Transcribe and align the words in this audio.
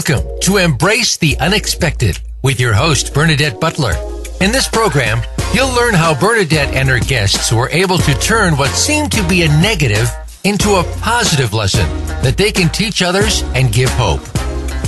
Welcome 0.00 0.40
to 0.44 0.56
Embrace 0.56 1.18
the 1.18 1.38
Unexpected 1.40 2.18
with 2.42 2.58
your 2.58 2.72
host, 2.72 3.12
Bernadette 3.12 3.60
Butler. 3.60 3.92
In 4.40 4.50
this 4.50 4.66
program, 4.66 5.20
you'll 5.52 5.74
learn 5.74 5.92
how 5.92 6.18
Bernadette 6.18 6.74
and 6.74 6.88
her 6.88 7.00
guests 7.00 7.52
were 7.52 7.68
able 7.68 7.98
to 7.98 8.14
turn 8.14 8.56
what 8.56 8.70
seemed 8.70 9.12
to 9.12 9.28
be 9.28 9.42
a 9.42 9.48
negative 9.48 10.08
into 10.42 10.76
a 10.76 10.84
positive 11.02 11.52
lesson 11.52 11.86
that 12.22 12.38
they 12.38 12.50
can 12.50 12.70
teach 12.70 13.02
others 13.02 13.42
and 13.54 13.74
give 13.74 13.90
hope. 13.90 14.22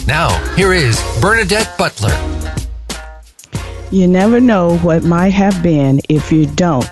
Now, 0.07 0.31
here 0.55 0.73
is 0.73 0.99
Bernadette 1.21 1.77
Butler. 1.77 2.17
You 3.91 4.09
never 4.09 4.41
know 4.41 4.79
what 4.79 5.05
might 5.05 5.35
have 5.35 5.63
been 5.63 6.01
if 6.09 6.33
you 6.33 6.47
don't 6.47 6.91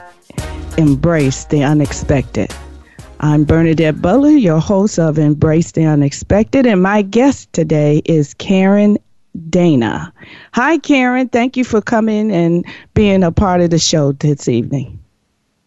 embrace 0.77 1.47
the 1.47 1.65
unexpected. 1.65 2.55
I'm 3.23 3.45
Bernadette 3.45 4.01
Butler, 4.01 4.31
your 4.31 4.61
host 4.61 4.99
of 4.99 5.19
Embrace 5.19 5.73
the 5.73 5.85
Unexpected, 5.85 6.65
and 6.65 6.83
my 6.83 7.03
guest 7.03 7.53
today 7.53 8.01
is 8.07 8.33
Karen 8.33 8.97
Dana. 9.51 10.11
Hi, 10.55 10.79
Karen. 10.79 11.29
Thank 11.29 11.55
you 11.55 11.65
for 11.65 11.83
coming 11.83 12.33
and 12.33 12.65
being 12.95 13.23
a 13.23 13.31
part 13.31 13.61
of 13.61 13.69
the 13.69 13.79
show 13.79 14.13
this 14.13 14.49
evening. 14.49 14.99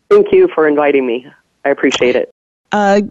Thank 0.09 0.31
you 0.31 0.47
for 0.55 0.67
inviting 0.67 1.05
me. 1.05 1.27
I 1.63 1.69
appreciate 1.69 2.15
it. 2.15 2.31
Uh, 2.71 3.01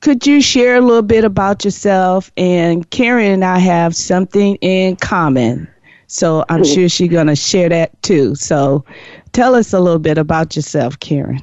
could 0.00 0.26
you 0.26 0.40
share 0.40 0.76
a 0.76 0.80
little 0.80 1.02
bit 1.02 1.24
about 1.24 1.62
yourself? 1.62 2.32
And 2.38 2.88
Karen 2.88 3.30
and 3.30 3.44
I 3.44 3.58
have 3.58 3.94
something 3.94 4.56
in 4.62 4.96
common. 4.96 5.68
So 6.06 6.46
I'm 6.48 6.64
sure 6.64 6.88
she's 6.88 7.10
going 7.10 7.26
to 7.26 7.36
share 7.36 7.68
that 7.68 8.02
too. 8.02 8.36
So 8.36 8.86
tell 9.32 9.54
us 9.54 9.74
a 9.74 9.80
little 9.80 9.98
bit 9.98 10.16
about 10.16 10.56
yourself, 10.56 10.98
Karen. 11.00 11.42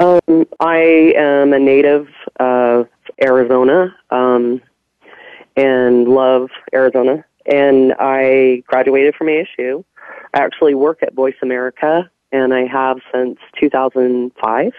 Um, 0.00 0.46
I 0.60 1.12
am 1.14 1.52
a 1.52 1.58
native 1.58 2.08
of 2.40 2.88
Arizona 3.22 3.94
um, 4.10 4.62
and 5.56 6.08
love 6.08 6.48
Arizona. 6.72 7.22
And 7.44 7.94
I 8.00 8.62
graduated 8.66 9.14
from 9.14 9.26
ASU. 9.26 9.84
I 10.32 10.40
actually 10.40 10.74
work 10.74 11.02
at 11.02 11.12
Voice 11.12 11.34
America, 11.42 12.10
and 12.32 12.54
I 12.54 12.64
have 12.66 12.98
since 13.12 13.38
2005. 13.60 14.72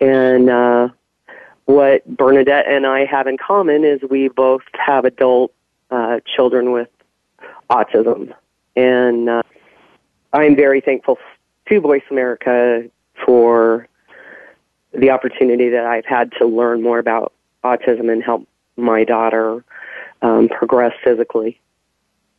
And 0.00 0.50
uh, 0.50 0.88
what 1.66 2.06
Bernadette 2.06 2.66
and 2.66 2.86
I 2.86 3.04
have 3.04 3.26
in 3.26 3.36
common 3.36 3.84
is 3.84 4.00
we 4.08 4.28
both 4.28 4.62
have 4.72 5.04
adult 5.04 5.52
uh, 5.90 6.20
children 6.34 6.72
with 6.72 6.88
autism. 7.68 8.32
And 8.74 9.28
uh, 9.28 9.42
I'm 10.32 10.56
very 10.56 10.80
thankful 10.80 11.18
to 11.68 11.80
Voice 11.80 12.02
America 12.10 12.84
for 13.26 13.86
the 14.94 15.10
opportunity 15.10 15.70
that 15.70 15.84
I've 15.84 16.06
had 16.06 16.32
to 16.38 16.46
learn 16.46 16.82
more 16.82 16.98
about 16.98 17.32
autism 17.64 18.10
and 18.12 18.22
help 18.22 18.46
my 18.76 19.04
daughter 19.04 19.64
um, 20.22 20.48
progress 20.48 20.92
physically 21.02 21.60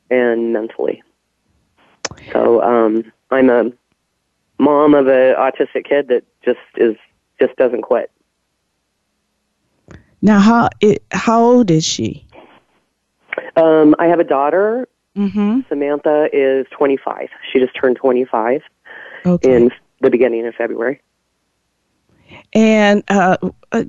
and 0.09 0.53
mentally. 0.53 1.03
So 2.31 2.61
um, 2.61 3.11
I'm 3.31 3.49
a 3.49 3.71
mom 4.57 4.93
of 4.93 5.07
an 5.07 5.35
autistic 5.35 5.87
kid 5.87 6.07
that 6.09 6.23
just 6.43 6.59
is 6.77 6.95
just 7.39 7.55
doesn't 7.57 7.81
quit. 7.81 8.11
Now, 10.21 10.39
how 10.39 10.69
it, 10.81 11.03
how 11.11 11.41
old 11.41 11.69
is 11.69 11.83
she? 11.85 12.25
Um, 13.55 13.95
I 13.99 14.07
have 14.07 14.19
a 14.19 14.23
daughter. 14.23 14.87
Mm-hmm. 15.15 15.61
Samantha 15.69 16.27
is 16.33 16.65
25. 16.71 17.29
She 17.51 17.59
just 17.59 17.73
turned 17.79 17.95
25 17.95 18.61
Okay. 19.25 19.55
in 19.55 19.71
the 20.01 20.09
beginning 20.09 20.45
of 20.45 20.53
February. 20.55 21.01
And 22.53 23.03
uh, 23.09 23.37
uh, 23.71 23.83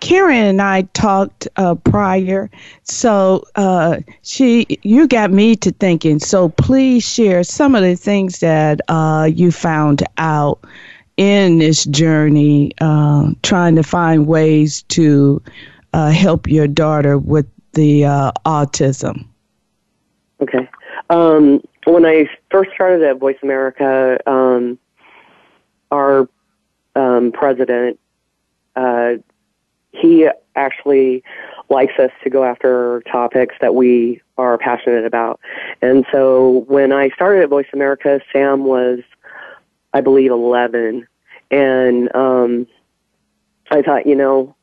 Karen 0.00 0.44
and 0.46 0.62
I 0.62 0.82
talked 0.94 1.46
uh, 1.56 1.74
prior, 1.74 2.50
so 2.82 3.44
uh, 3.56 3.98
she 4.22 4.66
you 4.82 5.06
got 5.06 5.30
me 5.30 5.56
to 5.56 5.70
thinking. 5.72 6.18
So 6.18 6.48
please 6.48 7.06
share 7.06 7.44
some 7.44 7.74
of 7.74 7.82
the 7.82 7.96
things 7.96 8.40
that 8.40 8.80
uh, 8.88 9.28
you 9.32 9.52
found 9.52 10.02
out 10.18 10.64
in 11.16 11.58
this 11.58 11.84
journey, 11.84 12.72
uh, 12.80 13.32
trying 13.42 13.76
to 13.76 13.82
find 13.82 14.26
ways 14.26 14.82
to 14.84 15.42
uh, 15.92 16.10
help 16.10 16.48
your 16.48 16.66
daughter 16.66 17.18
with 17.18 17.46
the 17.74 18.02
autism. 18.46 19.26
Okay. 20.40 20.68
Um, 21.10 21.62
when 21.84 22.06
I 22.06 22.26
first 22.50 22.70
started 22.72 23.02
at 23.02 23.18
Voice 23.18 23.36
America, 23.42 24.18
um, 24.26 24.78
our 25.90 26.28
um, 26.96 27.32
president, 27.32 27.98
uh, 28.76 29.14
he 29.92 30.28
actually 30.54 31.22
likes 31.68 31.98
us 31.98 32.10
to 32.24 32.30
go 32.30 32.44
after 32.44 33.02
topics 33.10 33.54
that 33.60 33.74
we 33.74 34.20
are 34.38 34.58
passionate 34.58 35.04
about. 35.04 35.40
And 35.82 36.04
so 36.12 36.64
when 36.68 36.92
I 36.92 37.10
started 37.10 37.42
at 37.42 37.48
Voice 37.48 37.68
America, 37.72 38.20
Sam 38.32 38.64
was, 38.64 39.00
I 39.92 40.00
believe, 40.00 40.30
11. 40.30 41.06
And 41.50 42.14
um, 42.14 42.66
I 43.70 43.82
thought, 43.82 44.06
you 44.06 44.14
know, 44.14 44.54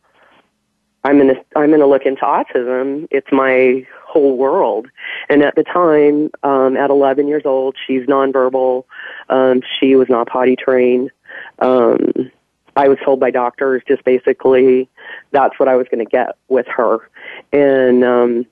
I'm 1.03 1.17
gonna 1.17 1.35
I'm 1.55 1.71
gonna 1.71 1.87
look 1.87 2.05
into 2.05 2.23
autism. 2.23 3.07
It's 3.11 3.31
my 3.31 3.87
whole 4.05 4.35
world. 4.35 4.87
And 5.29 5.41
at 5.41 5.55
the 5.55 5.63
time, 5.63 6.29
um, 6.43 6.75
at 6.75 6.89
11 6.89 7.27
years 7.27 7.43
old, 7.45 7.77
she's 7.85 8.05
nonverbal. 8.07 8.83
Um, 9.29 9.61
she 9.79 9.95
was 9.95 10.09
not 10.09 10.27
potty 10.27 10.57
trained. 10.57 11.11
Um, 11.59 12.31
I 12.75 12.87
was 12.87 12.99
told 13.03 13.19
by 13.19 13.31
doctors 13.31 13.81
just 13.87 14.03
basically 14.03 14.87
that's 15.31 15.59
what 15.59 15.67
I 15.67 15.75
was 15.75 15.87
going 15.89 16.05
to 16.05 16.09
get 16.09 16.37
with 16.47 16.67
her. 16.67 17.09
And 17.51 18.03
um, 18.03 18.45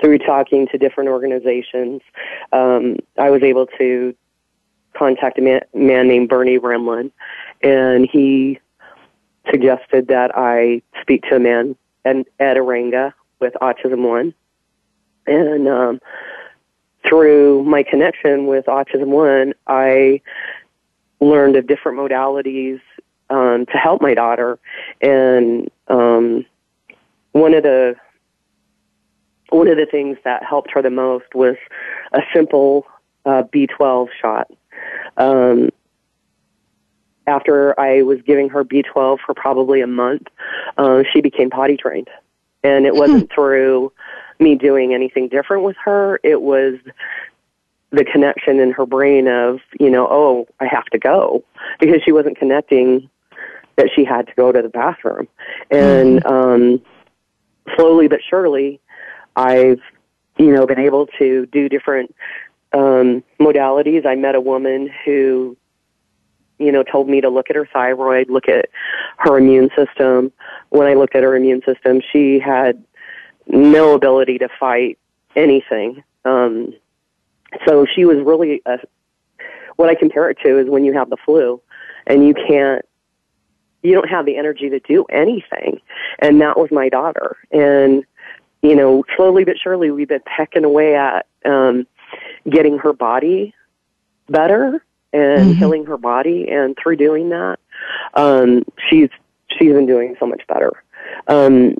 through 0.00 0.18
talking 0.18 0.68
to 0.68 0.78
different 0.78 1.10
organizations, 1.10 2.00
um, 2.52 2.98
I 3.18 3.30
was 3.30 3.42
able 3.42 3.66
to 3.78 4.14
contact 4.96 5.38
a 5.38 5.42
man, 5.42 5.60
man 5.74 6.06
named 6.06 6.28
Bernie 6.28 6.58
Rimland, 6.58 7.10
and 7.62 8.08
he 8.10 8.60
suggested 9.50 10.06
that 10.08 10.30
I 10.36 10.82
speak 11.00 11.22
to 11.24 11.36
a 11.36 11.40
man, 11.40 11.76
and 12.04 12.24
Ed 12.38 12.56
Arranga, 12.56 13.12
with 13.40 13.54
Autism 13.60 14.08
One. 14.08 14.34
And 15.26 15.68
um, 15.68 16.00
through 17.06 17.64
my 17.64 17.82
connection 17.82 18.46
with 18.46 18.66
Autism 18.66 19.08
One, 19.08 19.54
I 19.66 20.20
learned 21.20 21.56
of 21.56 21.66
different 21.66 21.98
modalities 21.98 22.80
um, 23.30 23.66
to 23.66 23.78
help 23.78 24.02
my 24.02 24.14
daughter. 24.14 24.58
And 25.00 25.70
um, 25.88 26.44
one 27.32 27.54
of 27.54 27.62
the 27.62 27.96
one 29.50 29.68
of 29.68 29.76
the 29.76 29.86
things 29.86 30.18
that 30.24 30.42
helped 30.42 30.70
her 30.72 30.82
the 30.82 30.90
most 30.90 31.34
was 31.34 31.56
a 32.12 32.20
simple 32.34 32.86
uh, 33.24 33.44
B12 33.52 34.08
shot. 34.20 34.50
Um, 35.16 35.70
after 37.26 37.78
I 37.78 38.02
was 38.02 38.20
giving 38.22 38.48
her 38.50 38.64
B12 38.64 39.18
for 39.24 39.34
probably 39.34 39.80
a 39.80 39.86
month, 39.86 40.26
uh, 40.76 41.02
she 41.12 41.20
became 41.20 41.50
potty 41.50 41.76
trained. 41.76 42.08
And 42.62 42.84
it 42.86 42.94
wasn't 42.94 43.32
through 43.32 43.92
me 44.38 44.56
doing 44.56 44.94
anything 44.94 45.28
different 45.28 45.62
with 45.62 45.76
her. 45.84 46.18
It 46.22 46.42
was 46.42 46.74
the 47.94 48.04
connection 48.04 48.60
in 48.60 48.72
her 48.72 48.86
brain 48.86 49.28
of, 49.28 49.60
you 49.78 49.90
know, 49.90 50.06
oh, 50.10 50.46
I 50.60 50.66
have 50.66 50.86
to 50.86 50.98
go 50.98 51.44
because 51.80 52.02
she 52.04 52.12
wasn't 52.12 52.38
connecting 52.38 53.08
that 53.76 53.90
she 53.94 54.04
had 54.04 54.26
to 54.26 54.32
go 54.34 54.52
to 54.52 54.62
the 54.62 54.68
bathroom. 54.68 55.28
And 55.70 56.24
um, 56.26 56.82
slowly 57.76 58.08
but 58.08 58.20
surely, 58.28 58.80
I've, 59.36 59.80
you 60.38 60.52
know, 60.52 60.66
been 60.66 60.78
able 60.78 61.06
to 61.18 61.46
do 61.46 61.68
different 61.68 62.14
um, 62.72 63.22
modalities. 63.40 64.06
I 64.06 64.14
met 64.14 64.34
a 64.34 64.40
woman 64.40 64.90
who, 65.04 65.56
you 66.58 66.72
know, 66.72 66.82
told 66.82 67.08
me 67.08 67.20
to 67.20 67.28
look 67.28 67.50
at 67.50 67.56
her 67.56 67.68
thyroid, 67.72 68.30
look 68.30 68.48
at 68.48 68.66
her 69.18 69.38
immune 69.38 69.70
system. 69.76 70.32
When 70.70 70.86
I 70.86 70.94
looked 70.94 71.16
at 71.16 71.22
her 71.22 71.36
immune 71.36 71.62
system, 71.66 72.00
she 72.12 72.38
had 72.38 72.82
no 73.46 73.94
ability 73.94 74.38
to 74.38 74.48
fight 74.58 74.98
anything. 75.36 76.02
Um, 76.24 76.74
so 77.66 77.86
she 77.94 78.04
was 78.04 78.18
really 78.24 78.62
a, 78.66 78.78
what 79.76 79.88
I 79.88 79.94
compare 79.94 80.30
it 80.30 80.38
to 80.44 80.58
is 80.58 80.68
when 80.68 80.84
you 80.84 80.92
have 80.94 81.10
the 81.10 81.16
flu 81.24 81.60
and 82.06 82.26
you 82.26 82.34
can't, 82.34 82.84
you 83.82 83.92
don't 83.92 84.08
have 84.08 84.24
the 84.24 84.36
energy 84.36 84.70
to 84.70 84.80
do 84.80 85.04
anything. 85.10 85.80
And 86.18 86.40
that 86.40 86.58
was 86.58 86.70
my 86.70 86.88
daughter. 86.88 87.36
And, 87.50 88.04
you 88.62 88.74
know, 88.74 89.04
slowly 89.16 89.44
but 89.44 89.56
surely 89.62 89.90
we've 89.90 90.08
been 90.08 90.22
pecking 90.24 90.64
away 90.64 90.96
at, 90.96 91.26
um, 91.44 91.86
getting 92.48 92.78
her 92.78 92.92
body 92.92 93.54
better 94.28 94.82
and 95.12 95.54
Mhm. 95.54 95.58
healing 95.58 95.86
her 95.86 95.98
body. 95.98 96.48
And 96.48 96.76
through 96.76 96.96
doing 96.96 97.28
that, 97.30 97.58
um, 98.14 98.64
she's, 98.88 99.10
she's 99.48 99.72
been 99.72 99.86
doing 99.86 100.16
so 100.18 100.26
much 100.26 100.46
better. 100.46 100.72
Um, 101.26 101.76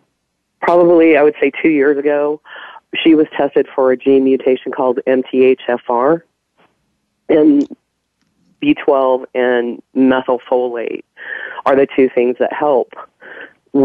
probably, 0.61 1.17
I 1.17 1.23
would 1.23 1.35
say 1.41 1.51
two 1.63 1.71
years 1.71 1.97
ago, 1.97 2.41
she 3.03 3.15
was 3.15 3.27
tested 3.37 3.67
for 3.75 3.93
a 3.93 3.97
gene 3.97 4.25
mutation 4.25 4.73
called 4.73 5.01
MTHFR. 5.07 6.23
And 7.29 7.69
B12 8.63 9.25
and 9.35 9.83
methylfolate 9.97 11.05
are 11.67 11.77
the 11.77 11.87
two 11.95 12.09
things 12.09 12.37
that 12.39 12.53
help 12.53 12.93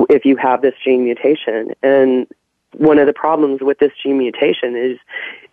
if 0.09 0.25
you 0.25 0.35
have 0.38 0.61
this 0.61 0.75
gene 0.83 1.03
mutation. 1.03 1.73
And 1.81 2.27
one 2.73 3.00
of 3.00 3.07
the 3.07 3.13
problems 3.13 3.61
with 3.61 3.79
this 3.79 3.91
gene 4.01 4.17
mutation 4.17 4.75
is 4.75 5.00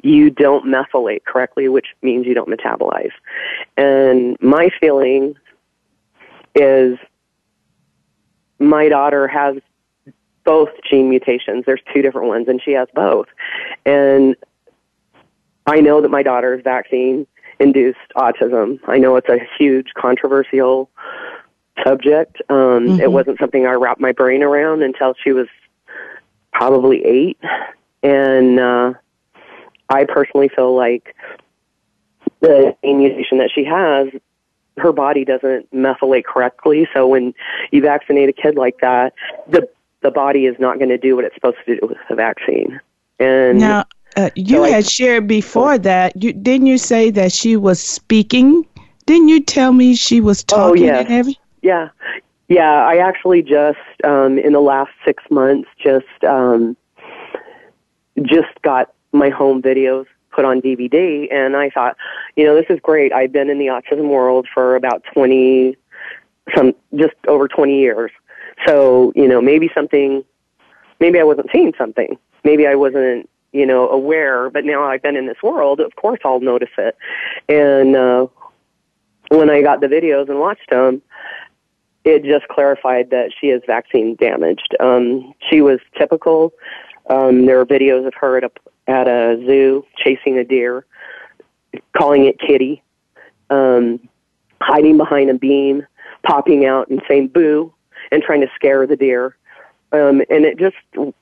you 0.03 0.31
don't 0.31 0.67
methylate 0.67 1.25
correctly, 1.25 1.69
which 1.69 1.89
means 2.03 2.27
you 2.27 2.35
don't 2.35 2.49
metabolize. 2.49 3.13
And 3.77 4.37
my 4.41 4.69
feeling 4.81 5.35
is 6.55 6.99
my 8.59 8.89
daughter 8.89 9.29
has 9.29 9.57
both 10.47 10.71
gene 10.89 11.11
mutations. 11.11 11.65
There's 11.67 11.83
two 11.93 12.01
different 12.01 12.29
ones, 12.29 12.49
and 12.49 12.63
she 12.63 12.73
has 12.73 12.89
both. 12.95 13.27
And 13.85 14.37
I 15.67 15.81
know 15.81 16.01
that 16.01 16.09
my 16.09 16.23
daughter's 16.23 16.63
vaccine 16.63 17.27
induced 17.59 17.99
autism. 18.17 18.79
I 18.87 18.99
know 18.99 19.17
it's 19.17 19.29
a 19.29 19.39
huge 19.59 19.89
controversial 19.95 20.89
subject. 21.85 22.37
Um, 22.49 22.57
mm-hmm. 22.57 23.01
It 23.01 23.13
wasn't 23.13 23.39
something 23.39 23.67
I 23.67 23.73
wrapped 23.73 24.01
my 24.01 24.13
brain 24.13 24.43
around 24.43 24.83
until 24.83 25.15
she 25.23 25.33
was 25.33 25.49
probably 26.53 27.05
eight. 27.05 27.39
And 28.03 28.61
uh, 28.61 28.95
I 29.89 30.05
personally 30.05 30.49
feel 30.55 30.75
like 30.75 31.15
the 32.41 32.77
mutation 32.83 33.39
that 33.39 33.51
she 33.55 33.65
has, 33.65 34.09
her 34.79 34.93
body 34.93 35.25
doesn't 35.25 35.73
methylate 35.73 36.25
correctly. 36.25 36.87
So 36.95 37.07
when 37.09 37.35
you 37.73 37.81
vaccinate 37.83 38.29
a 38.29 38.33
kid 38.33 38.57
like 38.57 38.79
that, 38.83 39.15
the 39.49 39.69
the 40.03 40.11
body 40.11 40.47
is 40.47 40.57
not 40.59 40.79
going 40.79 40.89
to 40.91 40.99
do 40.99 41.17
what 41.17 41.25
it's 41.25 41.35
supposed 41.35 41.59
to 41.67 41.77
do 41.77 41.87
with 41.87 41.99
the 42.09 42.15
vaccine. 42.15 42.81
And 43.19 43.59
now, 43.59 43.85
uh, 44.17 44.31
you 44.35 44.59
so 44.59 44.65
had 44.65 44.75
I, 44.75 44.81
shared 44.83 45.27
before 45.27 45.79
that. 45.79 46.23
You 46.23 46.33
didn't 46.33 46.67
you 46.67 46.79
say 46.79 47.11
that 47.11 47.33
she 47.33 47.57
was 47.57 47.81
speaking? 47.81 48.67
Didn't 49.07 49.29
you 49.29 49.43
tell 49.43 49.73
me 49.73 49.95
she 49.95 50.21
was 50.21 50.45
oh, 50.53 50.75
talking 50.75 50.91
oh, 50.91 51.01
yes. 51.09 51.35
Yeah, 51.63 51.89
yeah. 52.49 52.87
I 52.87 52.97
actually 52.97 53.43
just 53.43 53.79
um, 54.05 54.39
in 54.39 54.53
the 54.53 54.61
last 54.61 54.91
six 55.05 55.23
months 55.31 55.69
just 55.83 56.25
um, 56.27 56.77
just 58.23 58.61
got 58.63 58.93
my 59.13 59.31
home 59.31 59.63
videos 59.63 60.07
put 60.31 60.45
on 60.45 60.61
DVD, 60.61 61.33
and 61.33 61.57
I 61.57 61.71
thought, 61.71 61.97
you 62.37 62.45
know, 62.45 62.55
this 62.55 62.67
is 62.69 62.79
great. 62.83 63.13
I've 63.13 63.33
been 63.33 63.49
in 63.49 63.59
the 63.59 63.67
autism 63.67 64.09
world 64.09 64.47
for 64.53 64.77
about 64.77 65.03
twenty, 65.13 65.77
some 66.55 66.75
just 66.95 67.15
over 67.27 67.49
twenty 67.49 67.81
years. 67.81 68.11
So 68.67 69.13
you 69.17 69.29
know, 69.29 69.41
maybe 69.41 69.71
something, 69.75 70.25
maybe 71.01 71.19
I 71.19 71.25
wasn't 71.25 71.49
seeing 71.53 71.73
something. 71.77 72.19
Maybe 72.45 72.67
I 72.67 72.75
wasn't 72.75 73.29
you 73.57 73.65
know, 73.65 73.89
aware, 73.89 74.51
but 74.51 74.67
now 74.67 74.85
I've 74.85 75.01
been 75.01 75.17
in 75.17 75.27
this 75.27 75.43
world, 75.43 75.81
of 75.81 75.97
course 75.97 76.21
I'll 76.27 76.41
notice 76.41 76.69
it. 76.77 76.95
And 77.49 77.97
uh, 77.97 78.27
when 79.29 79.49
I 79.49 79.63
got 79.63 79.81
the 79.81 79.87
videos 79.87 80.29
and 80.29 80.39
watched 80.39 80.69
them, 80.69 81.01
it 82.05 82.23
just 82.23 82.47
clarified 82.49 83.11
that 83.11 83.31
she 83.41 83.47
is 83.49 83.63
vaccine 83.67 84.15
damaged. 84.17 84.77
Um, 84.79 85.33
she 85.51 85.63
was 85.63 85.81
typical. 85.97 86.53
Um, 87.09 87.47
there 87.47 87.59
are 87.59 87.65
videos 87.65 88.07
of 88.07 88.13
her 88.21 88.37
at 88.37 88.45
a 88.45 88.51
at 88.89 89.09
a 89.09 89.43
zoo 89.47 89.85
chasing 89.97 90.39
a 90.39 90.45
deer, 90.45 90.85
calling 91.97 92.27
it 92.27 92.39
kitty, 92.39 92.83
um, 93.51 93.99
hiding 94.61 94.99
behind 94.99 95.31
a 95.31 95.35
beam, 95.35 95.85
popping 96.25 96.67
out 96.67 96.89
and 96.89 97.03
saying 97.09 97.29
boo, 97.29 97.73
and 98.13 98.23
trying 98.23 98.41
to 98.41 98.49
scare 98.55 98.87
the 98.87 98.97
deer. 98.97 99.37
Um, 99.93 100.23
and 100.31 100.45
it 100.45 100.59
just 100.59 100.77
you 100.95 101.13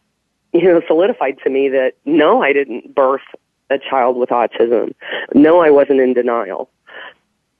know 0.52 0.81
solidified 0.86 1.38
to 1.44 1.50
me 1.50 1.69
that 1.70 1.94
no, 2.04 2.42
I 2.42 2.52
didn't 2.52 2.94
birth 2.94 3.22
a 3.70 3.78
child 3.78 4.16
with 4.16 4.31
autism. 4.31 4.94
No, 5.34 5.60
I 5.60 5.70
wasn't 5.70 6.00
in 6.00 6.14
denial. 6.14 6.70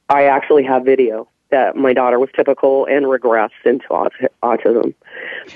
I 0.09 0.25
actually 0.25 0.65
have 0.65 0.85
video 0.85 1.29
that 1.51 1.77
my 1.77 1.93
daughter 1.93 2.19
was 2.19 2.29
typical 2.35 2.85
and 2.87 3.07
regressed 3.07 3.51
into 3.65 3.87
autism. 4.43 4.95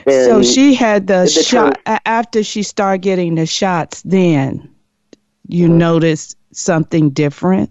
And 0.06 0.26
so 0.26 0.42
she 0.42 0.74
had 0.74 1.08
the, 1.08 1.22
the 1.22 1.42
shot 1.42 1.84
term, 1.84 1.98
after 2.06 2.44
she 2.44 2.62
started 2.62 3.02
getting 3.02 3.34
the 3.34 3.46
shots. 3.46 4.02
Then 4.02 4.72
you 5.48 5.66
mm-hmm. 5.66 5.78
noticed 5.78 6.36
something 6.52 7.10
different. 7.10 7.70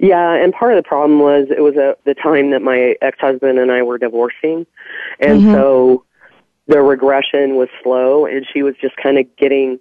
Yeah, 0.00 0.32
and 0.32 0.52
part 0.52 0.72
of 0.72 0.82
the 0.82 0.88
problem 0.88 1.20
was 1.20 1.48
it 1.50 1.60
was 1.60 1.76
a, 1.76 1.94
the 2.04 2.14
time 2.14 2.50
that 2.50 2.62
my 2.62 2.96
ex-husband 3.02 3.58
and 3.58 3.70
I 3.70 3.82
were 3.82 3.98
divorcing, 3.98 4.66
and 5.18 5.40
mm-hmm. 5.40 5.52
so 5.52 6.04
the 6.66 6.80
regression 6.80 7.56
was 7.56 7.68
slow, 7.82 8.24
and 8.24 8.46
she 8.50 8.62
was 8.62 8.74
just 8.80 8.96
kind 8.96 9.18
of 9.18 9.26
getting 9.36 9.78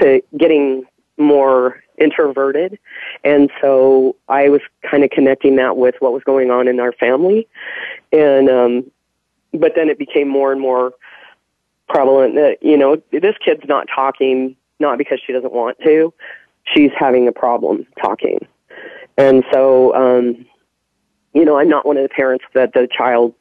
to 0.00 0.20
getting 0.36 0.84
more 1.18 1.80
introverted. 1.98 2.78
And 3.22 3.50
so 3.60 4.16
I 4.28 4.48
was 4.48 4.60
kind 4.82 5.04
of 5.04 5.10
connecting 5.10 5.56
that 5.56 5.76
with 5.76 5.94
what 6.00 6.12
was 6.12 6.22
going 6.24 6.50
on 6.50 6.66
in 6.66 6.80
our 6.80 6.92
family. 6.92 7.46
And, 8.12 8.50
um, 8.50 8.90
but 9.52 9.74
then 9.76 9.88
it 9.88 9.98
became 9.98 10.28
more 10.28 10.50
and 10.50 10.60
more 10.60 10.92
prevalent 11.88 12.34
that, 12.34 12.58
you 12.62 12.76
know, 12.76 13.00
this 13.12 13.36
kid's 13.44 13.68
not 13.68 13.86
talking, 13.94 14.56
not 14.80 14.98
because 14.98 15.20
she 15.24 15.32
doesn't 15.32 15.52
want 15.52 15.78
to, 15.84 16.12
she's 16.74 16.90
having 16.98 17.28
a 17.28 17.32
problem 17.32 17.86
talking. 18.02 18.44
And 19.16 19.44
so, 19.52 19.94
um, 19.94 20.46
you 21.34 21.44
know, 21.44 21.58
I'm 21.58 21.68
not 21.68 21.86
one 21.86 21.96
of 21.96 22.02
the 22.02 22.08
parents 22.08 22.44
that 22.54 22.72
the 22.72 22.88
child 22.96 23.34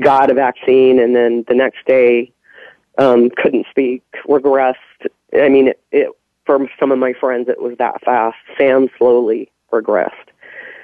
got 0.00 0.30
a 0.30 0.34
vaccine 0.34 0.98
and 1.00 1.14
then 1.14 1.44
the 1.48 1.54
next 1.54 1.84
day 1.86 2.32
um, 2.98 3.30
couldn't 3.30 3.66
speak, 3.70 4.02
regressed. 4.26 4.74
I 5.34 5.48
mean, 5.48 5.68
it, 5.68 5.80
it 5.90 6.08
for 6.46 6.68
some 6.78 6.90
of 6.90 6.98
my 6.98 7.12
friends, 7.12 7.48
it 7.48 7.60
was 7.60 7.76
that 7.78 8.02
fast. 8.04 8.36
Sam 8.58 8.88
slowly 8.98 9.50
regressed. 9.72 10.10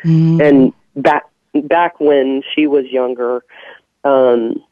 Mm-hmm. 0.04 0.40
And 0.40 0.72
back 0.94 1.24
back 1.64 1.98
when 2.00 2.42
she 2.54 2.66
was 2.66 2.86
younger, 2.86 3.44
um, 4.04 4.62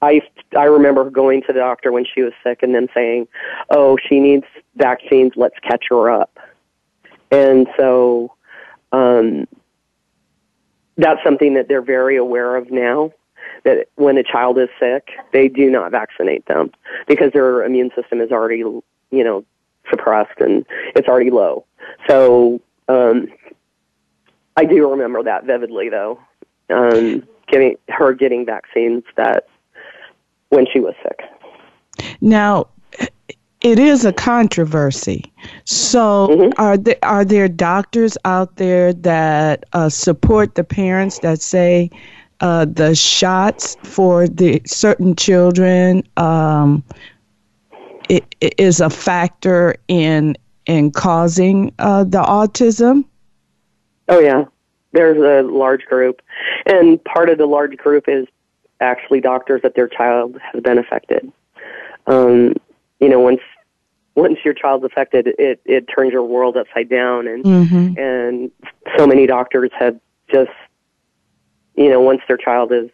I 0.00 0.20
I 0.56 0.64
remember 0.64 1.10
going 1.10 1.42
to 1.42 1.52
the 1.52 1.58
doctor 1.58 1.90
when 1.90 2.04
she 2.04 2.22
was 2.22 2.32
sick 2.44 2.62
and 2.62 2.74
them 2.74 2.86
saying, 2.94 3.26
"Oh, 3.70 3.98
she 4.08 4.20
needs 4.20 4.44
vaccines. 4.76 5.32
Let's 5.36 5.58
catch 5.60 5.86
her 5.90 6.10
up." 6.10 6.38
And 7.30 7.66
so, 7.76 8.32
um, 8.92 9.46
that's 10.96 11.22
something 11.24 11.54
that 11.54 11.68
they're 11.68 11.82
very 11.82 12.16
aware 12.16 12.56
of 12.56 12.70
now. 12.70 13.12
That 13.64 13.88
when 13.96 14.18
a 14.18 14.22
child 14.22 14.58
is 14.58 14.68
sick, 14.78 15.08
they 15.32 15.48
do 15.48 15.70
not 15.70 15.90
vaccinate 15.90 16.46
them 16.46 16.70
because 17.06 17.32
their 17.32 17.64
immune 17.64 17.90
system 17.96 18.20
is 18.20 18.30
already, 18.30 18.58
you 18.58 18.82
know, 19.10 19.44
suppressed 19.90 20.38
and 20.40 20.64
it's 20.94 21.08
already 21.08 21.30
low. 21.30 21.64
So 22.08 22.60
um, 22.88 23.28
I 24.56 24.64
do 24.64 24.90
remember 24.90 25.22
that 25.22 25.44
vividly, 25.44 25.88
though. 25.88 26.20
Um, 26.70 27.26
getting 27.48 27.76
her 27.88 28.12
getting 28.12 28.44
vaccines 28.44 29.02
that 29.16 29.46
when 30.50 30.66
she 30.72 30.80
was 30.80 30.94
sick. 31.02 31.20
Now, 32.20 32.68
it 33.60 33.78
is 33.78 34.04
a 34.04 34.12
controversy. 34.12 35.32
So, 35.64 36.28
mm-hmm. 36.28 36.60
are 36.60 36.76
there 36.76 36.98
are 37.02 37.24
there 37.24 37.48
doctors 37.48 38.16
out 38.24 38.56
there 38.56 38.92
that 38.92 39.64
uh, 39.72 39.88
support 39.88 40.54
the 40.54 40.64
parents 40.64 41.18
that 41.20 41.40
say 41.40 41.90
uh, 42.40 42.66
the 42.66 42.94
shots 42.94 43.76
for 43.82 44.28
the 44.28 44.62
certain 44.64 45.16
children 45.16 46.04
um, 46.16 46.84
it, 48.08 48.34
it 48.40 48.54
is 48.58 48.80
a 48.80 48.90
factor 48.90 49.76
in 49.88 50.36
in 50.66 50.90
causing 50.90 51.72
uh, 51.78 52.04
the 52.04 52.22
autism? 52.22 53.04
Oh 54.08 54.20
yeah, 54.20 54.44
there's 54.92 55.18
a 55.18 55.46
large 55.46 55.84
group, 55.84 56.22
and 56.66 57.02
part 57.04 57.28
of 57.28 57.38
the 57.38 57.46
large 57.46 57.76
group 57.76 58.04
is 58.08 58.26
actually 58.80 59.20
doctors 59.20 59.62
that 59.62 59.74
their 59.74 59.88
child 59.88 60.38
has 60.52 60.62
been 60.62 60.78
affected. 60.78 61.32
Um, 62.06 62.54
you 63.00 63.08
know, 63.08 63.20
once 63.20 63.40
once 64.14 64.38
your 64.44 64.54
child's 64.54 64.84
affected, 64.84 65.28
it 65.38 65.60
it 65.64 65.86
turns 65.86 66.12
your 66.12 66.24
world 66.24 66.56
upside 66.56 66.88
down, 66.88 67.28
and 67.28 67.44
mm-hmm. 67.44 67.98
and 67.98 68.50
so 68.96 69.06
many 69.06 69.26
doctors 69.26 69.70
have 69.78 69.98
just, 70.32 70.50
you 71.76 71.88
know, 71.88 72.00
once 72.00 72.20
their 72.26 72.36
child 72.36 72.72
is 72.72 72.90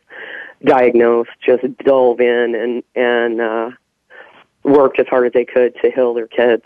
diagnosed, 0.65 1.31
just 1.45 1.63
dove 1.79 2.21
in 2.21 2.55
and 2.55 2.83
and 2.95 3.41
uh, 3.41 3.71
worked 4.63 5.01
as 5.01 5.07
hard 5.07 5.27
as 5.27 5.33
they 5.33 5.45
could 5.45 5.75
to 5.83 5.91
heal 5.91 6.15
their 6.15 6.27
kids. 6.27 6.65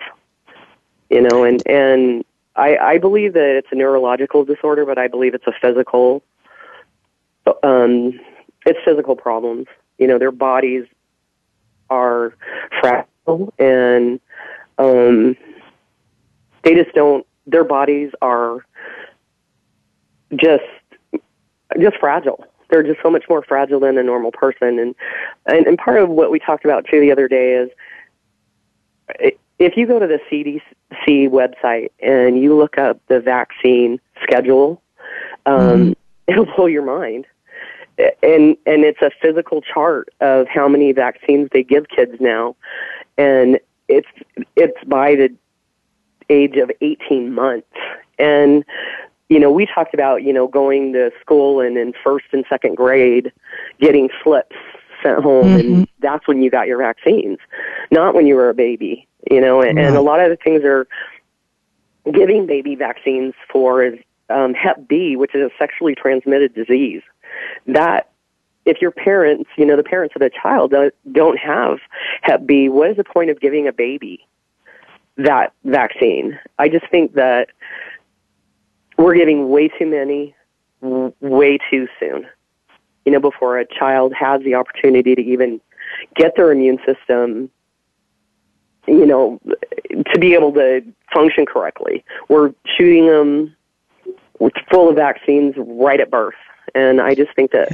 You 1.08 1.22
know, 1.22 1.44
and 1.44 1.62
and 1.66 2.24
I 2.56 2.76
I 2.76 2.98
believe 2.98 3.34
that 3.34 3.56
it's 3.56 3.68
a 3.70 3.76
neurological 3.76 4.44
disorder, 4.44 4.84
but 4.84 4.98
I 4.98 5.06
believe 5.08 5.34
it's 5.34 5.46
a 5.46 5.54
physical. 5.60 6.22
Um, 7.62 8.20
it's 8.66 8.78
physical 8.84 9.16
problems. 9.16 9.66
You 9.98 10.06
know, 10.06 10.18
their 10.18 10.32
bodies 10.32 10.84
are 11.88 12.34
fragile, 12.80 13.08
and 13.58 14.20
um, 14.78 15.36
they 16.64 16.74
just 16.74 16.94
don't. 16.94 17.26
Their 17.46 17.64
bodies 17.64 18.12
are 18.20 18.64
just 20.36 20.64
just 21.80 21.96
fragile 21.98 22.44
they're 22.70 22.82
just 22.82 23.00
so 23.02 23.08
much 23.10 23.24
more 23.30 23.42
fragile 23.42 23.80
than 23.80 23.96
a 23.96 24.02
normal 24.02 24.30
person 24.30 24.78
and 24.78 24.94
and, 25.46 25.66
and 25.66 25.78
part 25.78 26.02
of 26.02 26.10
what 26.10 26.30
we 26.30 26.38
talked 26.38 26.64
about 26.64 26.84
too 26.90 27.00
the 27.00 27.10
other 27.10 27.28
day 27.28 27.54
is 27.54 27.70
if 29.58 29.76
you 29.76 29.86
go 29.86 29.98
to 29.98 30.06
the 30.06 30.20
CDC 30.30 31.28
website 31.28 31.90
and 32.00 32.40
you 32.40 32.56
look 32.56 32.78
up 32.78 33.00
the 33.08 33.20
vaccine 33.20 34.00
schedule, 34.22 34.82
um, 35.46 35.58
mm-hmm. 35.58 35.92
it'll 36.28 36.46
blow 36.56 36.66
your 36.66 36.84
mind. 36.84 37.26
And 38.22 38.56
and 38.64 38.84
it's 38.84 39.02
a 39.02 39.10
physical 39.20 39.60
chart 39.60 40.08
of 40.20 40.46
how 40.48 40.68
many 40.68 40.92
vaccines 40.92 41.48
they 41.52 41.62
give 41.64 41.88
kids 41.88 42.20
now, 42.20 42.54
and 43.16 43.58
it's 43.88 44.08
it's 44.56 44.84
by 44.84 45.16
the 45.16 45.34
age 46.30 46.56
of 46.56 46.70
18 46.80 47.34
months. 47.34 47.66
And, 48.18 48.64
you 49.28 49.38
know, 49.38 49.50
we 49.50 49.66
talked 49.66 49.94
about, 49.94 50.22
you 50.22 50.32
know, 50.32 50.46
going 50.46 50.92
to 50.92 51.10
school 51.20 51.60
and 51.60 51.76
in 51.76 51.92
first 52.04 52.26
and 52.32 52.44
second 52.48 52.76
grade 52.76 53.32
getting 53.80 54.10
slips 54.22 54.56
sent 55.02 55.22
home 55.22 55.44
mm-hmm. 55.44 55.74
and 55.74 55.88
that's 56.00 56.26
when 56.26 56.42
you 56.42 56.50
got 56.50 56.66
your 56.66 56.78
vaccines, 56.78 57.38
not 57.90 58.14
when 58.14 58.26
you 58.26 58.34
were 58.34 58.50
a 58.50 58.54
baby, 58.54 59.06
you 59.30 59.40
know, 59.40 59.60
and, 59.60 59.76
right. 59.76 59.86
and 59.86 59.96
a 59.96 60.00
lot 60.00 60.20
of 60.20 60.28
the 60.28 60.36
things 60.36 60.62
are 60.64 60.88
giving 62.12 62.46
baby 62.46 62.74
vaccines 62.74 63.34
for 63.50 63.82
is 63.82 63.98
um, 64.28 64.54
Hep 64.54 64.88
B, 64.88 65.14
which 65.14 65.34
is 65.34 65.42
a 65.42 65.50
sexually 65.58 65.94
transmitted 65.94 66.54
disease. 66.54 67.02
That 67.66 68.10
if 68.64 68.80
your 68.82 68.90
parents, 68.90 69.48
you 69.56 69.64
know, 69.64 69.76
the 69.76 69.82
parents 69.82 70.14
of 70.14 70.20
the 70.20 70.30
child 70.30 70.74
don't 71.12 71.38
have 71.38 71.78
Hep 72.22 72.46
B, 72.46 72.68
what 72.68 72.90
is 72.90 72.96
the 72.96 73.04
point 73.04 73.30
of 73.30 73.40
giving 73.40 73.66
a 73.66 73.72
baby 73.72 74.26
that 75.16 75.52
vaccine? 75.64 76.38
I 76.58 76.68
just 76.68 76.86
think 76.90 77.14
that 77.14 77.48
we're 78.96 79.14
giving 79.14 79.48
way 79.48 79.68
too 79.68 79.86
many, 79.86 80.34
way 80.80 81.58
too 81.70 81.88
soon. 81.98 82.26
You 83.06 83.12
know, 83.12 83.20
before 83.20 83.58
a 83.58 83.64
child 83.64 84.12
has 84.12 84.42
the 84.42 84.54
opportunity 84.54 85.14
to 85.14 85.22
even 85.22 85.60
get 86.14 86.36
their 86.36 86.52
immune 86.52 86.78
system, 86.84 87.50
you 88.86 89.06
know, 89.06 89.40
to 90.12 90.18
be 90.18 90.34
able 90.34 90.52
to 90.52 90.82
function 91.12 91.46
correctly. 91.46 92.04
We're 92.28 92.52
shooting 92.76 93.06
them 93.06 93.56
with 94.38 94.52
full 94.70 94.90
of 94.90 94.96
vaccines 94.96 95.54
right 95.56 96.00
at 96.00 96.10
birth, 96.10 96.34
and 96.74 97.00
I 97.00 97.14
just 97.14 97.34
think 97.34 97.52
that 97.52 97.70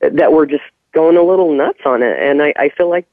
that 0.00 0.32
we're 0.32 0.46
just 0.46 0.64
going 0.92 1.16
a 1.16 1.22
little 1.22 1.54
nuts 1.54 1.80
on 1.84 2.02
it. 2.02 2.18
And 2.18 2.42
I, 2.42 2.52
I 2.56 2.68
feel 2.70 2.90
like 2.90 3.06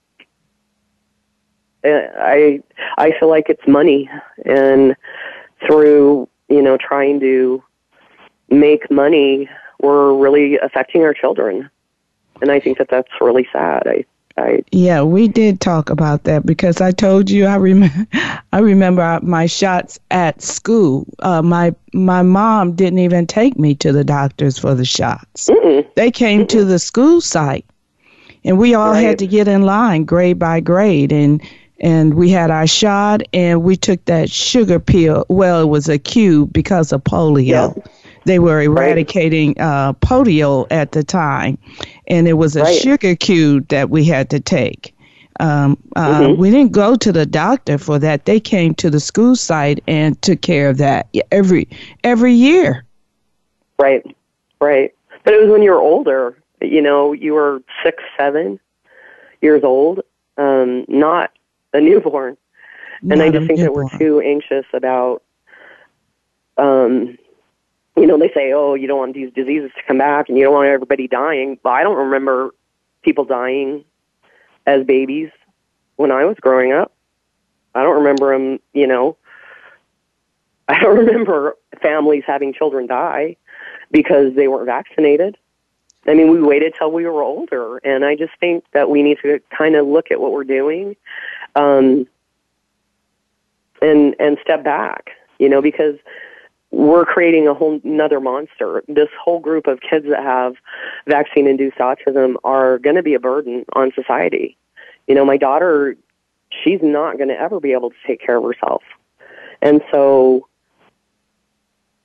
uh, 1.86 2.02
I 2.18 2.62
I 2.98 3.14
feel 3.20 3.30
like 3.30 3.50
it's 3.50 3.68
money, 3.68 4.10
and 4.46 4.96
through 5.66 6.28
you 6.50 6.62
know 6.62 6.78
trying 6.78 7.20
to 7.22 7.64
make 8.50 8.90
money, 8.92 9.50
we're 9.82 10.14
really 10.14 10.58
affecting 10.58 11.04
our 11.04 11.14
children, 11.14 11.70
and 12.42 12.52
I 12.52 12.60
think 12.60 12.78
that 12.80 12.90
that's 12.90 13.10
really 13.22 13.48
sad. 13.52 13.88
I 13.88 14.06
I, 14.38 14.64
yeah, 14.72 15.02
we 15.02 15.28
did 15.28 15.60
talk 15.60 15.90
about 15.90 16.24
that 16.24 16.46
because 16.46 16.80
I 16.82 16.92
told 16.92 17.30
you 17.30 17.46
I 17.46 17.56
remember 17.58 18.08
I 18.54 18.60
remember 18.60 19.20
my 19.22 19.46
shots 19.46 20.00
at 20.12 20.42
school. 20.42 21.06
Uh, 21.20 21.42
my 21.42 21.76
my 21.94 22.22
mom 22.22 22.74
didn't 22.74 23.00
even 23.00 23.28
take 23.28 23.58
me 23.58 23.76
to 23.76 23.92
the 23.92 24.04
doctors 24.04 24.58
for 24.58 24.76
the 24.76 24.86
shots. 24.86 25.50
Mm-mm. 25.50 25.86
They 25.96 26.12
came 26.12 26.42
Mm-mm. 26.42 26.50
to 26.50 26.66
the 26.66 26.80
school 26.80 27.22
site, 27.22 27.66
and 28.44 28.58
we 28.58 28.74
all 28.74 28.92
right. 28.92 29.02
had 29.02 29.20
to 29.20 29.28
get 29.28 29.48
in 29.48 29.64
line 29.64 30.06
grade 30.06 30.40
by 30.40 30.60
grade, 30.60 31.12
and 31.12 31.42
and 31.82 32.14
we 32.14 32.30
had 32.30 32.52
our 32.52 32.68
shot, 32.68 33.22
and 33.34 33.64
we 33.64 33.76
took 33.76 34.04
that 34.06 34.30
sugar 34.30 34.80
pill. 34.80 35.26
Well, 35.30 35.64
it 35.64 35.68
was 35.68 35.90
a 35.90 35.98
cube 35.98 36.54
because 36.54 36.92
of 36.92 37.04
polio. 37.04 37.76
Yeah. 37.76 37.84
They 38.26 38.40
were 38.40 38.62
eradicating 38.62 39.56
right. 39.58 39.66
uh, 39.66 39.94
polio 39.94 40.68
at 40.70 40.92
the 40.92 41.04
time, 41.04 41.58
and 42.10 42.28
it 42.28 42.34
was 42.34 42.56
a 42.56 42.64
right. 42.64 42.82
sugar 42.82 43.16
cube 43.16 43.68
that 43.70 43.90
we 43.90 44.06
had 44.06 44.30
to 44.32 44.40
take. 44.40 44.96
Um, 45.40 45.78
uh, 45.96 46.22
mm-hmm. 46.22 46.42
We 46.42 46.52
didn't 46.52 46.74
go 46.74 46.96
to 46.96 47.12
the 47.12 47.26
doctor 47.26 47.78
for 47.78 47.98
that. 48.00 48.26
They 48.26 48.40
came 48.40 48.76
to 48.76 48.90
the 48.90 49.00
school 49.00 49.36
site 49.36 49.82
and 49.88 50.22
took 50.22 50.42
care 50.42 50.70
of 50.70 50.78
that 50.78 51.08
every 51.32 51.68
every 52.04 52.34
year. 52.34 52.86
Right, 53.78 54.04
right. 54.60 54.94
But 55.24 55.34
it 55.34 55.42
was 55.42 55.50
when 55.50 55.62
you 55.62 55.72
were 55.72 55.80
older. 55.80 56.38
You 56.62 56.82
know, 56.82 57.14
you 57.14 57.34
were 57.34 57.62
six, 57.84 58.04
seven 58.18 58.60
years 59.42 59.64
old, 59.64 60.02
um, 60.38 60.86
not 60.90 61.32
a 61.74 61.80
newborn. 61.80 62.36
And 63.02 63.10
not 63.10 63.22
I 63.22 63.30
just 63.30 63.48
think 63.48 63.60
newborn. 63.60 63.88
that 63.88 63.94
we're 63.94 63.98
too 63.98 64.20
anxious 64.20 64.66
about 64.74 65.24
um, 66.58 67.18
you 68.00 68.08
know, 68.08 68.18
they 68.18 68.32
say, 68.34 68.54
oh, 68.54 68.76
you 68.76 68.88
don't 68.88 69.00
want 69.00 69.14
these 69.14 69.32
diseases 69.34 69.72
to 69.76 69.84
come 69.86 69.98
back 69.98 70.30
and 70.30 70.38
you 70.38 70.46
don't 70.46 70.54
want 70.54 70.70
everybody 70.70 71.08
dying. 71.08 71.60
But 71.62 71.72
I 71.72 71.84
don't 71.84 71.98
remember 71.98 72.52
people 73.02 73.26
dying 73.26 73.84
as 74.66 74.86
babies 74.86 75.30
when 75.98 76.12
I 76.12 76.24
was 76.24 76.38
growing 76.40 76.72
up. 76.72 76.94
I 77.76 77.84
don't 77.84 77.98
remember 77.98 78.34
them, 78.34 78.60
you 78.74 78.88
know, 78.88 79.18
I 80.70 80.80
don't 80.80 80.98
remember 80.98 81.56
families 81.82 82.24
having 82.26 82.54
children 82.54 82.88
die 82.88 83.36
because 83.92 84.34
they 84.36 84.48
weren't 84.48 84.68
vaccinated. 84.68 85.38
I 86.08 86.14
mean, 86.14 86.32
we 86.32 86.42
waited 86.42 86.76
till 86.78 86.92
we 86.92 87.06
were 87.06 87.22
older, 87.22 87.78
and 87.80 88.06
I 88.06 88.16
just 88.16 88.32
think 88.40 88.64
that 88.72 88.90
we 88.90 89.04
need 89.04 89.18
to 89.24 89.42
kind 89.56 89.76
of 89.76 89.86
look 89.86 90.12
at 90.12 90.22
what 90.22 90.32
we're 90.32 90.46
doing, 90.46 90.96
um, 91.56 92.08
and 93.82 94.16
and 94.20 94.38
step 94.42 94.64
back, 94.64 95.12
you 95.40 95.50
know, 95.50 95.62
because 95.62 95.96
we're 96.72 97.06
creating 97.06 97.48
a 97.48 97.54
whole 97.54 97.80
another 97.84 98.20
monster. 98.20 98.84
This 98.88 99.10
whole 99.22 99.40
group 99.40 99.68
of 99.68 99.80
kids 99.82 100.06
that 100.10 100.24
have 100.24 100.56
vaccine 101.08 101.48
induced 101.48 101.78
autism 101.78 102.36
are 102.44 102.78
going 102.80 102.96
to 102.96 103.04
be 103.04 103.16
a 103.16 103.20
burden 103.20 103.66
on 103.74 103.92
society. 103.96 104.58
You 105.08 105.16
know, 105.16 105.26
my 105.26 105.38
daughter, 105.38 105.96
she's 106.64 106.80
not 106.84 107.18
going 107.18 107.30
to 107.30 107.40
ever 107.40 107.60
be 107.60 107.72
able 107.72 107.90
to 107.90 107.96
take 108.06 108.22
care 108.22 108.38
of 108.38 108.44
herself. 108.44 108.84
And 109.62 109.82
so 109.92 110.48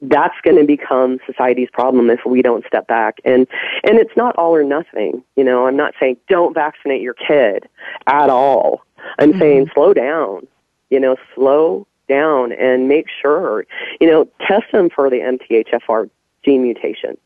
that's 0.00 0.34
going 0.42 0.56
to 0.56 0.64
become 0.64 1.18
society's 1.26 1.68
problem 1.72 2.10
if 2.10 2.20
we 2.26 2.42
don't 2.42 2.64
step 2.66 2.86
back. 2.86 3.18
And 3.24 3.46
and 3.84 3.98
it's 3.98 4.16
not 4.16 4.34
all 4.36 4.54
or 4.54 4.64
nothing. 4.64 5.22
You 5.36 5.44
know, 5.44 5.66
I'm 5.66 5.76
not 5.76 5.94
saying 6.00 6.16
don't 6.28 6.54
vaccinate 6.54 7.02
your 7.02 7.14
kid 7.14 7.68
at 8.06 8.30
all. 8.30 8.82
I'm 9.18 9.30
mm-hmm. 9.30 9.40
saying 9.40 9.70
slow 9.74 9.92
down. 9.92 10.46
You 10.90 11.00
know, 11.00 11.16
slow 11.34 11.86
down 12.08 12.52
and 12.52 12.88
make 12.88 13.06
sure, 13.20 13.66
you 14.00 14.10
know, 14.10 14.28
test 14.46 14.64
them 14.72 14.90
for 14.90 15.10
the 15.10 15.16
MTHFR 15.16 16.10
gene 16.44 16.62
mutation. 16.62 17.16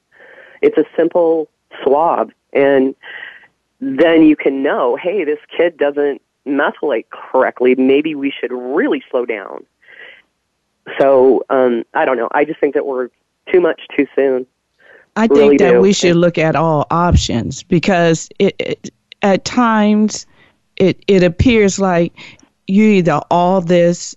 It's 0.63 0.77
a 0.77 0.85
simple 0.97 1.49
swab 1.83 2.33
and 2.53 2.95
then 3.81 4.23
you 4.23 4.37
can 4.37 4.63
know, 4.63 4.97
hey, 4.97 5.25
this 5.25 5.39
kid 5.57 5.77
doesn't 5.77 6.21
methylate 6.47 7.05
correctly. 7.11 7.75
Maybe 7.77 8.15
we 8.15 8.33
should 8.33 8.53
really 8.53 9.03
slow 9.11 9.25
down. 9.25 9.65
So 10.99 11.45
um, 11.51 11.85
I 11.95 12.05
don't 12.05 12.17
know. 12.17 12.29
I 12.33 12.45
just 12.45 12.61
think 12.61 12.75
that 12.75 12.87
we're 12.87 13.09
too 13.53 13.61
much 13.61 13.81
too 13.97 14.07
soon. 14.17 14.47
I 15.17 15.27
think 15.27 15.39
really 15.39 15.57
that 15.59 15.73
do. 15.73 15.81
we 15.81 15.93
should 15.93 16.17
look 16.17 16.39
at 16.39 16.57
all 16.57 16.87
options 16.91 17.63
because 17.63 18.29
it, 18.39 18.55
it, 18.59 18.91
at 19.23 19.45
times 19.45 20.27
it 20.77 21.03
it 21.09 21.25
appears 21.25 21.81
like 21.81 22.13
you 22.69 22.85
either 22.85 23.21
all 23.31 23.61
this 23.61 24.15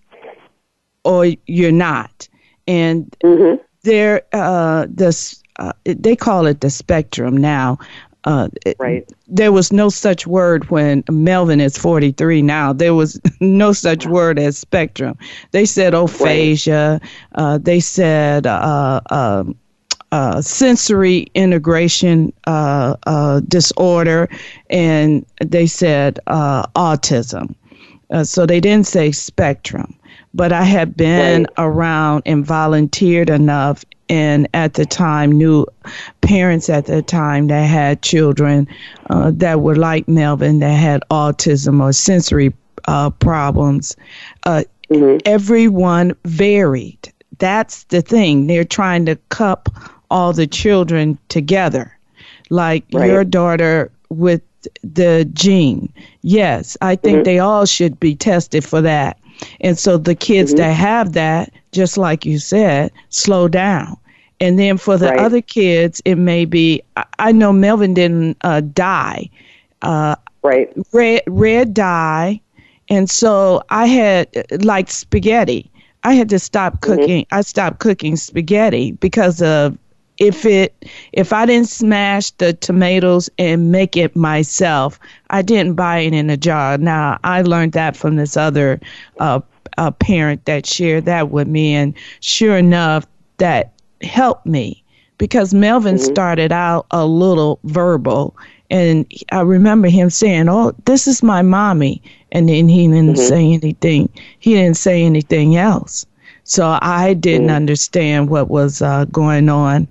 or 1.03 1.27
you're 1.47 1.71
not. 1.71 2.27
And 2.67 3.13
mm-hmm. 3.23 3.61
there, 3.83 4.23
uh, 4.33 4.87
this 4.89 5.41
uh, 5.59 5.73
they 5.83 6.15
call 6.15 6.47
it 6.47 6.61
the 6.61 6.69
spectrum 6.69 7.37
now. 7.37 7.77
Uh, 8.23 8.49
right. 8.77 9.11
there 9.27 9.51
was 9.51 9.71
no 9.71 9.89
such 9.89 10.27
word 10.27 10.69
when 10.69 11.03
Melvin 11.09 11.59
is 11.59 11.75
43 11.75 12.43
now. 12.43 12.71
There 12.71 12.93
was 12.93 13.19
no 13.39 13.73
such 13.73 14.05
word 14.05 14.37
as 14.37 14.57
spectrum. 14.57 15.17
They 15.51 15.65
said 15.65 15.95
aphasia. 15.95 17.01
Uh, 17.33 17.57
they 17.57 17.79
said 17.79 18.45
uh, 18.45 19.01
um, 19.09 19.55
uh, 20.11 20.41
sensory 20.41 21.27
integration 21.33 22.31
uh, 22.45 22.95
uh, 23.07 23.39
disorder, 23.47 24.29
and 24.69 25.25
they 25.43 25.65
said 25.65 26.19
uh, 26.27 26.67
autism. 26.75 27.55
Uh, 28.11 28.23
so 28.23 28.45
they 28.45 28.59
didn't 28.59 28.87
say 28.87 29.11
spectrum 29.11 29.95
but 30.33 30.51
I 30.51 30.63
had 30.63 30.95
been 30.95 31.43
right. 31.43 31.53
around 31.57 32.23
and 32.25 32.45
volunteered 32.45 33.29
enough 33.29 33.83
and 34.11 34.47
at 34.53 34.73
the 34.73 34.85
time 34.85 35.31
knew 35.31 35.65
parents 36.19 36.69
at 36.69 36.85
the 36.85 37.01
time 37.01 37.47
that 37.47 37.63
had 37.63 38.01
children 38.01 38.67
uh, 39.09 39.31
that 39.33 39.61
were 39.61 39.75
like 39.75 40.07
Melvin 40.07 40.59
that 40.59 40.73
had 40.73 41.01
autism 41.09 41.81
or 41.81 41.93
sensory 41.93 42.53
uh, 42.87 43.09
problems. 43.09 43.95
Uh, 44.43 44.63
mm-hmm. 44.89 45.17
Everyone 45.25 46.13
varied. 46.25 47.11
That's 47.37 47.85
the 47.85 48.01
thing. 48.01 48.47
They're 48.47 48.65
trying 48.65 49.05
to 49.05 49.15
cup 49.29 49.69
all 50.09 50.33
the 50.33 50.47
children 50.47 51.17
together. 51.29 51.97
Like 52.49 52.83
right. 52.91 53.09
your 53.09 53.23
daughter 53.23 53.91
with 54.09 54.41
the 54.83 55.27
gene. 55.33 55.91
Yes, 56.21 56.75
I 56.81 56.97
think 56.97 57.19
mm-hmm. 57.19 57.23
they 57.23 57.39
all 57.39 57.65
should 57.65 57.97
be 57.97 58.15
tested 58.15 58.65
for 58.65 58.81
that. 58.81 59.17
And 59.59 59.77
so 59.77 59.97
the 59.97 60.15
kids 60.15 60.51
mm-hmm. 60.51 60.57
that 60.57 60.73
have 60.73 61.13
that, 61.13 61.53
just 61.71 61.97
like 61.97 62.25
you 62.25 62.39
said, 62.39 62.91
slow 63.09 63.47
down. 63.47 63.97
And 64.39 64.57
then 64.57 64.77
for 64.77 64.97
the 64.97 65.09
right. 65.09 65.19
other 65.19 65.41
kids, 65.41 66.01
it 66.03 66.15
may 66.15 66.45
be. 66.45 66.81
I 67.19 67.31
know 67.31 67.53
Melvin 67.53 67.93
didn't 67.93 68.37
uh, 68.41 68.61
die. 68.61 69.29
Uh, 69.83 70.15
right. 70.41 70.71
Red 70.91 71.21
red 71.27 71.73
dye, 71.75 72.41
and 72.89 73.07
so 73.07 73.61
I 73.69 73.85
had 73.85 74.27
like 74.63 74.89
spaghetti. 74.89 75.69
I 76.03 76.15
had 76.15 76.27
to 76.29 76.39
stop 76.39 76.73
mm-hmm. 76.73 76.91
cooking. 76.91 77.21
Mm-hmm. 77.25 77.35
I 77.35 77.41
stopped 77.41 77.79
cooking 77.79 78.15
spaghetti 78.15 78.93
because 78.93 79.43
of 79.43 79.77
if 80.21 80.45
it 80.45 80.87
if 81.13 81.33
I 81.33 81.47
didn't 81.47 81.69
smash 81.69 82.29
the 82.31 82.53
tomatoes 82.53 83.27
and 83.39 83.71
make 83.71 83.97
it 83.97 84.15
myself, 84.15 84.99
I 85.31 85.41
didn't 85.41 85.73
buy 85.73 85.97
it 85.99 86.13
in 86.13 86.29
a 86.29 86.37
jar. 86.37 86.77
Now 86.77 87.17
I 87.23 87.41
learned 87.41 87.71
that 87.73 87.97
from 87.97 88.17
this 88.17 88.37
other 88.37 88.79
uh, 89.19 89.41
uh, 89.79 89.89
parent 89.89 90.45
that 90.45 90.67
shared 90.67 91.05
that 91.05 91.31
with 91.31 91.47
me, 91.47 91.73
and 91.73 91.95
sure 92.19 92.55
enough, 92.55 93.07
that 93.37 93.73
helped 94.03 94.45
me 94.45 94.83
because 95.17 95.55
Melvin 95.55 95.95
mm-hmm. 95.95 96.13
started 96.13 96.51
out 96.51 96.85
a 96.91 97.03
little 97.03 97.59
verbal 97.63 98.37
and 98.69 99.11
I 99.31 99.41
remember 99.41 99.89
him 99.89 100.11
saying, 100.11 100.47
"Oh, 100.49 100.73
this 100.85 101.07
is 101.07 101.23
my 101.23 101.41
mommy," 101.41 102.01
and 102.31 102.47
then 102.47 102.69
he 102.69 102.87
didn't 102.87 103.15
mm-hmm. 103.15 103.27
say 103.27 103.53
anything. 103.53 104.07
He 104.37 104.53
didn't 104.53 104.77
say 104.77 105.03
anything 105.03 105.57
else. 105.57 106.05
So 106.43 106.77
I 106.81 107.13
didn't 107.13 107.47
mm-hmm. 107.47 107.55
understand 107.55 108.29
what 108.29 108.49
was 108.49 108.81
uh, 108.81 109.05
going 109.05 109.49
on 109.49 109.87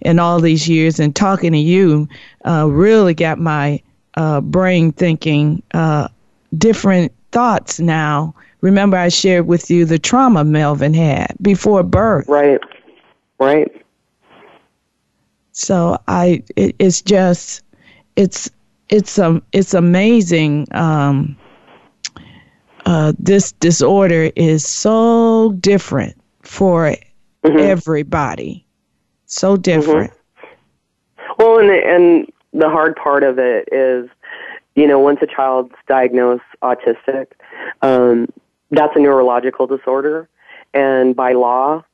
in 0.00 0.18
all 0.18 0.40
these 0.40 0.68
years. 0.68 1.00
And 1.00 1.14
talking 1.14 1.52
to 1.52 1.58
you 1.58 2.08
uh, 2.46 2.66
really 2.70 3.14
got 3.14 3.38
my 3.38 3.82
uh, 4.14 4.40
brain 4.40 4.92
thinking 4.92 5.62
uh, 5.74 6.08
different 6.56 7.12
thoughts 7.32 7.80
now. 7.80 8.34
Remember, 8.60 8.96
I 8.96 9.08
shared 9.08 9.46
with 9.46 9.70
you 9.70 9.84
the 9.84 9.98
trauma 9.98 10.44
Melvin 10.44 10.94
had 10.94 11.34
before 11.40 11.82
birth. 11.82 12.28
Right. 12.28 12.60
Right. 13.38 13.70
So 15.52 15.98
I, 16.08 16.42
it, 16.56 16.76
it's 16.78 17.02
just 17.02 17.62
it's 18.16 18.50
it's 18.88 19.18
um 19.18 19.42
it's 19.52 19.74
amazing. 19.74 20.66
Um, 20.72 21.36
uh, 22.90 23.12
this 23.20 23.52
disorder 23.52 24.32
is 24.34 24.66
so 24.66 25.52
different 25.60 26.20
for 26.42 26.86
mm-hmm. 27.44 27.56
everybody. 27.56 28.66
So 29.26 29.56
different. 29.56 30.10
Mm-hmm. 30.12 31.34
Well, 31.38 31.58
and 31.60 31.70
and 31.70 32.32
the 32.52 32.68
hard 32.68 32.96
part 32.96 33.22
of 33.22 33.38
it 33.38 33.68
is, 33.70 34.10
you 34.74 34.88
know, 34.88 34.98
once 34.98 35.20
a 35.22 35.28
child's 35.28 35.72
diagnosed 35.86 36.42
autistic, 36.64 37.28
um, 37.82 38.26
that's 38.72 38.96
a 38.96 38.98
neurological 38.98 39.68
disorder, 39.68 40.28
and 40.74 41.14
by 41.14 41.34
law, 41.34 41.84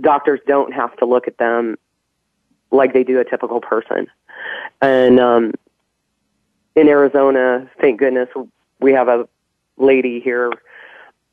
doctors 0.00 0.40
don't 0.46 0.72
have 0.72 0.96
to 0.96 1.04
look 1.04 1.28
at 1.28 1.36
them 1.36 1.76
like 2.70 2.94
they 2.94 3.04
do 3.04 3.20
a 3.20 3.26
typical 3.26 3.60
person. 3.60 4.06
And 4.80 5.20
um, 5.20 5.52
in 6.74 6.88
Arizona, 6.88 7.70
thank 7.78 8.00
goodness, 8.00 8.30
we 8.80 8.92
have 8.94 9.08
a 9.08 9.28
lady 9.76 10.20
here 10.20 10.52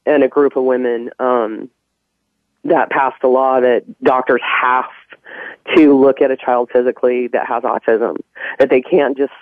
and 0.05 0.23
a 0.23 0.27
group 0.27 0.55
of 0.55 0.63
women 0.63 1.09
um, 1.19 1.69
that 2.63 2.89
passed 2.89 3.23
a 3.23 3.27
law 3.27 3.59
that 3.59 3.83
doctors 4.03 4.41
have 4.43 4.85
to 5.75 5.97
look 5.99 6.21
at 6.21 6.31
a 6.31 6.37
child 6.37 6.69
physically 6.71 7.27
that 7.27 7.47
has 7.47 7.63
autism. 7.63 8.17
That 8.59 8.69
they 8.69 8.81
can't 8.81 9.17
just, 9.17 9.33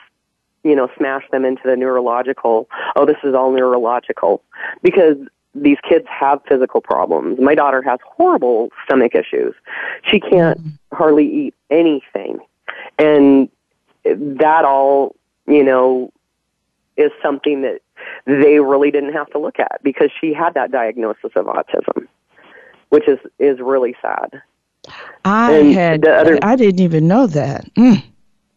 you 0.64 0.76
know, 0.76 0.90
smash 0.98 1.24
them 1.32 1.46
into 1.46 1.62
the 1.66 1.76
neurological. 1.76 2.70
Oh, 2.96 3.06
this 3.06 3.18
is 3.24 3.34
all 3.34 3.52
neurological 3.52 4.44
because 4.84 5.18
these 5.56 5.78
kids 5.88 6.06
have 6.08 6.42
physical 6.48 6.82
problems. 6.82 7.40
My 7.40 7.56
daughter 7.56 7.82
has 7.82 8.00
horrible 8.06 8.70
stomach 8.86 9.16
issues. 9.16 9.56
She 10.04 10.20
can't 10.20 10.60
hardly 10.94 11.26
eat 11.26 11.56
anything. 11.70 12.40
And 12.98 13.50
that 14.04 14.66
all, 14.66 15.16
you 15.48 15.64
know, 15.64 16.12
is 16.98 17.12
something 17.24 17.62
that 17.62 17.80
they 18.26 18.60
really 18.60 18.92
didn't 18.92 19.14
have 19.14 19.30
to 19.32 19.40
look 19.40 19.60
at 19.60 19.80
because 19.84 20.10
she 20.20 20.34
had 20.34 20.54
that 20.54 20.72
diagnosis 20.72 21.32
of 21.36 21.46
autism, 21.46 22.08
which 22.90 23.08
is 23.08 23.20
is 23.40 23.60
really 23.60 23.96
sad. 24.02 24.42
I 25.26 25.54
and 25.54 25.74
had 25.74 26.08
other, 26.08 26.40
I 26.42 26.56
didn't 26.56 26.80
even 26.80 27.08
know 27.08 27.28
that. 27.28 27.72
Mm. 27.76 28.04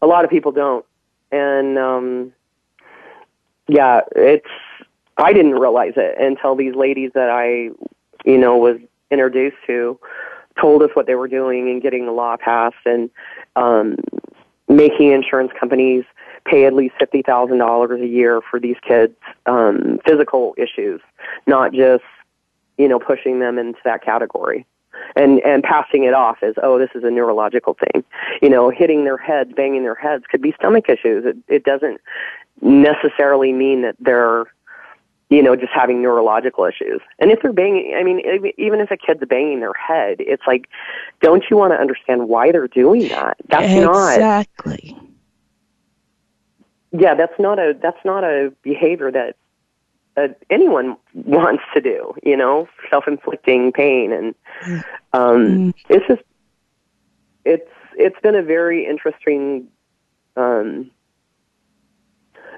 A 0.01 0.07
lot 0.07 0.23
of 0.23 0.29
people 0.29 0.51
don't, 0.51 0.85
and 1.31 1.77
um, 1.77 2.33
yeah, 3.67 4.01
it's 4.15 4.47
I 5.17 5.33
didn't 5.33 5.53
realize 5.53 5.93
it 5.95 6.17
until 6.19 6.55
these 6.55 6.75
ladies 6.75 7.11
that 7.13 7.29
I, 7.29 7.69
you 8.25 8.37
know, 8.37 8.57
was 8.57 8.77
introduced 9.11 9.57
to 9.67 9.99
told 10.59 10.83
us 10.83 10.89
what 10.93 11.07
they 11.07 11.15
were 11.15 11.27
doing 11.27 11.69
and 11.69 11.81
getting 11.81 12.05
the 12.05 12.11
law 12.11 12.37
passed 12.37 12.75
and 12.85 13.09
um, 13.55 13.95
making 14.67 15.11
insurance 15.11 15.51
companies 15.59 16.03
pay 16.45 16.65
at 16.65 16.73
least 16.73 16.95
fifty 16.99 17.21
thousand 17.21 17.57
dollars 17.57 18.01
a 18.01 18.07
year 18.07 18.41
for 18.41 18.59
these 18.59 18.77
kids' 18.87 19.15
um, 19.45 19.99
physical 20.05 20.55
issues, 20.57 21.01
not 21.47 21.73
just 21.73 22.03
you 22.77 22.87
know 22.87 22.99
pushing 22.99 23.39
them 23.39 23.57
into 23.57 23.79
that 23.83 24.03
category 24.03 24.65
and 25.15 25.39
and 25.41 25.63
passing 25.63 26.03
it 26.03 26.13
off 26.13 26.37
as 26.41 26.55
oh 26.61 26.77
this 26.79 26.89
is 26.95 27.03
a 27.03 27.09
neurological 27.09 27.75
thing 27.75 28.03
you 28.41 28.49
know 28.49 28.69
hitting 28.69 29.03
their 29.03 29.17
heads 29.17 29.51
banging 29.55 29.83
their 29.83 29.95
heads 29.95 30.23
could 30.29 30.41
be 30.41 30.53
stomach 30.53 30.85
issues 30.89 31.25
it 31.25 31.37
it 31.47 31.63
doesn't 31.63 31.99
necessarily 32.61 33.51
mean 33.51 33.81
that 33.81 33.95
they're 33.99 34.45
you 35.29 35.41
know, 35.41 35.55
just 35.55 35.71
having 35.73 35.99
neurological 35.99 36.63
issues. 36.65 37.01
And 37.17 37.31
if 37.31 37.41
they're 37.41 37.53
banging, 37.53 37.95
I 37.97 38.03
mean, 38.03 38.21
even 38.59 38.79
if 38.79 38.91
a 38.91 38.97
kid's 38.97 39.23
banging 39.27 39.61
their 39.61 39.73
head, 39.73 40.17
it's 40.19 40.43
like, 40.45 40.69
don't 41.21 41.43
you 41.49 41.57
want 41.57 41.73
to 41.73 41.77
understand 41.77 42.29
why 42.29 42.51
they're 42.51 42.67
doing 42.67 43.07
that? 43.07 43.37
That's 43.47 43.65
exactly. 43.65 43.83
not 43.83 44.13
exactly. 44.13 44.97
Yeah, 46.93 47.15
that's 47.15 47.37
not 47.39 47.59
a 47.59 47.75
that's 47.81 48.03
not 48.05 48.23
a 48.23 48.53
behavior 48.61 49.11
that 49.11 49.35
uh, 50.15 50.27
anyone 50.49 50.95
wants 51.13 51.63
to 51.73 51.81
do. 51.81 52.13
You 52.23 52.37
know, 52.37 52.67
self-inflicting 52.89 53.71
pain, 53.71 54.13
and 54.13 54.35
um, 55.11 55.47
mm. 55.47 55.73
it's 55.89 56.07
just 56.07 56.21
it's 57.45 57.69
it's 57.95 58.19
been 58.21 58.35
a 58.35 58.43
very 58.43 58.85
interesting 58.85 59.67
um, 60.35 60.91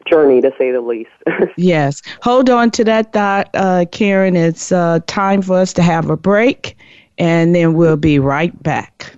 journey, 0.06 0.41
to 0.41 0.52
say 0.58 0.71
the 0.71 0.82
least. 0.82 1.10
yes. 1.58 2.02
Hold 2.21 2.50
on 2.50 2.71
to 2.71 2.84
that 2.84 3.13
thought, 3.13 3.50
uh, 3.54 3.86
Karen. 3.91 4.36
It's 4.36 4.71
uh, 4.71 5.00
time 5.08 5.41
for 5.41 5.58
us 5.58 5.74
to 5.74 5.82
have 5.82 6.10
a 6.10 6.17
break, 6.17 6.76
and 7.17 7.56
then 7.56 7.74
we'll 7.74 7.98
be 7.98 8.19
right 8.19 8.62
back. 8.63 9.15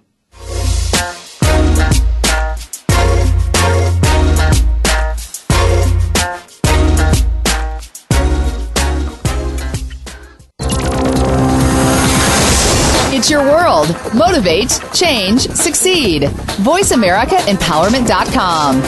It's 13.27 13.33
your 13.33 13.43
world. 13.43 13.89
Motivate, 14.15 14.79
change, 14.93 15.41
succeed. 15.49 16.21
VoiceAmericaEmpowerment.com. 16.63 18.81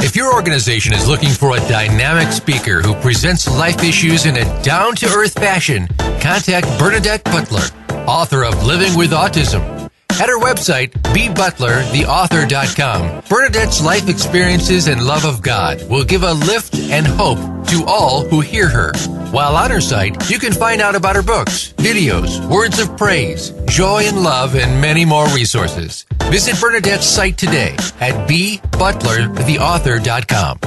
If 0.00 0.14
your 0.14 0.32
organization 0.32 0.92
is 0.92 1.08
looking 1.08 1.30
for 1.30 1.56
a 1.56 1.60
dynamic 1.68 2.32
speaker 2.32 2.80
who 2.80 2.94
presents 2.94 3.48
life 3.48 3.82
issues 3.82 4.26
in 4.26 4.36
a 4.36 4.62
down 4.62 4.94
to 4.94 5.06
earth 5.06 5.32
fashion, 5.32 5.88
contact 6.20 6.68
Bernadette 6.78 7.24
Butler, 7.24 7.66
author 8.06 8.44
of 8.44 8.64
Living 8.64 8.96
with 8.96 9.10
Autism. 9.10 9.77
At 10.20 10.28
her 10.28 10.38
website, 10.38 10.90
bbutlertheauthor.com, 11.14 13.22
Bernadette's 13.28 13.80
life 13.80 14.08
experiences 14.08 14.88
and 14.88 15.06
love 15.06 15.24
of 15.24 15.40
God 15.42 15.88
will 15.88 16.02
give 16.04 16.24
a 16.24 16.32
lift 16.32 16.74
and 16.74 17.06
hope 17.06 17.38
to 17.68 17.84
all 17.86 18.24
who 18.24 18.40
hear 18.40 18.68
her. 18.68 18.90
While 19.30 19.54
on 19.56 19.70
her 19.70 19.80
site, 19.80 20.28
you 20.28 20.40
can 20.40 20.52
find 20.52 20.80
out 20.80 20.96
about 20.96 21.14
her 21.14 21.22
books, 21.22 21.72
videos, 21.76 22.44
words 22.48 22.80
of 22.80 22.96
praise, 22.96 23.52
joy 23.66 24.02
and 24.06 24.24
love, 24.24 24.56
and 24.56 24.80
many 24.80 25.04
more 25.04 25.28
resources. 25.28 26.04
Visit 26.24 26.60
Bernadette's 26.60 27.06
site 27.06 27.38
today 27.38 27.76
at 28.00 28.28
bbutlertheauthor.com. 28.28 30.58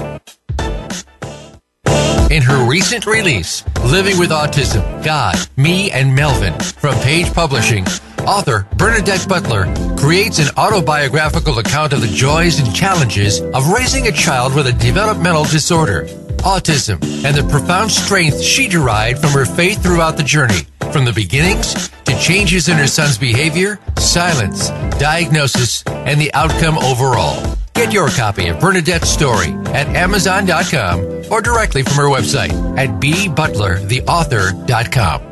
In 2.32 2.42
her 2.44 2.66
recent 2.66 3.06
release, 3.06 3.62
Living 3.84 4.18
with 4.18 4.30
Autism, 4.30 5.04
God, 5.04 5.36
Me, 5.58 5.92
and 5.92 6.16
Melvin, 6.16 6.58
from 6.58 6.96
Page 7.02 7.34
Publishing, 7.34 7.86
author 8.26 8.66
Bernadette 8.78 9.28
Butler 9.28 9.66
creates 9.98 10.40
an 10.40 10.48
autobiographical 10.56 11.60
account 11.60 11.92
of 11.92 12.00
the 12.00 12.08
joys 12.08 12.58
and 12.58 12.74
challenges 12.74 13.42
of 13.42 13.68
raising 13.74 14.08
a 14.08 14.14
child 14.14 14.56
with 14.56 14.68
a 14.68 14.72
developmental 14.72 15.44
disorder 15.44 16.06
autism, 16.38 17.04
and 17.26 17.36
the 17.36 17.46
profound 17.52 17.92
strength 17.92 18.42
she 18.42 18.70
derived 18.70 19.20
from 19.20 19.32
her 19.32 19.46
faith 19.46 19.84
throughout 19.84 20.16
the 20.16 20.24
journey, 20.24 20.66
from 20.94 21.04
the 21.04 21.12
beginnings 21.12 21.90
to 22.06 22.18
changes 22.18 22.70
in 22.70 22.78
her 22.78 22.88
son's 22.88 23.18
behavior, 23.18 23.78
silence, 23.98 24.70
diagnosis, 24.98 25.84
and 25.86 26.20
the 26.20 26.34
outcome 26.34 26.78
overall. 26.78 27.58
Get 27.74 27.92
your 27.92 28.10
copy 28.10 28.48
of 28.48 28.60
Bernadette's 28.62 29.10
story 29.10 29.50
at 29.74 29.88
Amazon.com 29.90 31.21
or 31.32 31.42
directly 31.42 31.82
from 31.82 31.96
her 31.96 32.10
website 32.10 32.52
at 32.78 32.90
bbutlertheauthor.com. 33.02 35.32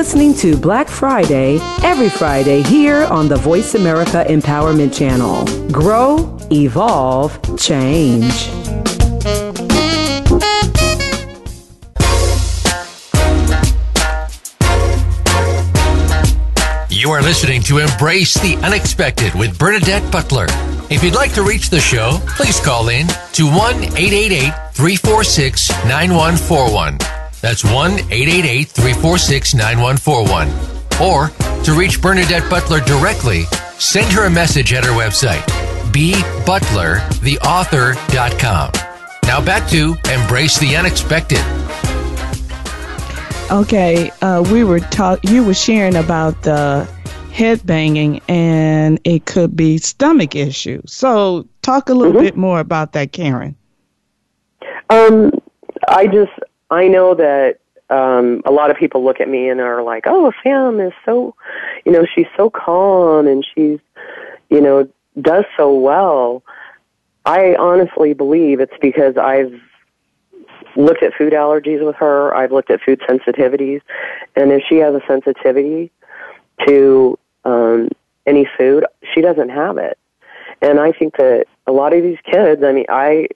Listening 0.00 0.32
to 0.32 0.56
Black 0.56 0.88
Friday 0.88 1.58
every 1.82 2.08
Friday 2.08 2.62
here 2.62 3.04
on 3.10 3.28
the 3.28 3.36
Voice 3.36 3.74
America 3.74 4.24
Empowerment 4.30 4.96
Channel. 4.96 5.44
Grow, 5.70 6.38
evolve, 6.50 7.38
change. 7.58 8.48
You 16.88 17.10
are 17.10 17.20
listening 17.20 17.60
to 17.64 17.76
Embrace 17.76 18.40
the 18.40 18.58
Unexpected 18.64 19.34
with 19.34 19.58
Bernadette 19.58 20.10
Butler. 20.10 20.46
If 20.88 21.04
you'd 21.04 21.14
like 21.14 21.34
to 21.34 21.42
reach 21.42 21.68
the 21.68 21.78
show, 21.78 22.16
please 22.38 22.58
call 22.58 22.88
in 22.88 23.06
to 23.34 23.44
1 23.44 23.74
888 23.74 24.72
346 24.72 25.68
9141. 25.84 27.19
That's 27.40 27.64
1 27.64 27.92
888 27.92 28.68
346 28.68 29.54
9141. 29.54 30.80
Or 31.00 31.30
to 31.64 31.72
reach 31.72 32.02
Bernadette 32.02 32.50
Butler 32.50 32.80
directly, 32.80 33.44
send 33.78 34.12
her 34.12 34.26
a 34.26 34.30
message 34.30 34.74
at 34.74 34.84
her 34.84 34.92
website, 34.92 35.40
bbutlertheauthor.com. 35.92 38.72
Now 39.24 39.44
back 39.44 39.68
to 39.70 39.96
Embrace 40.10 40.58
the 40.58 40.76
Unexpected. 40.76 41.40
Okay, 43.50 44.12
uh, 44.22 44.42
we 44.52 44.62
were 44.62 44.78
talk. 44.80 45.20
You 45.24 45.42
were 45.42 45.54
sharing 45.54 45.96
about 45.96 46.42
the 46.42 46.86
head 47.32 47.66
banging, 47.66 48.20
and 48.28 49.00
it 49.04 49.24
could 49.24 49.56
be 49.56 49.78
stomach 49.78 50.36
issues. 50.36 50.92
So, 50.92 51.48
talk 51.62 51.88
a 51.88 51.94
little 51.94 52.12
mm-hmm. 52.12 52.24
bit 52.24 52.36
more 52.36 52.60
about 52.60 52.92
that, 52.92 53.12
Karen. 53.12 53.56
Um, 54.88 55.32
I 55.88 56.06
just 56.06 56.30
I 56.70 56.88
know 56.88 57.14
that 57.14 57.58
um, 57.90 58.42
a 58.44 58.52
lot 58.52 58.70
of 58.70 58.76
people 58.76 59.04
look 59.04 59.20
at 59.20 59.28
me 59.28 59.48
and 59.48 59.60
are 59.60 59.82
like, 59.82 60.04
"Oh, 60.06 60.32
Sam 60.42 60.80
is 60.80 60.92
so, 61.04 61.34
you 61.84 61.92
know, 61.92 62.06
she's 62.14 62.28
so 62.36 62.50
calm 62.50 63.26
and 63.26 63.44
she's, 63.54 63.80
you 64.48 64.60
know, 64.60 64.88
does 65.20 65.44
so 65.56 65.74
well." 65.74 66.42
I 67.24 67.54
honestly 67.58 68.14
believe 68.14 68.60
it's 68.60 68.76
because 68.80 69.16
I've 69.16 69.60
looked 70.76 71.02
at 71.02 71.12
food 71.14 71.32
allergies 71.32 71.84
with 71.84 71.96
her. 71.96 72.34
I've 72.34 72.52
looked 72.52 72.70
at 72.70 72.80
food 72.80 73.00
sensitivities, 73.08 73.82
and 74.36 74.52
if 74.52 74.62
she 74.68 74.76
has 74.76 74.94
a 74.94 75.02
sensitivity 75.06 75.90
to 76.66 77.18
um, 77.44 77.88
any 78.26 78.48
food, 78.56 78.84
she 79.14 79.20
doesn't 79.20 79.48
have 79.48 79.78
it. 79.78 79.98
And 80.62 80.78
I 80.78 80.92
think 80.92 81.16
that 81.16 81.46
a 81.66 81.72
lot 81.72 81.94
of 81.94 82.02
these 82.02 82.18
kids. 82.24 82.62
I 82.62 82.72
mean, 82.72 82.86
I 82.88 83.28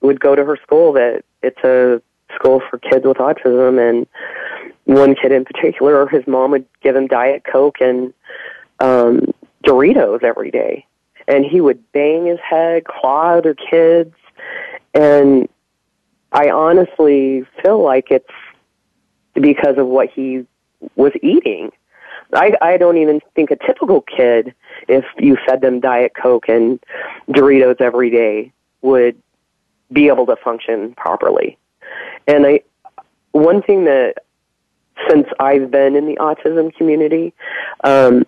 would 0.00 0.20
go 0.20 0.34
to 0.34 0.44
her 0.44 0.58
school 0.62 0.92
that 0.94 1.24
it's 1.42 1.62
a 1.64 2.02
school 2.34 2.62
for 2.68 2.78
kids 2.78 3.04
with 3.04 3.18
autism, 3.18 3.78
and 3.80 4.06
one 4.84 5.14
kid 5.14 5.32
in 5.32 5.44
particular, 5.44 6.06
his 6.06 6.26
mom 6.26 6.52
would 6.52 6.66
give 6.82 6.96
him 6.96 7.06
Diet 7.06 7.44
Coke 7.50 7.80
and 7.80 8.12
um, 8.80 9.32
Doritos 9.64 10.22
every 10.22 10.50
day, 10.50 10.86
and 11.28 11.44
he 11.44 11.60
would 11.60 11.80
bang 11.92 12.26
his 12.26 12.40
head, 12.40 12.84
claw 12.84 13.36
other 13.36 13.54
kids, 13.54 14.14
and 14.94 15.48
I 16.32 16.50
honestly 16.50 17.44
feel 17.62 17.82
like 17.82 18.10
it's 18.10 18.26
because 19.34 19.78
of 19.78 19.86
what 19.86 20.10
he 20.10 20.46
was 20.96 21.12
eating. 21.22 21.70
I 22.34 22.54
I 22.60 22.76
don't 22.76 22.96
even 22.96 23.20
think 23.34 23.50
a 23.50 23.56
typical 23.56 24.00
kid, 24.00 24.54
if 24.88 25.04
you 25.18 25.36
fed 25.46 25.60
them 25.60 25.80
Diet 25.80 26.12
Coke 26.20 26.48
and 26.48 26.80
Doritos 27.28 27.80
every 27.80 28.10
day, 28.10 28.52
would 28.80 29.16
be 29.92 30.08
able 30.08 30.26
to 30.26 30.36
function 30.36 30.94
properly. 30.94 31.58
And 32.26 32.46
I, 32.46 32.60
one 33.32 33.62
thing 33.62 33.84
that 33.84 34.14
since 35.08 35.26
I've 35.40 35.70
been 35.70 35.96
in 35.96 36.06
the 36.06 36.16
autism 36.16 36.74
community, 36.76 37.34
um, 37.82 38.24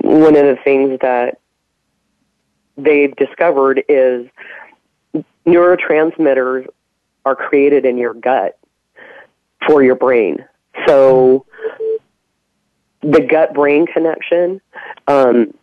one 0.00 0.36
of 0.36 0.44
the 0.44 0.58
things 0.62 0.98
that 1.00 1.38
they've 2.76 3.14
discovered 3.16 3.82
is 3.88 4.26
neurotransmitters 5.46 6.66
are 7.24 7.36
created 7.36 7.84
in 7.84 7.96
your 7.96 8.14
gut 8.14 8.58
for 9.66 9.82
your 9.82 9.94
brain. 9.94 10.44
So 10.86 11.46
the 13.00 13.20
gut 13.20 13.54
brain 13.54 13.86
connection 13.86 14.60
um, 15.08 15.54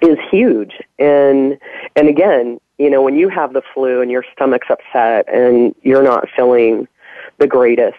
is 0.00 0.16
huge. 0.30 0.72
And 0.98 1.58
and 1.96 2.08
again, 2.08 2.60
you 2.80 2.88
know, 2.88 3.02
when 3.02 3.14
you 3.14 3.28
have 3.28 3.52
the 3.52 3.60
flu 3.74 4.00
and 4.00 4.10
your 4.10 4.24
stomach's 4.32 4.68
upset 4.70 5.28
and 5.28 5.74
you're 5.82 6.02
not 6.02 6.26
feeling 6.34 6.88
the 7.36 7.46
greatest, 7.46 7.98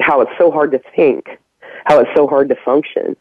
how 0.00 0.20
it's 0.20 0.30
so 0.38 0.52
hard 0.52 0.70
to 0.70 0.80
think, 0.94 1.26
how 1.86 1.98
it's 1.98 2.10
so 2.14 2.28
hard 2.28 2.48
to 2.50 2.56
function. 2.64 3.16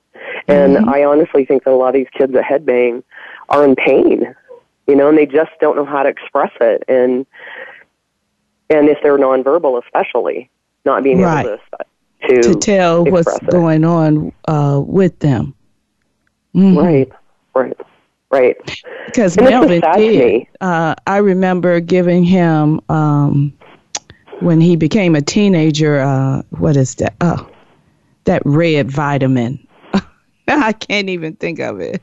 And 0.48 0.76
mm-hmm. 0.76 0.90
I 0.90 1.04
honestly 1.06 1.44
think 1.44 1.64
that 1.64 1.72
a 1.72 1.76
lot 1.76 1.90
of 1.90 1.96
these 1.96 2.08
kids 2.16 2.34
that 2.34 2.44
headbang 2.44 3.02
are 3.50 3.66
in 3.66 3.76
pain, 3.76 4.36
you 4.86 4.96
know, 4.96 5.10
and 5.10 5.18
they 5.18 5.26
just 5.26 5.50
don't 5.60 5.76
know 5.76 5.86
how 5.86 6.04
to 6.04 6.10
express 6.10 6.52
it. 6.62 6.84
And 6.88 7.26
and 8.70 8.88
if 8.88 9.00
they're 9.02 9.18
nonverbal, 9.18 9.84
especially 9.84 10.52
not 10.86 11.02
being 11.02 11.20
right. 11.20 11.48
able 11.48 11.58
to 11.58 12.42
to, 12.44 12.54
to 12.54 12.60
tell 12.60 13.06
what's 13.06 13.36
it. 13.38 13.50
going 13.50 13.84
on 13.84 14.32
uh, 14.48 14.82
with 14.86 15.18
them. 15.18 15.56
Mm-hmm. 16.54 16.78
Right, 16.78 17.12
right. 17.56 17.78
Right. 18.36 18.84
Because 19.06 19.38
Melvin 19.38 19.82
did. 19.96 20.48
Uh, 20.60 20.96
I 21.08 21.18
remember 21.18 21.80
giving 21.80 22.24
him 22.24 22.82
um, 22.90 23.54
when 24.42 24.60
he 24.60 24.76
became 24.76 25.16
a 25.16 25.22
teenager. 25.22 26.00
Uh, 26.00 26.42
what 26.50 26.76
is 26.76 26.96
that? 26.96 27.16
Oh, 27.22 27.50
that 28.26 28.42
red 28.44 28.92
vitamin. 28.92 29.66
I 30.48 30.74
can't 30.74 31.10
even 31.10 31.36
think 31.38 31.60
of 31.60 31.80
it. 31.80 32.02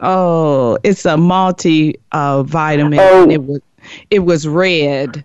Oh, 0.00 0.78
it's 0.84 1.06
a 1.06 1.16
multi 1.16 1.94
uh, 2.12 2.42
vitamin. 2.42 2.98
Oh. 3.00 3.30
It 3.30 3.42
was 3.42 3.60
it 4.10 4.18
was 4.20 4.46
red. 4.46 5.24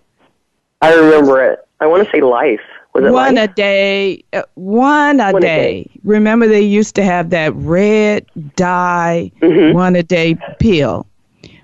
I 0.82 0.94
remember 0.94 1.44
it. 1.44 1.60
I 1.82 1.88
want 1.88 2.06
to 2.06 2.12
say 2.12 2.22
life. 2.22 2.62
One 2.94 3.14
life? 3.14 3.38
a 3.38 3.54
day? 3.54 4.24
Uh, 4.34 4.44
one 4.56 5.20
a 5.20 5.32
one 5.32 5.42
day. 5.42 5.84
day. 5.84 6.00
Remember, 6.04 6.48
they 6.48 6.62
used 6.62 6.96
to 6.96 7.04
have 7.04 7.30
that 7.30 7.56
red 7.56 8.26
dye 8.56 9.32
mm-hmm. 9.42 9.74
one 9.74 9.96
a 9.96 10.04
day 10.04 10.38
pill. 10.60 11.08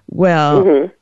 Well, 0.09 0.63
mm-hmm. 0.63 0.93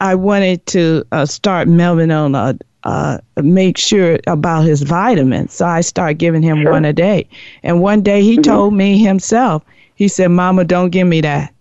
I 0.00 0.14
wanted 0.14 0.66
to 0.66 1.04
uh, 1.12 1.26
start 1.26 1.68
Melvin 1.68 2.10
on 2.10 2.34
a 2.34 2.58
uh, 2.84 3.18
make 3.38 3.78
sure 3.78 4.18
about 4.26 4.64
his 4.64 4.82
vitamins. 4.82 5.54
So 5.54 5.66
I 5.66 5.80
started 5.80 6.18
giving 6.18 6.42
him 6.42 6.62
sure. 6.62 6.72
one 6.72 6.84
a 6.84 6.92
day. 6.92 7.26
And 7.62 7.80
one 7.80 8.02
day 8.02 8.22
he 8.22 8.34
mm-hmm. 8.34 8.42
told 8.42 8.74
me 8.74 8.98
himself, 8.98 9.62
he 9.94 10.06
said, 10.06 10.28
Mama, 10.28 10.64
don't 10.64 10.90
give 10.90 11.06
me 11.06 11.22
that. 11.22 11.54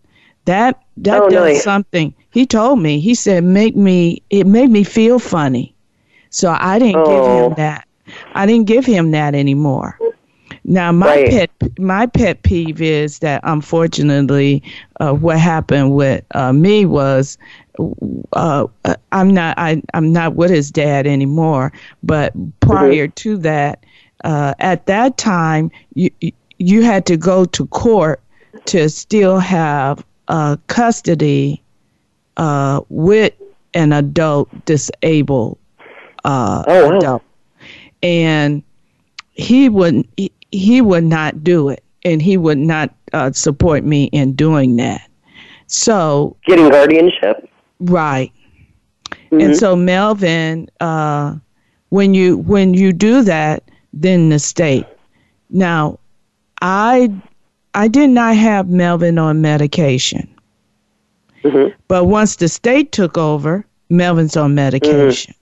That 0.45 0.81
that 0.97 1.21
oh, 1.21 1.29
does 1.29 1.63
something. 1.63 2.13
He 2.31 2.45
told 2.45 2.79
me, 2.79 2.99
he 2.99 3.15
said, 3.15 3.43
make 3.45 3.75
me 3.75 4.21
it 4.29 4.45
made 4.45 4.69
me 4.69 4.83
feel 4.83 5.17
funny. 5.17 5.72
So 6.33 6.57
I 6.59 6.79
didn't 6.79 6.95
oh. 6.97 7.05
give 7.05 7.25
him 7.25 7.51
oh. 7.51 7.53
that. 7.57 7.87
I 8.33 8.45
didn't 8.45 8.65
give 8.65 8.85
him 8.85 9.11
that 9.11 9.35
anymore. 9.35 9.97
Now 10.65 10.91
my 10.91 11.07
right. 11.07 11.29
pet 11.29 11.79
my 11.79 12.05
pet 12.07 12.41
peeve 12.43 12.81
is 12.81 13.19
that 13.19 13.41
unfortunately, 13.43 14.63
uh, 14.99 15.13
what 15.13 15.37
happened 15.37 15.93
with 15.95 16.23
uh, 16.31 16.53
me 16.53 16.85
was 16.85 17.37
uh, 18.33 18.67
I'm 19.11 19.33
not 19.33 19.57
I, 19.59 19.81
I'm 19.93 20.11
not 20.11 20.35
with 20.35 20.49
his 20.49 20.71
dad 20.71 21.05
anymore. 21.05 21.71
But 22.01 22.33
prior 22.61 23.07
mm-hmm. 23.07 23.13
to 23.13 23.37
that, 23.37 23.83
uh, 24.23 24.53
at 24.59 24.85
that 24.87 25.17
time, 25.17 25.69
you 25.93 26.09
you 26.57 26.81
had 26.81 27.05
to 27.07 27.17
go 27.17 27.45
to 27.45 27.67
court 27.67 28.21
to 28.65 28.89
still 28.89 29.37
have 29.37 30.03
uh, 30.29 30.57
custody 30.67 31.61
uh, 32.37 32.81
with 32.89 33.33
an 33.73 33.91
adult 33.91 34.49
disabled 34.65 35.57
uh, 36.23 36.63
oh, 36.67 36.99
wow. 36.99 37.21
and 38.01 38.63
he 39.33 39.69
would 39.69 40.07
he, 40.17 40.31
he, 40.51 40.81
would 40.81 41.03
not 41.03 41.43
do 41.43 41.69
it, 41.69 41.83
and 42.05 42.21
he 42.21 42.37
would 42.37 42.57
not 42.57 42.93
uh, 43.13 43.31
support 43.31 43.83
me 43.83 44.05
in 44.05 44.33
doing 44.33 44.75
that. 44.77 45.09
So 45.67 46.35
getting 46.45 46.69
guardianship, 46.69 47.49
right? 47.79 48.31
Mm-hmm. 49.11 49.41
And 49.41 49.57
so 49.57 49.75
Melvin, 49.75 50.69
uh, 50.79 51.35
when 51.89 52.13
you 52.13 52.37
when 52.37 52.73
you 52.73 52.93
do 52.93 53.21
that, 53.23 53.63
then 53.93 54.29
the 54.29 54.39
state 54.39 54.85
Now, 55.49 55.99
I 56.61 57.13
I 57.73 57.87
did 57.87 58.09
not 58.09 58.35
have 58.35 58.69
Melvin 58.69 59.17
on 59.17 59.41
medication. 59.41 60.29
Mm-hmm. 61.43 61.75
But 61.87 62.05
once 62.05 62.37
the 62.37 62.47
state 62.47 62.91
took 62.91 63.17
over, 63.17 63.65
Melvin's 63.89 64.37
on 64.37 64.55
medication. 64.55 65.33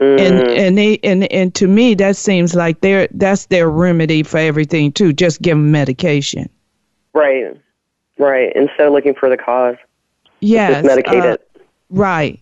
Mm. 0.00 0.20
And 0.20 0.48
and 0.50 0.78
they 0.78 0.98
and 1.02 1.30
and 1.32 1.54
to 1.56 1.66
me 1.66 1.94
that 1.94 2.16
seems 2.16 2.54
like 2.54 2.80
their 2.80 3.08
that's 3.12 3.46
their 3.46 3.68
remedy 3.68 4.22
for 4.22 4.38
everything 4.38 4.92
too. 4.92 5.12
Just 5.12 5.42
give 5.42 5.56
them 5.56 5.72
medication. 5.72 6.48
right, 7.14 7.46
right. 8.18 8.52
Instead 8.54 8.86
of 8.86 8.92
looking 8.92 9.14
for 9.14 9.28
the 9.28 9.36
cause, 9.36 9.76
Yes, 10.40 10.84
just 10.84 10.98
medicate 10.98 11.22
uh, 11.22 11.32
it. 11.32 11.50
Right. 11.90 12.40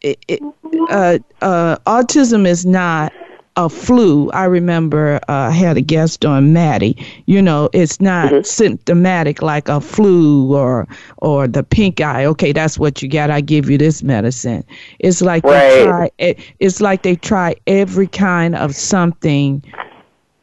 It, 0.00 0.24
it, 0.28 0.42
uh, 0.90 1.18
uh, 1.40 1.76
autism 1.86 2.46
is 2.46 2.66
not 2.66 3.12
a 3.56 3.68
flu. 3.68 4.30
I 4.30 4.44
remember 4.44 5.16
uh, 5.28 5.32
I 5.32 5.50
had 5.50 5.76
a 5.76 5.80
guest 5.80 6.24
on 6.24 6.52
Maddie. 6.52 6.96
You 7.26 7.42
know, 7.42 7.68
it's 7.72 8.00
not 8.00 8.34
Mm-hmm. 8.34 8.42
symptomatic 8.44 9.42
like 9.42 9.68
a 9.68 9.80
flu 9.80 10.54
or 10.54 10.86
or 11.18 11.46
the 11.46 11.62
pink 11.62 12.00
eye. 12.00 12.24
Okay, 12.26 12.52
that's 12.52 12.78
what 12.78 13.02
you 13.02 13.08
got. 13.08 13.30
I 13.30 13.40
give 13.40 13.70
you 13.70 13.78
this 13.78 14.02
medicine. 14.02 14.64
It's 14.98 15.20
like 15.22 15.46
they 15.46 15.60
Right. 15.60 15.62
try. 15.62 16.10
It, 16.18 16.38
it's 16.60 16.80
like 16.80 17.02
they 17.02 17.16
try 17.16 17.56
every 17.66 18.08
kind 18.08 18.54
of 18.56 18.74
something 18.74 19.62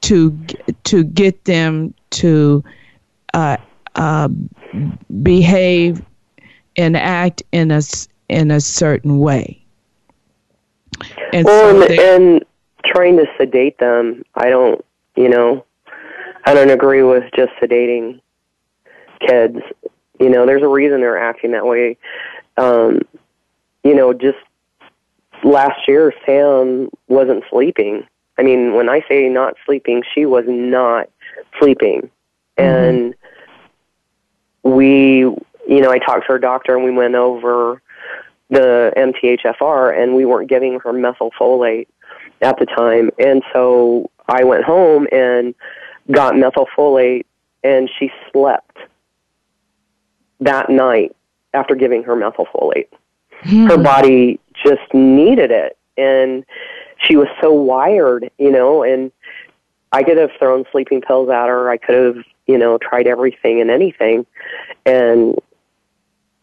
to 0.01 0.37
to 0.83 1.03
get 1.03 1.45
them 1.45 1.93
to 2.11 2.63
uh, 3.33 3.57
uh, 3.95 4.29
behave 5.21 6.01
and 6.77 6.95
act 6.97 7.43
in 7.51 7.71
a 7.71 7.81
in 8.29 8.51
a 8.51 8.59
certain 8.61 9.19
way. 9.19 9.65
And 11.31 11.47
Well, 11.47 11.75
so 11.75 11.83
they, 11.87 11.99
and 11.99 12.43
trying 12.85 13.17
to 13.17 13.25
sedate 13.37 13.77
them, 13.79 14.23
I 14.35 14.49
don't, 14.49 14.83
you 15.15 15.29
know, 15.29 15.65
I 16.45 16.53
don't 16.53 16.69
agree 16.69 17.03
with 17.03 17.23
just 17.35 17.51
sedating 17.61 18.21
kids. 19.19 19.57
You 20.19 20.29
know, 20.29 20.45
there's 20.45 20.63
a 20.63 20.67
reason 20.67 21.01
they're 21.01 21.17
acting 21.17 21.51
that 21.51 21.65
way. 21.65 21.97
Um, 22.57 23.01
you 23.83 23.95
know, 23.95 24.13
just 24.13 24.37
last 25.43 25.87
year, 25.87 26.13
Sam 26.25 26.89
wasn't 27.07 27.43
sleeping. 27.49 28.07
I 28.37 28.43
mean, 28.43 28.73
when 28.73 28.89
I 28.89 29.03
say 29.07 29.27
not 29.29 29.55
sleeping, 29.65 30.03
she 30.13 30.25
was 30.25 30.45
not 30.47 31.09
sleeping. 31.59 32.09
And 32.57 33.15
we, 34.63 35.19
you 35.19 35.45
know, 35.67 35.91
I 35.91 35.99
talked 35.99 36.25
to 36.27 36.33
her 36.33 36.39
doctor 36.39 36.75
and 36.75 36.83
we 36.83 36.91
went 36.91 37.15
over 37.15 37.81
the 38.49 38.91
MTHFR 38.97 39.97
and 39.97 40.15
we 40.15 40.25
weren't 40.25 40.49
giving 40.49 40.79
her 40.79 40.91
methylfolate 40.91 41.87
at 42.41 42.57
the 42.59 42.65
time. 42.65 43.11
And 43.19 43.43
so 43.53 44.09
I 44.27 44.43
went 44.43 44.63
home 44.63 45.07
and 45.11 45.53
got 46.11 46.33
methylfolate 46.33 47.25
and 47.63 47.89
she 47.99 48.11
slept 48.31 48.77
that 50.39 50.69
night 50.69 51.15
after 51.53 51.75
giving 51.75 52.03
her 52.03 52.15
methylfolate. 52.15 52.87
Hmm. 53.43 53.67
Her 53.67 53.77
body 53.77 54.39
just 54.65 54.93
needed 54.93 55.51
it 55.51 55.77
and 55.97 56.45
she 57.07 57.15
was 57.15 57.27
so 57.41 57.51
wired, 57.51 58.29
you 58.37 58.51
know, 58.51 58.83
and 58.83 59.11
I 59.91 60.03
could 60.03 60.17
have 60.17 60.31
thrown 60.39 60.65
sleeping 60.71 61.01
pills 61.01 61.29
at 61.29 61.47
her. 61.47 61.69
I 61.69 61.77
could 61.77 61.95
have, 61.95 62.23
you 62.47 62.57
know, 62.57 62.77
tried 62.77 63.07
everything 63.07 63.61
and 63.61 63.69
anything 63.69 64.25
and 64.85 65.35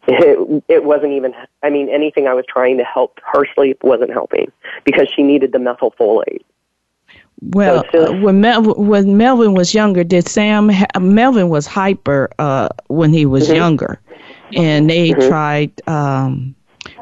it, 0.09 0.64
it 0.68 0.85
wasn't 0.85 1.12
even 1.12 1.33
i 1.62 1.71
mean 1.71 1.88
anything 1.88 2.27
i 2.27 2.35
was 2.35 2.44
trying 2.49 2.79
to 2.79 2.85
help 2.85 3.18
her 3.25 3.44
sleep 3.55 3.79
wasn't 3.83 4.11
helping 4.11 4.51
because 4.85 5.09
she 5.14 5.23
needed 5.23 5.53
the 5.53 5.59
methylfolate 5.59 6.42
well, 7.40 7.85
so 7.92 8.07
uh, 8.07 8.21
when 8.21 8.40
Mel, 8.40 8.75
when 8.75 9.16
Melvin 9.16 9.55
was 9.55 9.73
younger, 9.73 10.03
did 10.03 10.27
Sam? 10.27 10.68
Ha- 10.71 10.99
Melvin 10.99 11.49
was 11.49 11.68
hyper 11.68 12.29
uh, 12.40 12.68
when 12.88 13.12
he 13.12 13.27
was 13.27 13.49
younger, 13.49 14.01
and 14.57 14.90
they 14.90 15.12
tried 15.12 15.71
um, 15.87 16.53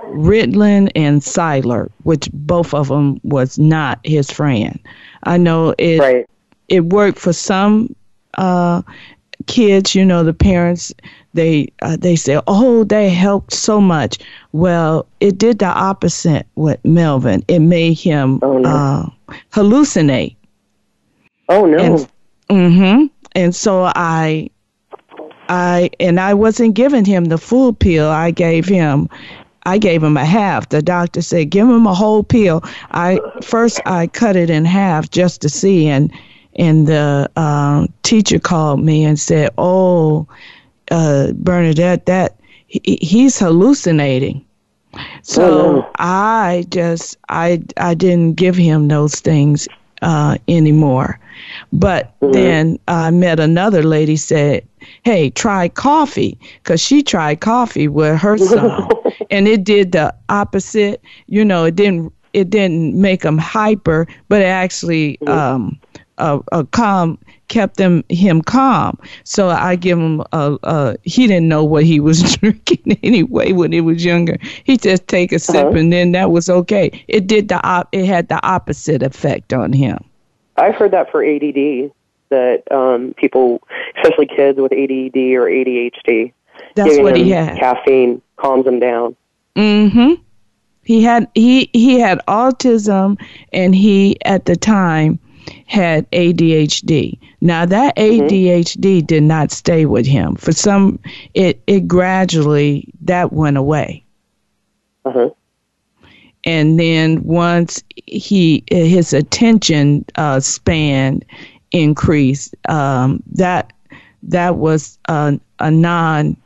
Ritalin 0.09 0.91
and 0.95 1.23
Cylert, 1.23 1.91
which 2.03 2.29
both 2.35 2.75
of 2.75 2.89
them 2.89 3.19
was 3.23 3.59
not 3.59 3.99
his 4.05 4.31
friend. 4.31 4.79
I 5.23 5.39
know 5.39 5.75
it. 5.79 6.01
right 6.01 6.27
it 6.69 6.87
worked 6.87 7.19
for 7.19 7.33
some 7.33 7.95
uh, 8.35 8.83
kids. 9.47 9.95
You 9.95 10.05
know, 10.05 10.23
the 10.25 10.35
parents 10.35 10.93
they 11.35 11.69
uh, 11.83 11.97
they 11.99 12.17
say, 12.17 12.41
"Oh, 12.47 12.85
they 12.85 13.09
helped 13.11 13.53
so 13.53 13.81
much." 13.81 14.19
Well, 14.53 15.07
it 15.21 15.39
did 15.39 15.59
the 15.59 15.67
opposite 15.67 16.47
with 16.57 16.83
Melvin. 16.85 17.45
It 17.49 17.61
made 17.61 17.95
him 17.99 18.39
Oh, 18.43 18.59
no. 18.59 18.69
uh, 18.69 19.35
hallucinate. 19.53 20.37
oh 21.49 21.65
no 21.67 21.79
And, 21.79 22.09
mm-hmm. 22.51 23.07
And 23.35 23.55
so 23.55 23.85
I, 23.95 24.49
I 25.49 25.91
and 26.01 26.19
I 26.19 26.33
wasn't 26.35 26.75
giving 26.75 27.05
him 27.05 27.27
the 27.27 27.39
full 27.39 27.73
pill. 27.75 28.09
I 28.09 28.31
gave 28.31 28.67
him, 28.67 29.09
I 29.65 29.77
gave 29.79 30.03
him 30.03 30.17
a 30.17 30.25
half. 30.25 30.71
The 30.71 30.81
doctor 30.81 31.21
said, 31.21 31.51
"Give 31.51 31.69
him 31.69 31.87
a 31.87 31.95
whole 31.95 32.23
pill." 32.23 32.63
I 32.93 33.21
first 33.43 33.81
I 33.85 34.07
cut 34.07 34.37
it 34.37 34.49
in 34.49 34.65
half 34.65 35.11
just 35.11 35.43
to 35.43 35.49
see, 35.51 35.87
and 35.87 36.11
and 36.57 36.87
the 36.87 37.31
um, 37.37 37.93
teacher 38.03 38.39
called 38.39 38.83
me 38.83 39.05
and 39.05 39.19
said, 39.19 39.51
"Oh, 39.59 40.27
uh, 40.91 41.33
Bernadette, 41.35 42.07
that 42.07 42.37
he, 42.67 42.99
he's 43.01 43.39
hallucinating." 43.39 44.45
So 45.23 45.87
Oh. 45.87 45.91
I 45.99 46.65
just 46.71 47.17
I 47.29 47.63
I 47.77 47.95
didn't 47.95 48.35
give 48.35 48.57
him 48.57 48.89
those 48.89 49.21
things 49.21 49.69
uh, 50.03 50.39
anymore. 50.49 51.19
But 51.73 52.15
then 52.21 52.79
I 52.89 53.11
met 53.11 53.41
another 53.41 53.83
lady 53.83 54.17
said, 54.17 54.67
"Hey, 55.05 55.31
try 55.31 55.69
coffee," 55.69 56.39
because 56.63 56.81
she 56.81 57.03
tried 57.03 57.41
coffee 57.41 57.89
with 57.89 58.19
her 58.21 58.39
son, 58.39 58.89
and 59.31 59.47
it 59.49 59.65
did 59.65 59.93
the 59.93 60.15
opposite. 60.29 61.03
You 61.27 61.45
know, 61.45 61.65
it 61.65 61.77
didn't 61.77 62.13
it 62.33 62.51
didn't 62.51 62.95
make 63.01 63.23
them 63.23 63.39
hyper, 63.39 64.07
but 64.29 64.41
it 64.43 64.47
actually 64.47 65.21
um, 65.27 65.79
a, 66.19 66.41
a 66.53 66.65
calm 66.65 67.19
kept 67.49 67.77
them 67.77 68.03
him 68.09 68.43
calm. 68.43 68.99
So 69.25 69.49
I 69.51 69.77
give 69.77 69.99
him 69.99 70.21
a, 70.33 70.57
a 70.63 70.97
he 71.03 71.27
didn't 71.27 71.49
know 71.49 71.65
what 71.65 71.85
he 71.85 72.01
was 72.01 72.23
drinking 72.39 72.99
anyway 73.03 73.53
when 73.53 73.73
he 73.73 73.81
was 73.81 74.05
younger. 74.05 74.39
He 74.65 74.77
just 74.77 75.07
take 75.09 75.33
a 75.33 75.39
sip 75.39 75.67
Uh-huh. 75.67 75.77
and 75.77 75.93
then 75.93 76.13
that 76.13 76.31
was 76.31 76.49
okay. 76.49 76.91
It 77.09 77.27
did 77.27 77.49
the 77.49 77.61
op- 77.67 77.89
it 77.93 78.05
had 78.07 78.29
the 78.29 78.45
opposite 78.47 79.03
effect 79.03 79.53
on 79.53 79.73
him. 79.73 79.99
i've 80.57 80.75
heard 80.75 80.91
that 80.93 81.11
for 81.11 81.23
add 81.25 81.91
that 82.31 82.63
um 82.73 83.15
people 83.17 83.63
especially 83.97 84.27
kids 84.27 84.59
with 84.59 84.73
add 84.73 85.17
or 85.37 85.45
adhd 85.47 86.33
That's 86.75 86.89
giving 86.91 87.05
what 87.05 87.17
he 87.17 87.31
had. 87.31 87.59
caffeine 87.59 88.21
calms 88.37 88.65
them 88.65 88.81
down 88.81 89.15
Mhm. 89.55 90.21
He 90.83 91.03
had 91.03 91.29
he 91.35 91.69
he 91.73 91.99
had 92.01 92.21
autism 92.29 93.19
and 93.53 93.75
he 93.75 94.17
at 94.25 94.45
the 94.47 94.55
time 94.57 95.19
had 95.67 96.11
ADHD. 96.13 97.19
Now 97.41 97.67
that 97.67 97.97
ADHD 97.97 99.07
did 99.07 99.23
not 99.23 99.51
stay 99.51 99.87
with 99.87 100.07
him. 100.07 100.37
For 100.37 100.53
some 100.53 100.99
it 101.35 101.61
it 101.67 101.87
gradually 101.87 102.89
that 103.03 103.33
went 103.33 103.57
away. 103.57 104.05
uh-huh 105.05 105.31
And 106.45 106.79
then 106.79 107.23
once 107.25 107.83
he 108.07 108.63
his 108.71 109.13
attention 109.13 110.05
uh, 110.15 110.41
span 110.41 111.23
increased, 111.73 112.55
um, 112.69 113.23
that 113.33 113.73
that 114.23 114.57
was 114.57 114.99
a, 115.09 115.39
a 115.59 115.71
non 115.71 116.37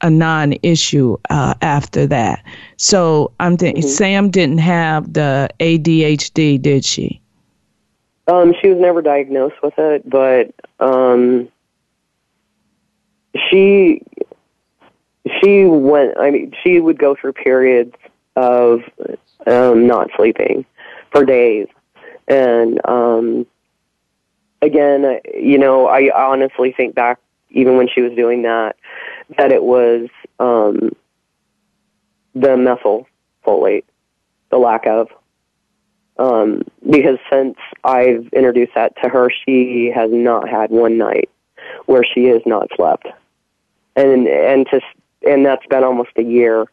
a 0.00 0.10
non 0.10 0.54
issue 0.62 1.16
uh, 1.30 1.54
after 1.60 2.06
that. 2.06 2.44
So 2.76 3.32
I'm 3.40 3.56
thinking 3.56 3.82
Sam 3.82 4.30
didn't 4.30 4.58
have 4.58 5.12
the 5.12 5.50
ADHD, 5.58 6.60
did 6.62 6.84
she? 6.84 7.20
Um, 8.28 8.54
she 8.60 8.68
was 8.68 8.78
never 8.78 9.00
diagnosed 9.00 9.56
with 9.62 9.74
it, 9.78 10.08
but 10.08 10.54
um, 10.80 11.48
she 13.50 14.02
she 15.40 15.64
went. 15.64 16.18
I 16.18 16.30
mean, 16.30 16.52
she 16.62 16.80
would 16.80 16.98
go 16.98 17.16
through 17.18 17.32
periods 17.32 17.94
of 18.36 18.80
um, 19.46 19.86
not 19.86 20.10
sleeping 20.16 20.66
for 21.10 21.24
days, 21.24 21.68
and 22.28 22.80
um, 22.86 23.46
again, 24.60 25.20
you 25.34 25.58
know, 25.58 25.86
I 25.86 26.10
honestly 26.14 26.72
think 26.76 26.94
back 26.94 27.18
even 27.50 27.76
when 27.76 27.88
she 27.88 28.02
was 28.02 28.12
doing 28.14 28.42
that, 28.42 28.76
that 29.36 29.52
it 29.52 29.62
was 29.62 30.08
um, 30.38 30.90
the 32.34 33.06
methylfolate, 33.46 33.84
the 34.50 34.58
lack 34.58 34.86
of 34.86 35.08
um, 36.18 36.62
because 36.88 37.18
since 37.30 37.56
I've 37.84 38.28
introduced 38.32 38.72
that 38.74 38.94
to 39.02 39.08
her, 39.08 39.30
she 39.30 39.92
has 39.94 40.10
not 40.12 40.48
had 40.48 40.70
one 40.70 40.98
night 40.98 41.30
where 41.86 42.04
she 42.04 42.24
has 42.24 42.42
not 42.44 42.68
slept, 42.76 43.06
and 43.96 44.26
and 44.26 44.66
to 44.70 44.80
and 45.26 45.44
that's 45.44 45.66
been 45.66 45.84
almost 45.84 46.10
a 46.16 46.22
year. 46.22 46.66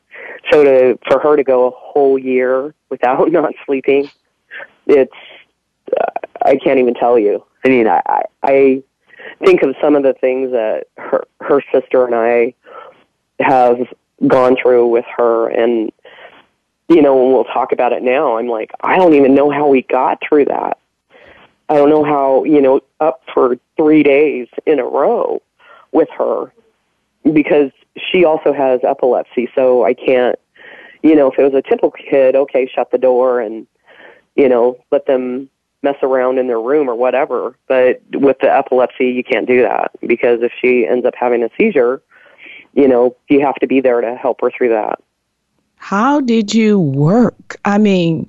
So 0.52 0.64
to 0.64 1.00
for 1.08 1.20
her 1.20 1.36
to 1.36 1.44
go 1.44 1.68
a 1.68 1.72
whole 1.72 2.18
year 2.18 2.74
without 2.90 3.32
not 3.32 3.54
sleeping, 3.66 4.10
it's 4.88 5.14
uh, 6.00 6.12
I 6.44 6.58
can't 6.58 6.80
even 6.80 6.94
tell 6.94 7.20
you. 7.20 7.44
I 7.64 7.70
mean, 7.70 7.88
I, 7.88 8.24
I 8.44 8.84
think 9.44 9.64
of 9.64 9.76
some 9.82 9.96
of 9.96 10.04
the 10.04 10.14
things 10.14 10.52
that 10.52 10.86
her 10.98 11.26
her 11.42 11.62
sister 11.72 12.06
and 12.06 12.16
I 12.16 12.54
have 13.40 13.78
gone 14.28 14.56
through 14.62 14.88
with 14.88 15.06
her, 15.18 15.50
and 15.50 15.92
you 16.88 17.02
know, 17.02 17.16
when 17.16 17.34
we'll 17.34 17.46
talk 17.46 17.72
about 17.72 17.94
it 17.94 18.04
now, 18.04 18.38
I'm 18.38 18.48
like, 18.48 18.72
I 18.82 18.98
don't 18.98 19.14
even 19.16 19.34
know 19.34 19.50
how 19.50 19.68
we 19.68 19.82
got 19.84 20.22
through 20.28 20.46
that. 20.46 20.78
I 21.68 21.76
don't 21.76 21.90
know 21.90 22.04
how, 22.04 22.44
you 22.44 22.62
know, 22.62 22.82
up 23.00 23.24
for 23.34 23.58
three 23.76 24.04
days 24.04 24.48
in 24.66 24.80
a 24.80 24.86
row 24.86 25.42
with 25.92 26.10
her 26.18 26.54
because 27.34 27.72
she 27.98 28.24
also 28.24 28.54
has 28.54 28.82
epilepsy, 28.84 29.50
so 29.56 29.84
I 29.84 29.94
can't, 29.94 30.38
you 31.02 31.16
know, 31.16 31.32
if 31.32 31.40
it 31.40 31.44
was 31.44 31.54
a 31.54 31.62
typical 31.62 31.92
kid, 31.92 32.36
okay, 32.36 32.68
shut 32.68 32.92
the 32.92 32.98
door 32.98 33.40
and, 33.40 33.66
you 34.36 34.48
know, 34.48 34.78
let 34.92 35.08
them 35.08 35.50
mess 35.82 35.96
around 36.04 36.38
in 36.38 36.48
their 36.48 36.60
room 36.60 36.90
or 36.90 36.96
whatever. 36.96 37.56
But 37.68 38.02
with 38.12 38.38
the 38.40 38.54
epilepsy, 38.54 39.08
you 39.08 39.24
can't 39.24 39.48
do 39.48 39.62
that 39.64 39.92
because 40.06 40.42
if 40.42 40.52
she 40.62 40.86
ends 40.86 41.06
up 41.06 41.16
having 41.16 41.44
a 41.44 41.50
seizure, 41.58 42.02
you 42.74 42.88
know, 42.88 43.16
you 43.30 43.42
have 43.42 43.56
to 43.56 43.68
be 43.68 43.82
there 43.82 44.02
to 44.02 44.16
help 44.16 44.42
her 44.42 44.52
through 44.52 44.70
that. 44.70 45.00
How 45.76 46.22
did 46.22 46.54
you 46.54 46.80
work? 46.80 47.58
I 47.66 47.78
mean, 47.78 48.28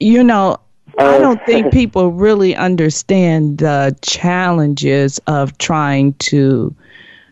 you 0.00 0.24
know, 0.24 0.58
I 0.98 1.18
don't 1.18 1.44
think 1.46 1.72
people 1.80 2.12
really 2.12 2.54
understand 2.56 3.58
the 3.58 3.96
challenges 4.02 5.18
of 5.26 5.56
trying 5.58 6.14
to 6.14 6.74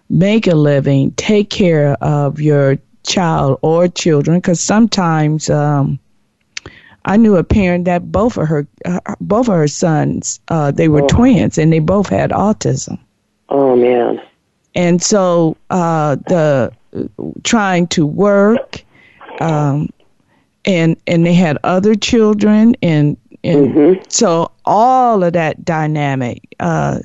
make 0.09 0.47
a 0.47 0.55
living, 0.55 1.13
take 1.13 1.51
care 1.51 1.93
of 2.03 2.41
your 2.41 2.79
child 3.05 3.59
or 3.63 3.89
children, 3.89 4.39
because 4.39 4.61
sometimes 4.61 5.49
um, 5.49 5.99
I 7.05 7.17
knew 7.17 7.37
a 7.37 7.45
parent 7.45 7.87
that 7.87 8.13
both 8.13 8.37
of 8.37 8.49
her 8.49 8.67
uh, 8.85 9.01
both 9.21 9.49
of 9.49 9.55
her 9.55 9.69
sons 9.69 10.41
uh, 10.49 10.71
they 10.71 10.89
were 10.89 11.03
oh. 11.03 11.09
twins 11.09 11.59
and 11.59 11.73
they 11.73 11.79
both 11.79 12.09
had 12.09 12.31
autism. 12.31 12.99
Oh 13.49 13.75
man! 13.77 14.21
And 14.75 15.03
so 15.03 15.57
uh, 15.71 16.17
the 16.17 16.73
trying 17.43 17.87
to 17.89 18.07
work 18.07 18.85
um, 19.41 19.89
and 20.65 20.97
and 21.07 21.27
they 21.27 21.35
had 21.35 21.59
other 21.65 21.95
children, 21.95 22.77
and 22.83 23.17
and 23.43 23.69
mm-hmm. 23.69 24.03
so 24.09 24.51
all 24.65 25.25
of 25.25 25.33
that 25.33 25.65
dynamic. 25.65 26.55
Uh, 26.61 27.01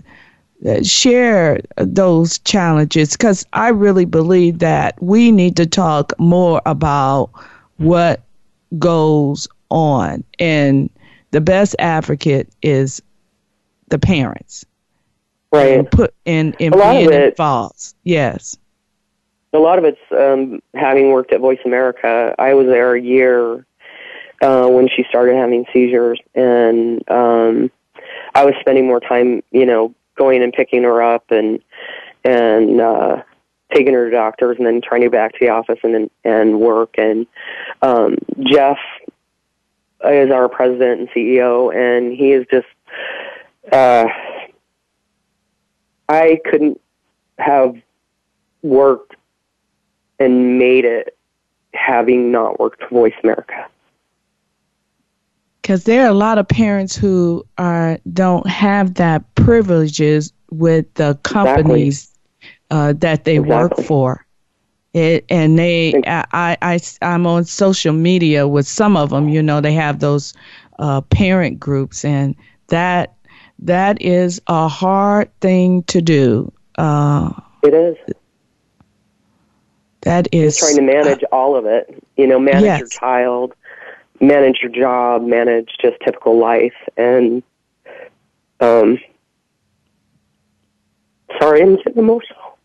share 0.82 1.60
those 1.78 2.39
challenges 2.39 3.12
because 3.12 3.45
I 3.54 3.67
really 3.67 4.06
believe 4.06 4.60
that 4.60 5.00
we 5.02 5.32
need 5.32 5.56
to 5.58 5.67
talk 5.67 6.12
more 6.17 6.60
about 6.65 7.30
what 7.78 8.24
goes 8.80 9.48
on, 9.69 10.24
and 10.39 10.89
the 11.32 11.41
best 11.41 11.76
advocate 11.78 12.50
is 12.62 13.02
the 13.89 14.00
parents. 14.00 14.65
Right. 15.52 15.80
And 15.80 15.91
put 15.91 16.13
in 16.26 16.56
in 16.60 16.71
being 16.71 17.13
involved. 17.13 17.93
Yes 18.04 18.58
a 19.56 19.60
lot 19.60 19.80
of 19.80 19.86
it's 19.86 20.00
um, 20.12 20.62
having 20.74 21.10
worked 21.12 21.34
at 21.34 21.39
Voice 21.39 21.60
America. 21.65 22.36
I 22.38 22.54
was 22.54 22.68
there 22.68 22.96
a 22.96 23.02
year 23.02 23.65
uh, 24.41 24.68
when 24.68 24.88
she 24.88 25.04
started 25.10 25.36
having 25.36 25.65
seizures, 25.74 26.20
and 26.36 27.10
um, 27.10 27.72
I 28.34 28.46
was 28.46 28.54
spending 28.60 28.88
more 28.88 29.00
time, 29.00 29.41
you 29.52 29.65
know, 29.65 29.94
going 30.15 30.44
and 30.44 30.54
picking 30.54 30.84
her 30.84 31.02
up 31.02 31.32
and 31.32 31.60
and 32.24 32.82
uh, 32.82 33.24
taking 33.74 33.94
her 33.94 34.10
to 34.10 34.12
doctors, 34.12 34.58
and 34.58 34.65
then 34.65 34.82
trying 34.82 35.02
to 35.02 35.06
get 35.06 35.13
back 35.13 35.34
to 35.34 35.39
the 35.39 35.50
office 35.50 35.80
and 35.84 36.10
and 36.24 36.60
work. 36.60 36.96
And 36.98 37.26
um, 37.82 38.18
Jeff 38.44 38.78
is 40.06 40.32
our 40.32 40.50
president 40.50 41.02
and 41.02 41.10
CEO, 41.10 41.74
and 41.74 42.15
he 42.15 42.32
is 42.32 42.46
just. 42.52 42.68
Uh, 43.72 44.06
I 46.08 46.39
couldn't 46.46 46.80
have 47.39 47.76
worked 48.62 49.15
and 50.19 50.58
made 50.58 50.86
it 50.86 51.17
having 51.73 52.32
not 52.32 52.60
worked 52.60 52.82
for 52.84 52.89
Voice 52.89 53.13
America. 53.23 53.67
Because 55.62 55.86
there 55.86 56.06
are 56.06 56.10
a 56.10 56.13
lot 56.13 56.38
of 56.38 56.47
parents 56.47 56.95
who 56.95 57.45
are 57.58 57.97
don't 58.13 58.47
have 58.47 58.95
that 58.95 59.23
privileges 59.36 60.32
with 60.51 60.93
the 60.93 61.17
companies 61.23 62.12
exactly. 62.39 62.60
uh, 62.71 62.93
that 62.93 63.25
they 63.25 63.38
exactly. 63.38 63.56
work 63.56 63.88
for. 63.88 64.25
It, 64.93 65.25
and 65.28 65.60
they, 65.60 66.01
I, 66.08 66.56
I, 66.62 66.80
I'm 67.01 67.28
on 67.28 67.43
social 67.43 67.91
media 67.91 68.47
with 68.47 68.65
some 68.65 68.95
of 68.95 69.10
them. 69.10 69.28
You 69.28 69.43
know, 69.43 69.60
they 69.60 69.73
have 69.73 69.99
those 69.99 70.34
uh, 70.80 71.01
parent 71.01 71.60
groups, 71.60 72.06
and 72.06 72.34
that 72.67 73.15
that 73.60 74.01
is 74.01 74.41
a 74.47 74.69
hard 74.69 75.38
thing 75.41 75.84
to 75.84 76.01
do. 76.01 76.51
Uh, 76.78 77.32
it 77.63 77.73
is 77.73 77.97
that 80.06 80.28
is 80.32 80.58
trying 80.58 80.78
to 80.78 80.82
manage 80.82 81.24
uh, 81.24 81.36
all 81.36 81.56
of 81.56 81.65
it. 81.65 82.02
You 82.15 82.28
know, 82.28 82.39
manage 82.39 82.63
yes. 82.63 82.80
your 82.80 82.88
child, 82.88 83.54
manage 84.22 84.60
your 84.62 84.72
job, 84.72 85.24
manage 85.24 85.72
just 85.82 85.98
typical 86.06 86.39
life, 86.39 86.74
and 86.96 87.44
um, 88.60 88.98
sorry, 91.39 91.62
I'm 91.62 91.76
getting 91.78 91.98
emotional. 91.98 92.58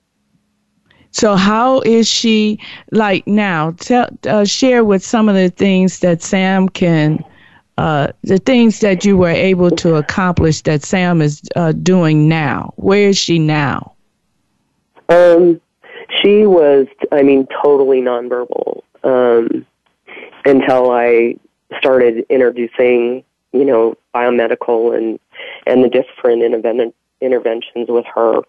So, 1.12 1.34
how 1.34 1.80
is 1.80 2.08
she 2.08 2.60
like 2.92 3.26
now? 3.26 3.72
Tell, 3.72 4.08
uh, 4.28 4.44
share 4.44 4.84
with 4.84 5.04
some 5.04 5.28
of 5.28 5.34
the 5.34 5.50
things 5.50 5.98
that 6.00 6.22
Sam 6.22 6.68
can, 6.68 7.24
uh, 7.78 8.08
the 8.22 8.38
things 8.38 8.80
that 8.80 9.04
you 9.04 9.16
were 9.16 9.28
able 9.28 9.70
to 9.70 9.96
accomplish 9.96 10.62
that 10.62 10.84
Sam 10.84 11.20
is 11.20 11.42
uh, 11.56 11.72
doing 11.72 12.28
now. 12.28 12.72
Where 12.76 13.08
is 13.08 13.18
she 13.18 13.40
now? 13.40 13.94
Um, 15.08 15.60
she 16.18 16.46
was, 16.46 16.86
I 17.12 17.22
mean, 17.22 17.46
totally 17.62 18.00
nonverbal 18.00 18.82
um, 19.04 19.66
until 20.44 20.90
I 20.90 21.36
started 21.78 22.26
introducing, 22.28 23.24
you 23.52 23.64
know, 23.64 23.96
biomedical 24.14 24.96
and 24.96 25.18
and 25.66 25.84
the 25.84 25.88
different 25.88 26.42
interven- 26.42 26.92
interventions 27.20 27.88
with 27.88 28.06
her. 28.14 28.40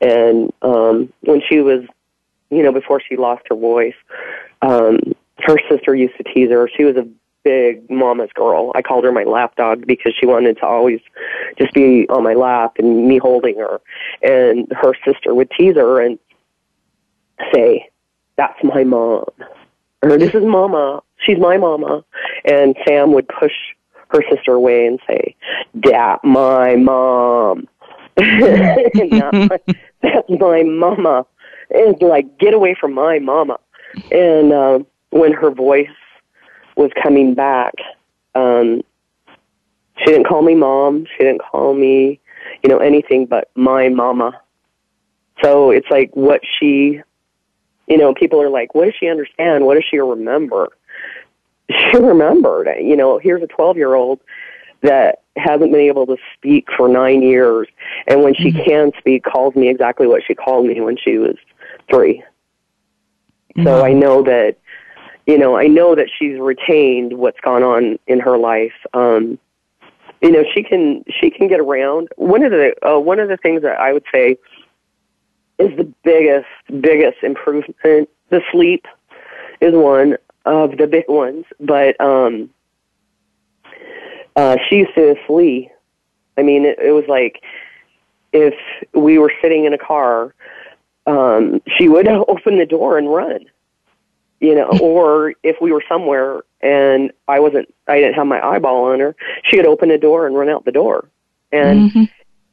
And 0.00 0.52
um, 0.62 1.12
when 1.20 1.42
she 1.48 1.60
was, 1.60 1.84
you 2.50 2.62
know, 2.62 2.72
before 2.72 3.00
she 3.00 3.16
lost 3.16 3.42
her 3.50 3.56
voice, 3.56 3.94
um, 4.62 4.98
her 5.40 5.56
sister 5.70 5.94
used 5.94 6.16
to 6.16 6.24
tease 6.24 6.50
her. 6.50 6.68
She 6.76 6.84
was 6.84 6.96
a 6.96 7.06
big 7.44 7.90
mama's 7.90 8.30
girl. 8.34 8.72
I 8.74 8.82
called 8.82 9.04
her 9.04 9.12
my 9.12 9.24
lap 9.24 9.56
dog 9.56 9.86
because 9.86 10.14
she 10.18 10.26
wanted 10.26 10.58
to 10.58 10.66
always 10.66 11.00
just 11.58 11.72
be 11.74 12.06
on 12.08 12.22
my 12.22 12.34
lap 12.34 12.76
and 12.78 13.06
me 13.08 13.18
holding 13.18 13.58
her. 13.58 13.80
And 14.22 14.70
her 14.70 14.92
sister 15.04 15.34
would 15.34 15.50
tease 15.50 15.76
her 15.76 16.00
and 16.00 16.18
say, 17.52 17.88
that's 18.36 18.58
my 18.62 18.84
mom. 18.84 19.24
Or 20.02 20.18
this 20.18 20.34
is 20.34 20.42
mama. 20.44 21.02
She's 21.18 21.38
my 21.38 21.56
mama. 21.56 22.04
And 22.44 22.76
Sam 22.86 23.12
would 23.12 23.28
push 23.28 23.52
her 24.08 24.22
sister 24.30 24.52
away 24.52 24.86
and 24.86 24.98
say, 25.06 25.36
that 25.74 26.22
my 26.24 26.76
mom. 26.76 27.68
that's, 28.16 28.96
my, 29.32 29.58
that's 30.02 30.28
my 30.28 30.62
mama. 30.64 31.26
And 31.70 32.00
like, 32.02 32.38
get 32.38 32.54
away 32.54 32.76
from 32.78 32.92
my 32.94 33.18
mama. 33.18 33.58
And 34.10 34.52
uh, 34.52 34.78
when 35.10 35.32
her 35.32 35.50
voice 35.50 35.86
was 36.76 36.90
coming 37.02 37.34
back, 37.34 37.74
um, 38.34 38.82
she 39.98 40.06
didn't 40.06 40.26
call 40.26 40.42
me 40.42 40.54
mom. 40.54 41.06
She 41.16 41.24
didn't 41.24 41.42
call 41.42 41.74
me, 41.74 42.20
you 42.62 42.70
know, 42.70 42.78
anything 42.78 43.26
but 43.26 43.50
my 43.54 43.88
mama. 43.88 44.40
So 45.42 45.70
it's 45.70 45.88
like 45.90 46.10
what 46.14 46.40
she 46.58 47.00
you 47.86 47.96
know, 47.96 48.14
people 48.14 48.40
are 48.40 48.50
like, 48.50 48.74
what 48.74 48.86
does 48.86 48.94
she 48.98 49.08
understand? 49.08 49.64
What 49.64 49.74
does 49.74 49.84
she 49.88 49.98
remember? 49.98 50.70
She 51.70 51.96
remembered, 52.00 52.68
you 52.80 52.96
know, 52.96 53.18
here's 53.18 53.42
a 53.42 53.46
12 53.46 53.76
year 53.76 53.94
old 53.94 54.20
that 54.82 55.22
hasn't 55.36 55.70
been 55.70 55.80
able 55.80 56.06
to 56.06 56.16
speak 56.34 56.68
for 56.76 56.88
nine 56.88 57.22
years, 57.22 57.68
and 58.06 58.22
when 58.22 58.34
she 58.34 58.50
mm-hmm. 58.50 58.64
can 58.64 58.92
speak, 58.98 59.24
calls 59.24 59.54
me 59.54 59.68
exactly 59.68 60.06
what 60.06 60.22
she 60.26 60.34
called 60.34 60.66
me 60.66 60.80
when 60.80 60.96
she 60.96 61.18
was 61.18 61.36
3 61.90 62.22
mm-hmm. 63.56 63.64
So 63.64 63.84
I 63.84 63.92
know 63.92 64.22
that, 64.24 64.56
you 65.26 65.38
know, 65.38 65.56
I 65.56 65.68
know 65.68 65.94
that 65.94 66.08
she's 66.18 66.38
retained 66.38 67.14
what's 67.14 67.40
gone 67.40 67.62
on 67.62 67.98
in 68.06 68.20
her 68.20 68.36
life. 68.36 68.74
Um, 68.92 69.38
you 70.20 70.30
know, 70.30 70.44
she 70.54 70.62
can 70.62 71.04
she 71.20 71.30
can 71.30 71.48
get 71.48 71.60
around. 71.60 72.08
One 72.16 72.44
of 72.44 72.52
the 72.52 72.74
uh, 72.86 72.98
one 72.98 73.18
of 73.18 73.28
the 73.28 73.36
things 73.36 73.62
that 73.62 73.80
I 73.80 73.92
would 73.92 74.04
say 74.12 74.38
is 75.62 75.76
the 75.76 75.92
biggest, 76.02 76.46
biggest 76.80 77.22
improvement. 77.22 78.08
The 78.30 78.42
sleep 78.50 78.86
is 79.60 79.74
one 79.74 80.16
of 80.44 80.76
the 80.76 80.86
big 80.86 81.04
ones, 81.08 81.44
but 81.60 82.00
um, 82.00 82.50
uh, 84.34 84.56
she 84.68 84.78
used 84.78 84.94
to 84.94 85.14
flee. 85.26 85.70
I 86.36 86.42
mean, 86.42 86.64
it, 86.64 86.78
it 86.78 86.92
was 86.92 87.04
like 87.08 87.42
if 88.32 88.54
we 88.94 89.18
were 89.18 89.32
sitting 89.40 89.64
in 89.64 89.72
a 89.72 89.78
car, 89.78 90.34
um, 91.06 91.60
she 91.78 91.88
would 91.88 92.08
open 92.28 92.58
the 92.58 92.66
door 92.66 92.98
and 92.98 93.12
run. 93.12 93.44
You 94.40 94.56
know, 94.56 94.70
or 94.82 95.34
if 95.42 95.56
we 95.60 95.72
were 95.72 95.84
somewhere 95.88 96.42
and 96.60 97.12
I 97.28 97.40
wasn't, 97.40 97.72
I 97.86 97.98
didn't 97.98 98.14
have 98.14 98.26
my 98.26 98.44
eyeball 98.44 98.84
on 98.92 99.00
her, 99.00 99.14
she 99.44 99.56
would 99.56 99.66
open 99.66 99.88
the 99.88 99.98
door 99.98 100.26
and 100.26 100.36
run 100.36 100.48
out 100.48 100.64
the 100.64 100.72
door. 100.72 101.08
And 101.52 101.90
mm-hmm 101.90 102.04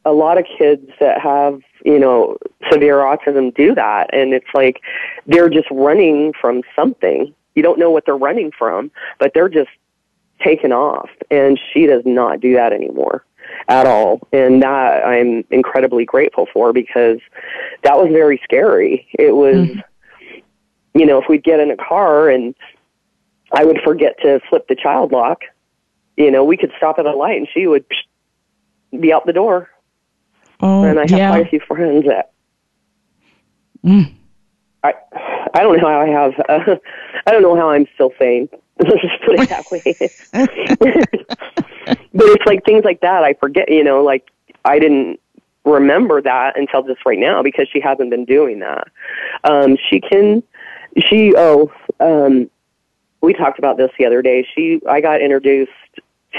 a 0.04 0.12
lot 0.12 0.38
of 0.38 0.44
kids 0.58 0.88
that 0.98 1.20
have, 1.20 1.60
you 1.84 1.98
know, 1.98 2.36
severe 2.70 2.98
autism 2.98 3.54
do 3.54 3.74
that. 3.74 4.12
And 4.12 4.32
it's 4.32 4.46
like 4.54 4.80
they're 5.26 5.50
just 5.50 5.68
running 5.70 6.32
from 6.40 6.62
something. 6.74 7.34
You 7.54 7.62
don't 7.62 7.78
know 7.78 7.90
what 7.90 8.06
they're 8.06 8.16
running 8.16 8.52
from, 8.56 8.90
but 9.18 9.32
they're 9.34 9.48
just 9.48 9.70
taken 10.42 10.72
off. 10.72 11.10
And 11.30 11.60
she 11.72 11.86
does 11.86 12.02
not 12.06 12.40
do 12.40 12.54
that 12.54 12.72
anymore 12.72 13.24
at 13.68 13.86
all. 13.86 14.20
And 14.32 14.62
that 14.62 15.06
I'm 15.06 15.44
incredibly 15.50 16.04
grateful 16.04 16.46
for 16.52 16.72
because 16.72 17.18
that 17.82 17.96
was 17.96 18.08
very 18.10 18.40
scary. 18.42 19.08
It 19.18 19.34
was, 19.34 19.56
mm-hmm. 19.56 20.38
you 20.94 21.06
know, 21.06 21.20
if 21.20 21.28
we'd 21.28 21.44
get 21.44 21.60
in 21.60 21.70
a 21.70 21.76
car 21.76 22.30
and 22.30 22.54
I 23.52 23.64
would 23.64 23.80
forget 23.84 24.16
to 24.22 24.40
flip 24.48 24.66
the 24.68 24.76
child 24.76 25.12
lock, 25.12 25.42
you 26.16 26.30
know, 26.30 26.44
we 26.44 26.56
could 26.56 26.72
stop 26.76 26.98
at 26.98 27.06
a 27.06 27.12
light 27.12 27.38
and 27.38 27.48
she 27.52 27.66
would 27.66 27.84
be 28.98 29.12
out 29.12 29.26
the 29.26 29.32
door. 29.32 29.68
Oh, 30.62 30.84
and 30.84 30.98
I 30.98 31.02
have 31.02 31.10
yeah. 31.10 31.30
quite 31.30 31.46
a 31.46 31.48
few 31.48 31.60
friends 31.60 32.06
that. 32.06 32.32
Mm. 33.84 34.14
I 34.82 34.94
I 35.54 35.62
don't 35.62 35.78
know 35.78 35.88
how 35.88 36.00
I 36.00 36.08
have. 36.08 36.32
Uh, 36.48 36.76
I 37.26 37.30
don't 37.30 37.42
know 37.42 37.56
how 37.56 37.70
I'm 37.70 37.86
still 37.94 38.12
sane. 38.18 38.48
Let's 38.78 39.02
just 39.02 39.22
put 39.24 39.40
it 39.40 39.48
that 39.48 39.70
way. 39.70 39.82
but 42.14 42.26
it's 42.26 42.46
like 42.46 42.64
things 42.64 42.84
like 42.84 43.00
that 43.00 43.24
I 43.24 43.34
forget. 43.34 43.70
You 43.70 43.84
know, 43.84 44.02
like 44.02 44.30
I 44.64 44.78
didn't 44.78 45.20
remember 45.64 46.22
that 46.22 46.58
until 46.58 46.82
just 46.82 47.04
right 47.04 47.18
now 47.18 47.42
because 47.42 47.68
she 47.70 47.80
hasn't 47.80 48.10
been 48.10 48.24
doing 48.24 48.60
that. 48.60 48.88
Um, 49.44 49.76
she 49.88 50.00
can. 50.00 50.42
She 50.98 51.34
oh. 51.36 51.70
Um, 52.00 52.50
we 53.22 53.34
talked 53.34 53.58
about 53.58 53.76
this 53.76 53.90
the 53.98 54.06
other 54.06 54.22
day. 54.22 54.46
She 54.54 54.80
I 54.88 55.00
got 55.00 55.20
introduced 55.20 55.72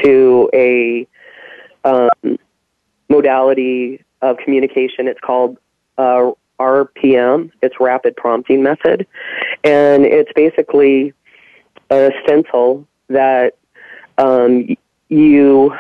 to 0.04 0.50
a 0.54 1.08
um, 1.84 2.38
modality 3.10 4.04
of 4.22 4.38
communication. 4.38 5.08
It's 5.08 5.20
called 5.20 5.58
uh, 5.98 6.32
RPM. 6.60 7.52
It's 7.62 7.76
Rapid 7.80 8.16
Prompting 8.16 8.64
Method, 8.64 9.08
and 9.64 10.06
it's 10.06 10.32
basically 10.36 11.14
a 11.90 12.12
stencil 12.24 12.88
that 13.10 13.58
um, 14.18 14.68
you 15.10 15.74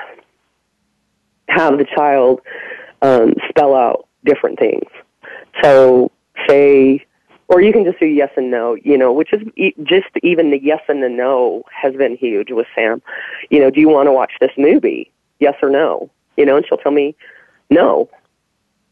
have 1.47 1.77
the 1.77 1.85
child 1.85 2.41
um, 3.01 3.33
spell 3.49 3.75
out 3.75 4.07
different 4.25 4.59
things. 4.59 4.87
So, 5.61 6.11
say, 6.47 7.05
or 7.47 7.61
you 7.61 7.73
can 7.73 7.83
just 7.83 7.99
do 7.99 8.05
yes 8.05 8.29
and 8.37 8.49
no, 8.49 8.75
you 8.75 8.97
know, 8.97 9.11
which 9.11 9.33
is 9.33 9.41
e- 9.57 9.75
just 9.83 10.07
even 10.23 10.51
the 10.51 10.61
yes 10.61 10.81
and 10.87 11.03
the 11.03 11.09
no 11.09 11.63
has 11.71 11.93
been 11.95 12.15
huge 12.15 12.51
with 12.51 12.67
Sam. 12.73 13.01
You 13.49 13.59
know, 13.59 13.69
do 13.69 13.79
you 13.79 13.89
want 13.89 14.07
to 14.07 14.13
watch 14.13 14.31
this 14.39 14.51
movie? 14.57 15.11
Yes 15.39 15.55
or 15.61 15.69
no? 15.69 16.09
You 16.37 16.45
know, 16.45 16.55
and 16.55 16.65
she'll 16.65 16.77
tell 16.77 16.91
me 16.91 17.15
no. 17.69 18.09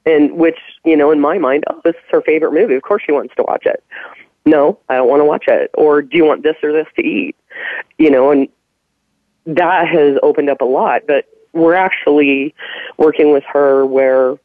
And 0.05 0.37
which, 0.37 0.57
you 0.85 0.95
know, 0.95 1.11
in 1.11 1.19
my 1.19 1.37
mind, 1.37 1.65
oh, 1.69 1.81
this 1.83 1.95
is 1.95 2.01
her 2.11 2.21
favorite 2.21 2.53
movie. 2.53 2.75
Of 2.75 2.81
course 2.81 3.03
she 3.05 3.11
wants 3.11 3.35
to 3.35 3.43
watch 3.43 3.65
it. 3.65 3.83
No, 4.45 4.79
I 4.89 4.95
don't 4.95 5.09
want 5.09 5.21
to 5.21 5.25
watch 5.25 5.45
it. 5.47 5.69
Or 5.73 6.01
do 6.01 6.17
you 6.17 6.25
want 6.25 6.43
this 6.43 6.55
or 6.63 6.71
this 6.71 6.87
to 6.95 7.05
eat? 7.05 7.35
You 7.97 8.09
know, 8.09 8.31
and 8.31 8.47
that 9.45 9.87
has 9.87 10.17
opened 10.23 10.49
up 10.49 10.61
a 10.61 10.65
lot. 10.65 11.03
But 11.07 11.25
we're 11.53 11.75
actually 11.75 12.55
working 12.97 13.31
with 13.31 13.43
her 13.51 13.85
where 13.85 14.37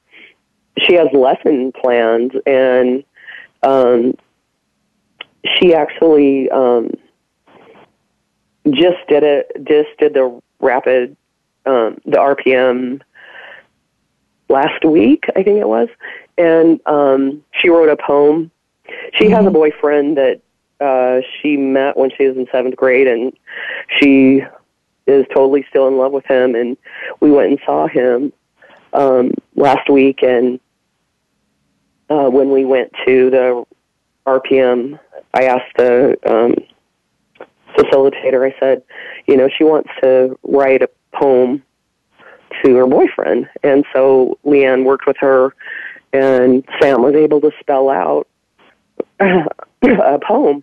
she 0.83 0.95
has 0.95 1.09
lesson 1.13 1.73
plans 1.73 2.33
and 2.47 3.05
um, 3.63 4.15
she 5.57 5.75
actually 5.75 6.51
um, 6.51 6.91
just 8.71 8.99
did 9.09 9.23
it. 9.23 9.51
Just 9.65 9.91
did 9.99 10.15
the 10.15 10.41
rapid, 10.61 11.17
um, 11.67 11.99
the 12.05 12.19
RPM 12.19 13.01
last 14.49 14.85
week, 14.85 15.25
I 15.31 15.43
think 15.43 15.61
it 15.61 15.69
was, 15.69 15.89
and 16.37 16.81
um, 16.87 17.45
she 17.61 17.69
wrote 17.69 17.89
a 17.89 17.97
poem. 17.97 18.51
She 19.15 19.25
mm-hmm. 19.25 19.35
has 19.35 19.45
a 19.45 19.49
mm-hmm. 19.49 19.55
boyfriend 19.55 20.17
that 20.17 20.41
uh, 20.81 21.21
she 21.41 21.57
met 21.57 21.97
when 21.97 22.11
she 22.17 22.27
was 22.27 22.37
in 22.37 22.47
seventh 22.53 22.77
grade, 22.77 23.07
and 23.07 23.33
she 24.01 24.43
is 25.07 25.27
totally 25.35 25.65
still 25.69 25.89
in 25.89 25.97
love 25.97 26.13
with 26.13 26.25
him. 26.27 26.55
And 26.55 26.77
we 27.21 27.31
went 27.31 27.51
and 27.51 27.61
saw 27.65 27.87
him 27.87 28.33
um, 28.93 29.33
last 29.55 29.89
week, 29.91 30.23
and 30.23 30.61
uh, 32.11 32.29
when 32.29 32.51
we 32.51 32.65
went 32.65 32.93
to 33.07 33.31
the 33.31 33.65
RPM, 34.27 34.99
I 35.35 35.45
asked 35.45 35.77
the 35.77 36.17
um, 36.27 36.55
facilitator. 37.77 38.51
I 38.51 38.59
said, 38.59 38.83
you 39.27 39.37
know, 39.37 39.49
she 39.57 39.65
wants 39.65 39.91
to 40.03 40.39
write 40.43 40.83
a 40.83 40.89
poem 41.13 41.63
to 42.63 42.77
her 42.77 42.87
boyfriend. 42.87 43.49
And 43.63 43.85
so 43.93 44.39
Leanne 44.45 44.85
worked 44.85 45.07
with 45.07 45.17
her, 45.21 45.55
and 46.13 46.65
Sam 46.81 47.03
was 47.03 47.15
able 47.15 47.41
to 47.41 47.51
spell 47.61 47.91
out 47.91 48.29
a 49.21 50.19
poem. 50.27 50.63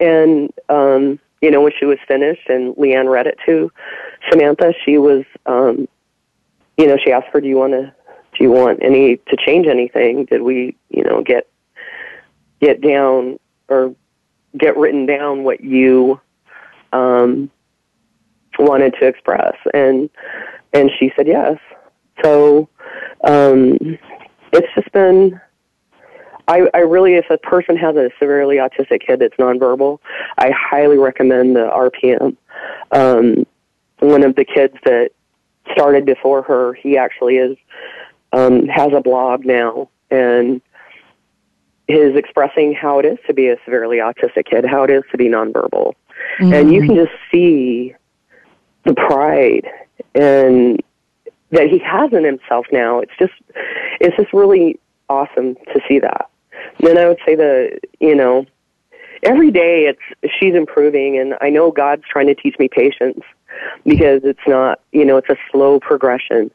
And, 0.00 0.52
um, 0.68 1.18
you 1.40 1.50
know, 1.50 1.62
when 1.62 1.72
she 1.78 1.84
was 1.84 1.98
finished 2.06 2.48
and 2.48 2.74
Leanne 2.76 3.10
read 3.10 3.26
it 3.26 3.38
to 3.46 3.70
Samantha, 4.30 4.72
she 4.84 4.98
was, 4.98 5.24
um, 5.46 5.88
you 6.76 6.86
know, 6.86 6.96
she 7.02 7.12
asked 7.12 7.28
her, 7.32 7.40
do 7.40 7.48
you 7.48 7.56
want 7.56 7.72
to, 7.72 7.94
do 8.36 8.44
you 8.44 8.50
want 8.50 8.82
any, 8.82 9.16
to 9.16 9.36
change 9.36 9.66
anything? 9.66 10.26
Did 10.26 10.42
we, 10.42 10.76
you 10.90 11.02
know, 11.04 11.22
get, 11.22 11.48
get 12.60 12.80
down 12.80 13.38
or 13.68 13.94
get 14.56 14.76
written 14.76 15.06
down 15.06 15.44
what 15.44 15.62
you, 15.62 16.20
um, 16.92 17.50
wanted 18.58 18.94
to 19.00 19.06
express? 19.06 19.56
And, 19.74 20.10
and 20.72 20.90
she 20.98 21.12
said 21.16 21.26
yes. 21.26 21.58
So 22.22 22.68
um, 23.24 23.78
it's 24.52 24.74
just 24.74 24.90
been. 24.92 25.40
I, 26.48 26.68
I 26.74 26.78
really, 26.78 27.14
if 27.14 27.28
a 27.28 27.38
person 27.38 27.76
has 27.76 27.96
a 27.96 28.08
severely 28.20 28.56
autistic 28.56 29.04
kid 29.04 29.18
that's 29.18 29.34
nonverbal, 29.34 29.98
I 30.38 30.50
highly 30.50 30.96
recommend 30.96 31.56
the 31.56 31.68
RPM. 31.68 32.36
Um, 32.92 33.46
one 33.98 34.22
of 34.22 34.36
the 34.36 34.44
kids 34.44 34.76
that 34.84 35.10
started 35.72 36.06
before 36.06 36.42
her, 36.42 36.74
he 36.74 36.96
actually 36.96 37.36
is 37.36 37.56
um, 38.32 38.66
has 38.68 38.92
a 38.92 39.00
blog 39.00 39.44
now 39.44 39.88
and 40.10 40.60
is 41.88 42.16
expressing 42.16 42.74
how 42.74 42.98
it 42.98 43.06
is 43.06 43.18
to 43.26 43.34
be 43.34 43.48
a 43.48 43.56
severely 43.64 43.98
autistic 43.98 44.46
kid, 44.46 44.64
how 44.64 44.84
it 44.84 44.90
is 44.90 45.02
to 45.10 45.16
be 45.16 45.26
nonverbal, 45.26 45.94
mm-hmm. 46.38 46.52
and 46.52 46.72
you 46.72 46.80
can 46.82 46.94
just 46.94 47.12
see 47.32 47.94
the 48.86 48.94
pride 48.94 49.68
and 50.14 50.82
that 51.50 51.68
he 51.68 51.78
has 51.78 52.12
in 52.12 52.24
himself 52.24 52.66
now. 52.72 53.00
It's 53.00 53.12
just 53.18 53.34
it's 54.00 54.16
just 54.16 54.32
really 54.32 54.78
awesome 55.08 55.54
to 55.54 55.80
see 55.88 55.98
that. 55.98 56.30
And 56.80 56.98
I 56.98 57.08
would 57.08 57.18
say 57.26 57.34
the 57.34 57.78
you 58.00 58.14
know 58.14 58.46
every 59.22 59.50
day 59.50 59.86
it's 59.86 60.34
she's 60.38 60.54
improving, 60.54 61.18
and 61.18 61.34
I 61.40 61.50
know 61.50 61.70
God's 61.70 62.04
trying 62.08 62.26
to 62.26 62.34
teach 62.34 62.58
me 62.58 62.68
patience 62.68 63.20
because 63.84 64.22
it's 64.24 64.46
not 64.46 64.80
you 64.92 65.04
know 65.04 65.16
it's 65.16 65.28
a 65.28 65.36
slow 65.50 65.80
progression. 65.80 66.50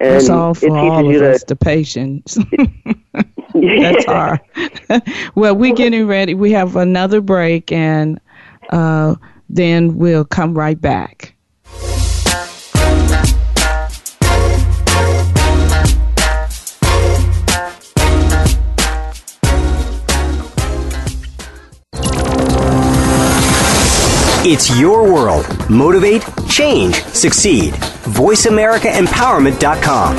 And 0.00 0.16
That's 0.16 0.28
all 0.28 0.54
for 0.54 0.76
all 0.76 1.14
of 1.14 1.22
us, 1.22 1.44
the 1.44 1.54
patience. 1.54 2.36
That's 3.54 4.04
hard. 4.06 4.40
well, 5.34 5.54
we're 5.54 5.74
getting 5.74 6.06
ready. 6.06 6.34
We 6.34 6.52
have 6.52 6.76
another 6.76 7.20
break, 7.20 7.70
and 7.70 8.20
uh, 8.70 9.14
then 9.48 9.96
we'll 9.96 10.24
come 10.24 10.56
right 10.56 10.80
back. 10.80 11.34
It's 24.42 24.74
your 24.80 25.02
world. 25.12 25.44
Motivate, 25.68 26.24
change, 26.48 26.94
succeed. 27.04 27.74
VoiceAmericaEmpowerment.com. 27.74 30.16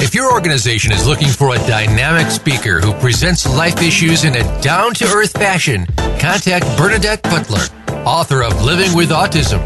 If 0.00 0.14
your 0.14 0.32
organization 0.32 0.92
is 0.92 1.06
looking 1.06 1.28
for 1.28 1.54
a 1.54 1.58
dynamic 1.66 2.30
speaker 2.30 2.80
who 2.80 2.94
presents 2.94 3.46
life 3.46 3.82
issues 3.82 4.24
in 4.24 4.34
a 4.34 4.62
down 4.62 4.94
to 4.94 5.04
earth 5.04 5.32
fashion, 5.32 5.84
contact 6.18 6.64
Bernadette 6.78 7.22
Butler, 7.24 7.66
author 8.06 8.42
of 8.44 8.64
Living 8.64 8.96
with 8.96 9.10
Autism. 9.10 9.60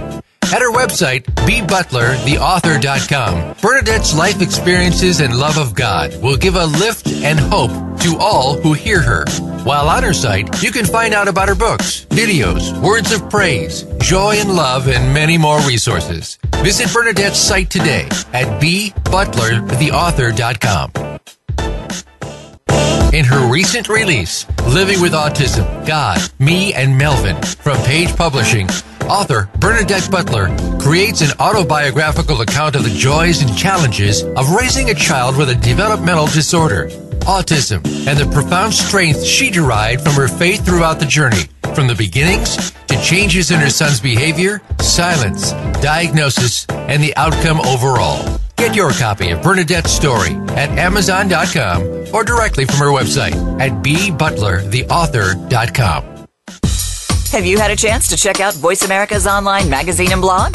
At 0.52 0.60
her 0.62 0.72
website, 0.72 1.22
bbutlertheauthor.com, 1.46 3.54
Bernadette's 3.62 4.16
life 4.16 4.42
experiences 4.42 5.20
and 5.20 5.38
love 5.38 5.56
of 5.56 5.76
God 5.76 6.20
will 6.20 6.36
give 6.36 6.56
a 6.56 6.66
lift 6.66 7.06
and 7.06 7.38
hope 7.38 7.70
to 8.00 8.16
all 8.18 8.54
who 8.54 8.72
hear 8.72 9.00
her. 9.00 9.24
While 9.64 9.88
on 9.88 10.02
her 10.02 10.12
site, 10.12 10.62
you 10.62 10.70
can 10.70 10.84
find 10.86 11.14
out 11.14 11.28
about 11.28 11.48
her 11.48 11.54
books, 11.54 12.06
videos, 12.10 12.78
words 12.82 13.12
of 13.12 13.28
praise, 13.28 13.82
joy 14.00 14.36
and 14.36 14.54
love, 14.54 14.88
and 14.88 15.12
many 15.12 15.36
more 15.38 15.58
resources. 15.60 16.38
Visit 16.56 16.92
Bernadette's 16.92 17.38
site 17.38 17.70
today 17.70 18.06
at 18.32 18.60
bbutlertheauthor.com. 18.60 20.90
In 23.14 23.24
her 23.24 23.50
recent 23.50 23.88
release, 23.88 24.44
Living 24.66 25.00
with 25.00 25.12
Autism, 25.12 25.86
God, 25.86 26.20
Me, 26.38 26.74
and 26.74 26.98
Melvin, 26.98 27.40
from 27.42 27.78
Page 27.84 28.14
Publishing, 28.14 28.68
Author 29.08 29.48
Bernadette 29.58 30.10
Butler 30.10 30.54
creates 30.78 31.22
an 31.22 31.30
autobiographical 31.40 32.42
account 32.42 32.76
of 32.76 32.84
the 32.84 32.90
joys 32.90 33.40
and 33.40 33.56
challenges 33.56 34.22
of 34.22 34.50
raising 34.50 34.90
a 34.90 34.94
child 34.94 35.38
with 35.38 35.48
a 35.48 35.54
developmental 35.54 36.26
disorder, 36.26 36.90
autism, 37.20 37.78
and 38.06 38.18
the 38.18 38.26
profound 38.32 38.74
strength 38.74 39.24
she 39.24 39.50
derived 39.50 40.02
from 40.02 40.12
her 40.14 40.28
faith 40.28 40.64
throughout 40.64 41.00
the 41.00 41.06
journey, 41.06 41.44
from 41.74 41.86
the 41.86 41.94
beginnings 41.94 42.72
to 42.86 43.00
changes 43.02 43.50
in 43.50 43.60
her 43.60 43.68
son's 43.70 44.00
behavior, 44.00 44.60
silence, 44.80 45.52
diagnosis, 45.82 46.64
and 46.68 47.02
the 47.02 47.14
outcome 47.16 47.60
overall. 47.60 48.38
Get 48.56 48.74
your 48.74 48.90
copy 48.92 49.30
of 49.30 49.42
Bernadette's 49.42 49.92
story 49.92 50.30
at 50.56 50.70
Amazon.com 50.70 52.06
or 52.12 52.24
directly 52.24 52.64
from 52.64 52.78
her 52.78 52.90
website 52.90 53.34
at 53.60 53.70
bbutlertheauthor.com. 53.82 56.04
Have 57.32 57.44
you 57.44 57.58
had 57.58 57.70
a 57.70 57.76
chance 57.76 58.08
to 58.08 58.16
check 58.16 58.40
out 58.40 58.54
Voice 58.54 58.82
America's 58.82 59.26
online 59.26 59.68
magazine 59.68 60.12
and 60.12 60.20
blog? 60.20 60.54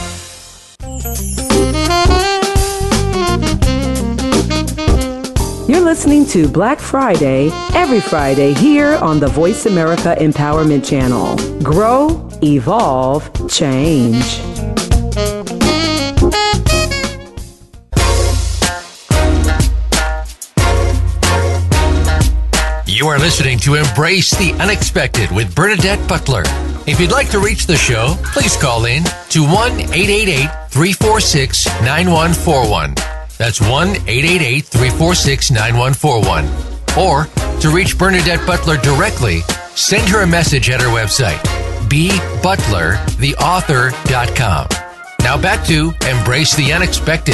You're 5.71 5.79
listening 5.79 6.25
to 6.25 6.49
Black 6.49 6.81
Friday 6.81 7.49
every 7.73 8.01
Friday 8.01 8.53
here 8.53 8.97
on 8.97 9.21
the 9.21 9.27
Voice 9.27 9.67
America 9.67 10.17
Empowerment 10.19 10.85
Channel. 10.85 11.37
Grow, 11.63 12.29
evolve, 12.43 13.31
change. 13.49 14.41
You 22.85 23.07
are 23.07 23.17
listening 23.17 23.57
to 23.59 23.75
Embrace 23.75 24.31
the 24.31 24.51
Unexpected 24.59 25.31
with 25.31 25.55
Bernadette 25.55 26.05
Butler. 26.05 26.43
If 26.85 26.99
you'd 26.99 27.11
like 27.11 27.29
to 27.29 27.39
reach 27.39 27.65
the 27.65 27.77
show, 27.77 28.15
please 28.33 28.57
call 28.57 28.83
in 28.83 29.05
to 29.29 29.43
1 29.43 29.53
888 29.53 30.49
346 30.69 31.65
9141. 31.81 33.20
That's 33.41 33.57
1 33.59 33.89
888 34.05 34.65
346 34.65 35.49
9141. 35.49 36.45
Or 36.95 37.25
to 37.59 37.71
reach 37.71 37.97
Bernadette 37.97 38.45
Butler 38.45 38.77
directly, 38.77 39.39
send 39.73 40.07
her 40.09 40.21
a 40.21 40.27
message 40.27 40.69
at 40.69 40.79
her 40.79 40.89
website, 40.89 41.39
bbutlertheauthor.com. 41.89 44.67
Now 45.21 45.41
back 45.41 45.65
to 45.65 45.91
Embrace 46.07 46.55
the 46.55 46.71
Unexpected. 46.71 47.33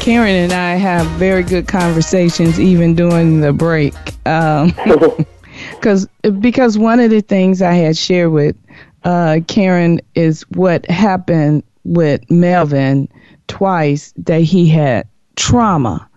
Karen 0.00 0.44
and 0.44 0.52
I 0.52 0.76
have 0.76 1.04
very 1.18 1.42
good 1.42 1.66
conversations 1.66 2.60
even 2.60 2.94
during 2.94 3.40
the 3.40 3.52
break. 3.52 3.94
Um, 4.24 4.72
Cause, 5.80 6.06
because 6.38 6.78
one 6.78 7.00
of 7.00 7.10
the 7.10 7.20
things 7.20 7.62
I 7.62 7.74
had 7.74 7.96
shared 7.96 8.30
with 8.30 8.54
uh, 9.02 9.40
Karen 9.48 10.00
is 10.14 10.42
what 10.50 10.88
happened 10.88 11.64
with 11.82 12.30
Melvin 12.30 13.08
twice 13.48 14.12
that 14.16 14.42
he 14.42 14.68
had 14.68 15.08
trauma. 15.36 16.08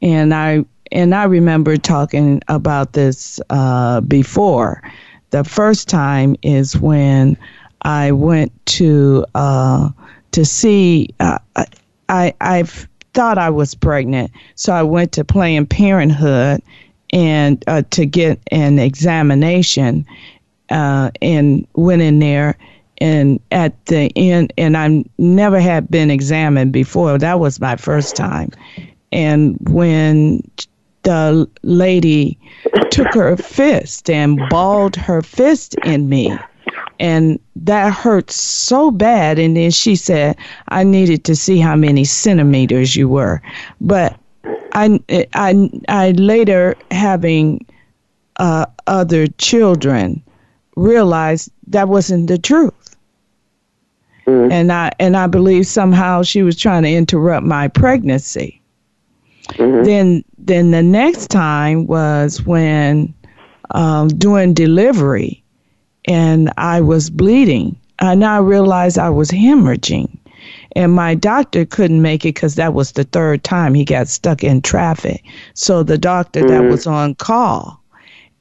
And 0.00 0.32
I 0.32 0.64
and 0.92 1.14
I 1.14 1.24
remember 1.24 1.76
talking 1.76 2.40
about 2.48 2.92
this 2.92 3.40
uh, 3.50 4.00
before. 4.02 4.82
The 5.30 5.44
first 5.44 5.88
time 5.88 6.36
is 6.42 6.76
when 6.76 7.36
I 7.82 8.12
went 8.12 8.52
to 8.66 9.26
uh, 9.34 9.90
to 10.32 10.44
see. 10.44 11.08
Uh, 11.20 11.38
I 12.08 12.32
I've 12.40 12.88
thought 13.14 13.38
I 13.38 13.50
was 13.50 13.74
pregnant, 13.74 14.30
so 14.54 14.72
I 14.72 14.82
went 14.82 15.12
to 15.12 15.24
Planned 15.24 15.70
Parenthood 15.70 16.62
and 17.12 17.62
uh, 17.66 17.82
to 17.90 18.06
get 18.06 18.40
an 18.50 18.78
examination, 18.78 20.06
uh, 20.70 21.10
and 21.22 21.66
went 21.74 22.02
in 22.02 22.18
there. 22.18 22.56
And 22.98 23.40
at 23.50 23.86
the 23.86 24.10
end, 24.16 24.52
and 24.56 24.76
I 24.76 25.04
never 25.18 25.60
had 25.60 25.90
been 25.90 26.10
examined 26.10 26.72
before. 26.72 27.18
That 27.18 27.40
was 27.40 27.60
my 27.60 27.76
first 27.76 28.16
time. 28.16 28.50
And 29.12 29.56
when 29.68 30.42
the 31.02 31.48
lady 31.62 32.38
took 32.90 33.12
her 33.14 33.36
fist 33.36 34.10
and 34.10 34.40
balled 34.50 34.96
her 34.96 35.22
fist 35.22 35.76
in 35.84 36.08
me, 36.08 36.36
and 36.98 37.38
that 37.54 37.92
hurt 37.92 38.30
so 38.30 38.90
bad. 38.90 39.38
And 39.38 39.56
then 39.56 39.70
she 39.70 39.96
said, 39.96 40.36
I 40.68 40.82
needed 40.82 41.24
to 41.24 41.36
see 41.36 41.58
how 41.58 41.76
many 41.76 42.04
centimeters 42.04 42.96
you 42.96 43.08
were. 43.08 43.42
But 43.80 44.18
I, 44.72 45.00
I, 45.34 45.70
I 45.88 46.10
later, 46.12 46.74
having 46.90 47.66
uh, 48.36 48.66
other 48.86 49.26
children, 49.26 50.22
realized 50.76 51.50
that 51.68 51.88
wasn't 51.88 52.28
the 52.28 52.38
truth. 52.38 52.96
Mm-hmm. 54.26 54.50
And 54.50 54.72
I 54.72 54.90
and 54.98 55.16
I 55.16 55.26
believe 55.28 55.66
somehow 55.66 56.22
she 56.22 56.42
was 56.42 56.56
trying 56.56 56.82
to 56.82 56.92
interrupt 56.92 57.46
my 57.46 57.68
pregnancy. 57.68 58.60
Mm-hmm. 59.50 59.84
Then 59.84 60.24
then 60.38 60.70
the 60.72 60.82
next 60.82 61.28
time 61.28 61.86
was 61.86 62.42
when 62.42 63.14
um, 63.70 64.08
doing 64.08 64.54
delivery, 64.54 65.42
and 66.06 66.52
I 66.56 66.80
was 66.80 67.10
bleeding, 67.10 67.76
and 67.98 68.24
I 68.24 68.38
realized 68.38 68.98
I 68.98 69.10
was 69.10 69.30
hemorrhaging. 69.30 70.18
And 70.74 70.92
my 70.92 71.14
doctor 71.14 71.64
couldn't 71.64 72.02
make 72.02 72.24
it 72.24 72.34
because 72.34 72.56
that 72.56 72.74
was 72.74 72.92
the 72.92 73.04
third 73.04 73.42
time 73.42 73.72
he 73.74 73.84
got 73.84 74.08
stuck 74.08 74.44
in 74.44 74.60
traffic. 74.60 75.24
So 75.54 75.82
the 75.82 75.96
doctor 75.96 76.42
mm. 76.42 76.48
that 76.48 76.64
was 76.64 76.86
on 76.86 77.14
call, 77.14 77.80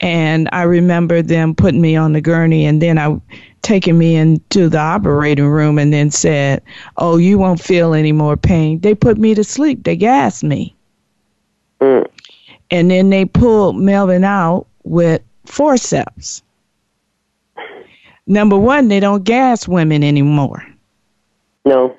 and 0.05 0.47
I 0.51 0.61
remember 0.61 1.23
them 1.23 1.55
putting 1.55 1.81
me 1.81 1.95
on 1.95 2.13
the 2.13 2.21
gurney, 2.21 2.63
and 2.67 2.79
then 2.79 2.99
I 2.99 3.19
taking 3.63 3.97
me 3.97 4.15
into 4.15 4.69
the 4.69 4.77
operating 4.77 5.47
room, 5.47 5.79
and 5.79 5.91
then 5.91 6.11
said, 6.11 6.61
"Oh, 6.97 7.17
you 7.17 7.39
won't 7.39 7.59
feel 7.59 7.95
any 7.95 8.11
more 8.11 8.37
pain." 8.37 8.79
They 8.79 8.93
put 8.93 9.17
me 9.17 9.33
to 9.33 9.43
sleep. 9.43 9.83
They 9.83 9.95
gassed 9.95 10.43
me, 10.43 10.75
mm. 11.81 12.05
and 12.69 12.91
then 12.91 13.09
they 13.09 13.25
pulled 13.25 13.77
Melvin 13.77 14.23
out 14.23 14.67
with 14.83 15.23
forceps. 15.45 16.43
Number 18.27 18.57
one, 18.57 18.89
they 18.89 18.99
don't 18.99 19.23
gas 19.23 19.67
women 19.67 20.03
anymore. 20.03 20.63
No. 21.65 21.97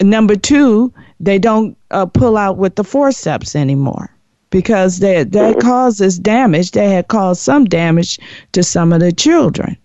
Number 0.00 0.34
two, 0.34 0.92
they 1.20 1.38
don't 1.38 1.76
uh, 1.92 2.06
pull 2.06 2.36
out 2.36 2.56
with 2.56 2.74
the 2.74 2.82
forceps 2.82 3.54
anymore 3.54 4.11
because 4.52 5.00
they, 5.00 5.24
that 5.24 5.58
causes 5.58 6.18
damage. 6.18 6.70
They 6.70 6.90
had 6.90 7.08
caused 7.08 7.40
some 7.40 7.64
damage 7.64 8.20
to 8.52 8.62
some 8.62 8.92
of 8.92 9.00
the 9.00 9.10
children. 9.10 9.76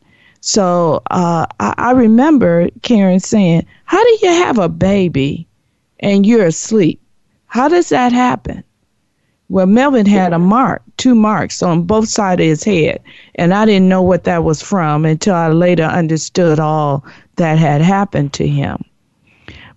So 0.42 1.02
uh, 1.10 1.48
I, 1.60 1.74
I 1.78 1.92
remember 1.92 2.70
Karen 2.84 3.20
saying, 3.20 3.66
How 3.86 4.04
do 4.04 4.18
you 4.22 4.30
have 4.30 4.60
a 4.60 4.70
baby 4.70 5.48
and 6.02 6.26
you're 6.26 6.46
asleep? 6.46 7.02
How 7.48 7.68
does 7.68 7.90
that 7.90 8.12
happen? 8.12 8.64
Well, 9.50 9.66
Melvin 9.66 10.06
had 10.06 10.34
a 10.34 10.40
mark, 10.40 10.84
two 10.98 11.16
marks 11.16 11.64
on 11.64 11.84
both 11.84 12.10
sides 12.10 12.42
of 12.42 12.46
his 12.48 12.64
head, 12.66 13.02
and 13.36 13.54
I 13.54 13.66
didn't 13.66 13.88
know 13.88 14.02
what 14.02 14.26
that 14.26 14.44
was 14.44 14.62
from 14.62 15.06
until 15.06 15.36
I 15.36 15.48
later 15.48 15.84
understood 15.84 16.60
all 16.60 17.06
that 17.38 17.58
had 17.58 17.82
happened 17.82 18.34
to 18.34 18.48
him. 18.48 18.84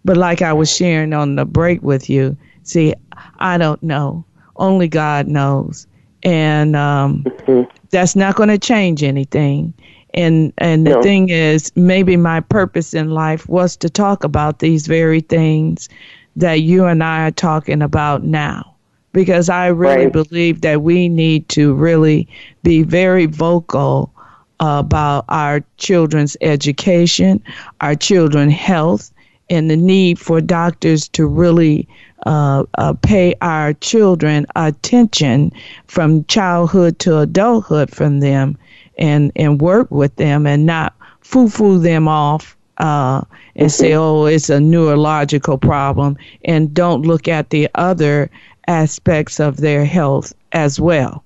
But 0.04 0.16
like 0.16 0.42
I 0.42 0.52
was 0.52 0.74
sharing 0.74 1.12
on 1.12 1.36
the 1.36 1.44
break 1.44 1.82
with 1.82 2.10
you, 2.10 2.36
see, 2.64 2.94
I 3.38 3.58
don't 3.58 3.80
know. 3.80 4.24
Only 4.56 4.88
God 4.88 5.26
knows. 5.26 5.86
And 6.22 6.76
um, 6.76 7.24
mm-hmm. 7.24 7.70
that's 7.90 8.14
not 8.14 8.36
going 8.36 8.48
to 8.50 8.58
change 8.58 9.02
anything. 9.02 9.72
And 10.12 10.52
and 10.58 10.86
the 10.86 10.94
no. 10.94 11.02
thing 11.02 11.28
is, 11.28 11.70
maybe 11.76 12.16
my 12.16 12.40
purpose 12.40 12.94
in 12.94 13.10
life 13.10 13.48
was 13.48 13.76
to 13.76 13.88
talk 13.88 14.24
about 14.24 14.58
these 14.58 14.86
very 14.86 15.20
things 15.20 15.88
that 16.36 16.62
you 16.62 16.84
and 16.86 17.02
I 17.02 17.26
are 17.26 17.30
talking 17.30 17.80
about 17.80 18.24
now. 18.24 18.74
Because 19.12 19.48
I 19.48 19.66
really 19.68 20.04
right. 20.04 20.12
believe 20.12 20.60
that 20.60 20.82
we 20.82 21.08
need 21.08 21.48
to 21.50 21.74
really 21.74 22.28
be 22.62 22.82
very 22.82 23.26
vocal 23.26 24.12
about 24.60 25.24
our 25.28 25.64
children's 25.78 26.36
education, 26.40 27.42
our 27.80 27.94
children's 27.94 28.52
health, 28.52 29.12
and 29.48 29.70
the 29.70 29.76
need 29.76 30.18
for 30.18 30.40
doctors 30.40 31.08
to 31.08 31.26
really 31.26 31.88
uh, 32.26 32.64
uh, 32.78 32.92
pay 33.02 33.34
our 33.40 33.72
children 33.74 34.46
attention 34.56 35.52
from 35.86 36.24
childhood 36.24 36.98
to 37.00 37.18
adulthood 37.18 37.90
from 37.90 38.20
them 38.20 38.58
and, 38.98 39.32
and 39.36 39.60
work 39.60 39.90
with 39.90 40.14
them 40.16 40.46
and 40.46 40.66
not 40.66 40.94
foo 41.20 41.48
foo 41.48 41.78
them 41.78 42.08
off 42.08 42.56
uh, 42.78 43.22
and 43.56 43.70
say, 43.70 43.94
oh, 43.94 44.24
it's 44.24 44.48
a 44.48 44.58
neurological 44.58 45.58
problem, 45.58 46.16
and 46.44 46.72
don't 46.72 47.02
look 47.02 47.28
at 47.28 47.50
the 47.50 47.68
other 47.74 48.30
aspects 48.68 49.38
of 49.38 49.58
their 49.58 49.84
health 49.84 50.32
as 50.52 50.80
well. 50.80 51.22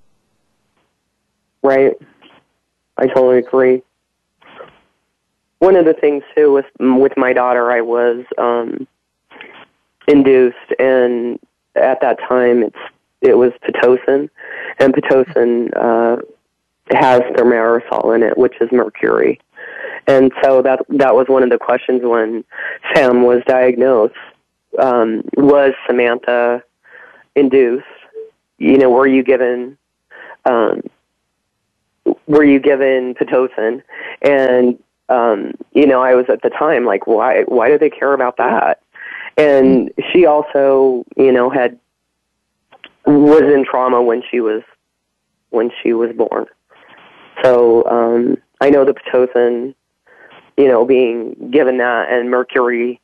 Right. 1.63 1.93
I 2.99 3.07
totally 3.07 3.39
agree. 3.39 3.83
One 5.59 5.77
of 5.77 5.85
the 5.85 5.95
things 5.95 6.23
too 6.37 6.53
with 6.53 6.67
with 6.79 7.17
my 7.17 7.33
daughter, 7.33 7.71
I 7.71 7.81
was 7.81 8.25
um, 8.37 8.87
induced, 10.09 10.57
and 10.79 11.39
at 11.75 12.01
that 12.01 12.19
time, 12.29 12.63
it's 12.63 12.79
it 13.21 13.39
was 13.39 13.53
pitocin, 13.67 14.29
and 14.79 14.95
pitocin 14.95 15.71
uh, 15.77 16.17
has 16.91 17.21
thimerosal 17.37 18.15
in 18.15 18.23
it, 18.23 18.37
which 18.37 18.55
is 18.61 18.69
mercury. 18.71 19.41
And 20.07 20.33
so 20.43 20.61
that 20.63 20.81
that 20.91 21.15
was 21.15 21.27
one 21.29 21.43
of 21.43 21.51
the 21.51 21.59
questions 21.59 22.03
when 22.03 22.45
Sam 22.95 23.23
was 23.23 23.43
diagnosed. 23.47 24.15
Um, 24.79 25.23
was 25.37 25.73
Samantha 25.87 26.63
induced? 27.35 27.87
You 28.59 28.77
know, 28.77 28.91
were 28.91 29.07
you 29.07 29.23
given 29.23 29.79
um, 30.45 30.83
were 32.27 32.45
you 32.45 32.61
given 32.61 33.15
pitocin? 33.15 33.83
And 34.23 34.79
um, 35.09 35.53
you 35.73 35.87
know, 35.87 36.03
I 36.03 36.15
was 36.15 36.27
at 36.29 36.43
the 36.43 36.51
time 36.51 36.85
like, 36.85 37.07
why 37.07 37.43
why 37.43 37.69
do 37.69 37.79
they 37.79 37.91
care 37.91 38.13
about 38.13 38.37
that? 38.37 38.81
And 39.37 39.91
she 40.13 40.27
also, 40.27 41.05
you 41.17 41.33
know, 41.33 41.51
had 41.51 41.79
was 43.07 43.43
in 43.43 43.65
trauma 43.65 44.03
when 44.03 44.23
she 44.31 44.41
was 44.41 44.63
when 45.51 45.71
she 45.83 45.93
was 45.93 46.11
born. 46.17 46.47
So 47.43 47.85
um, 47.87 48.37
I 48.61 48.71
know 48.71 48.85
the 48.85 48.95
pitocin, 48.95 49.75
you 50.57 50.69
know, 50.69 50.85
being 50.85 51.51
given 51.51 51.79
that 51.79 52.11
and 52.11 52.31
mercury, 52.31 53.01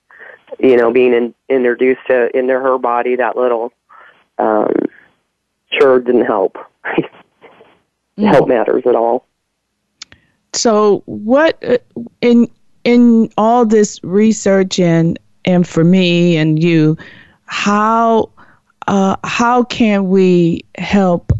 you 0.58 0.76
know, 0.76 0.92
being 0.92 1.12
in, 1.12 1.34
introduced 1.48 2.00
to 2.08 2.36
into 2.36 2.54
her 2.54 2.78
body 2.78 3.16
that 3.16 3.36
little, 3.36 3.72
um, 4.38 4.72
sure 5.78 6.00
didn't 6.00 6.26
help. 6.26 6.56
help 8.18 8.48
matters 8.48 8.82
at 8.86 8.94
all. 8.94 9.26
So 10.52 11.02
what 11.06 11.62
uh, 11.64 11.78
in 12.20 12.48
in 12.84 13.30
all 13.36 13.64
this 13.64 14.02
research 14.02 14.80
and 14.80 15.18
and 15.50 15.66
for 15.66 15.84
me 15.84 16.36
and 16.36 16.62
you, 16.62 16.96
how 17.44 18.30
uh, 18.86 19.16
how 19.24 19.64
can 19.64 20.08
we 20.08 20.64
help 20.78 21.32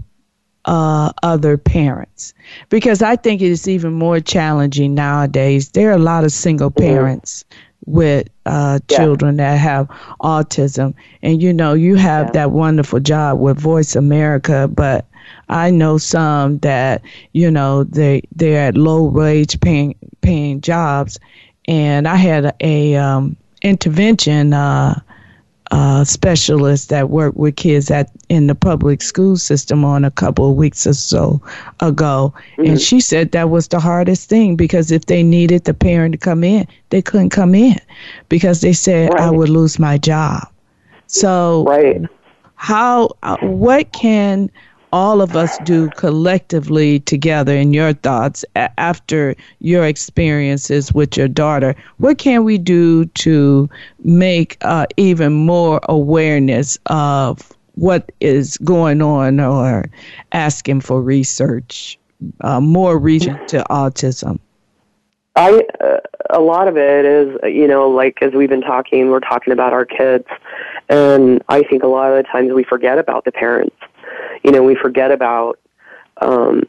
uh, 0.64 1.12
other 1.22 1.56
parents? 1.56 2.34
Because 2.68 3.02
I 3.02 3.16
think 3.16 3.40
it 3.40 3.50
is 3.50 3.68
even 3.68 3.92
more 3.92 4.20
challenging 4.20 4.94
nowadays. 4.94 5.70
There 5.70 5.90
are 5.90 5.94
a 5.94 5.98
lot 5.98 6.24
of 6.24 6.32
single 6.32 6.70
mm-hmm. 6.70 6.86
parents 6.86 7.44
mm-hmm. 7.44 7.92
with 7.92 8.28
uh, 8.46 8.80
yeah. 8.88 8.96
children 8.96 9.36
that 9.36 9.56
have 9.58 9.88
autism, 10.20 10.94
and 11.22 11.42
you 11.42 11.52
know 11.52 11.74
you 11.74 11.94
have 11.96 12.26
yeah. 12.26 12.32
that 12.32 12.50
wonderful 12.50 13.00
job 13.00 13.38
with 13.38 13.58
Voice 13.58 13.96
America, 13.96 14.68
but 14.68 15.06
I 15.48 15.70
know 15.70 15.98
some 15.98 16.58
that 16.58 17.02
you 17.32 17.50
know 17.50 17.84
they 17.84 18.22
they're 18.34 18.68
at 18.68 18.76
low 18.76 19.04
wage 19.04 19.60
paying 19.60 19.94
paying 20.20 20.60
jobs, 20.60 21.18
and 21.66 22.06
I 22.06 22.16
had 22.16 22.46
a, 22.46 22.54
a 22.60 22.96
um, 22.96 23.36
intervention 23.62 24.52
uh, 24.52 25.00
uh, 25.70 26.04
specialist 26.04 26.88
that 26.88 27.10
worked 27.10 27.36
with 27.36 27.54
kids 27.54 27.90
at 27.90 28.10
in 28.28 28.48
the 28.48 28.54
public 28.54 29.00
school 29.02 29.36
system 29.36 29.84
on 29.84 30.04
a 30.04 30.10
couple 30.10 30.50
of 30.50 30.56
weeks 30.56 30.86
or 30.86 30.94
so 30.94 31.40
ago, 31.78 32.34
mm-hmm. 32.52 32.70
and 32.70 32.80
she 32.80 33.00
said 33.00 33.30
that 33.32 33.50
was 33.50 33.68
the 33.68 33.78
hardest 33.78 34.28
thing 34.28 34.56
because 34.56 34.90
if 34.90 35.06
they 35.06 35.22
needed 35.22 35.64
the 35.64 35.74
parent 35.74 36.12
to 36.12 36.18
come 36.18 36.42
in, 36.42 36.66
they 36.88 37.00
couldn't 37.00 37.30
come 37.30 37.54
in 37.54 37.78
because 38.28 38.62
they 38.62 38.72
said 38.72 39.12
right. 39.12 39.22
I 39.22 39.30
would 39.30 39.48
lose 39.48 39.78
my 39.78 39.96
job. 39.96 40.48
So, 41.06 41.64
right. 41.64 42.02
how 42.56 43.10
uh, 43.22 43.36
what 43.38 43.92
can 43.92 44.50
all 44.92 45.20
of 45.20 45.36
us 45.36 45.58
do 45.58 45.88
collectively 45.90 47.00
together 47.00 47.54
in 47.54 47.72
your 47.72 47.92
thoughts 47.92 48.44
after 48.56 49.34
your 49.60 49.84
experiences 49.84 50.92
with 50.92 51.16
your 51.16 51.28
daughter. 51.28 51.74
What 51.98 52.18
can 52.18 52.44
we 52.44 52.58
do 52.58 53.04
to 53.06 53.68
make 54.02 54.56
uh, 54.62 54.86
even 54.96 55.32
more 55.32 55.80
awareness 55.88 56.78
of 56.86 57.52
what 57.74 58.10
is 58.20 58.58
going 58.58 59.00
on 59.00 59.40
or 59.40 59.88
asking 60.32 60.80
for 60.80 61.00
research 61.00 61.98
uh, 62.42 62.60
more 62.60 62.98
reaching 62.98 63.38
to 63.46 63.64
autism? 63.70 64.38
I 65.36 65.62
uh, 65.80 65.98
a 66.30 66.40
lot 66.40 66.68
of 66.68 66.76
it 66.76 67.04
is 67.04 67.38
you 67.44 67.66
know 67.66 67.88
like 67.88 68.18
as 68.20 68.32
we've 68.32 68.48
been 68.48 68.60
talking 68.60 69.10
we're 69.10 69.20
talking 69.20 69.52
about 69.52 69.72
our 69.72 69.84
kids 69.84 70.26
and 70.88 71.42
I 71.48 71.62
think 71.62 71.82
a 71.82 71.86
lot 71.86 72.10
of 72.10 72.16
the 72.16 72.24
times 72.24 72.52
we 72.52 72.64
forget 72.64 72.98
about 72.98 73.24
the 73.24 73.32
parents 73.32 73.76
you 74.42 74.50
know, 74.50 74.62
we 74.62 74.74
forget 74.74 75.10
about 75.10 75.58
um, 76.20 76.64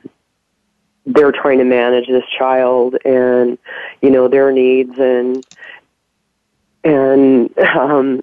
they're 1.05 1.31
trying 1.31 1.57
to 1.57 1.63
manage 1.63 2.07
this 2.07 2.23
child 2.37 2.95
and 3.05 3.57
you 4.01 4.09
know 4.09 4.27
their 4.27 4.51
needs 4.51 4.97
and 4.97 5.45
and 6.83 7.57
um, 7.59 8.21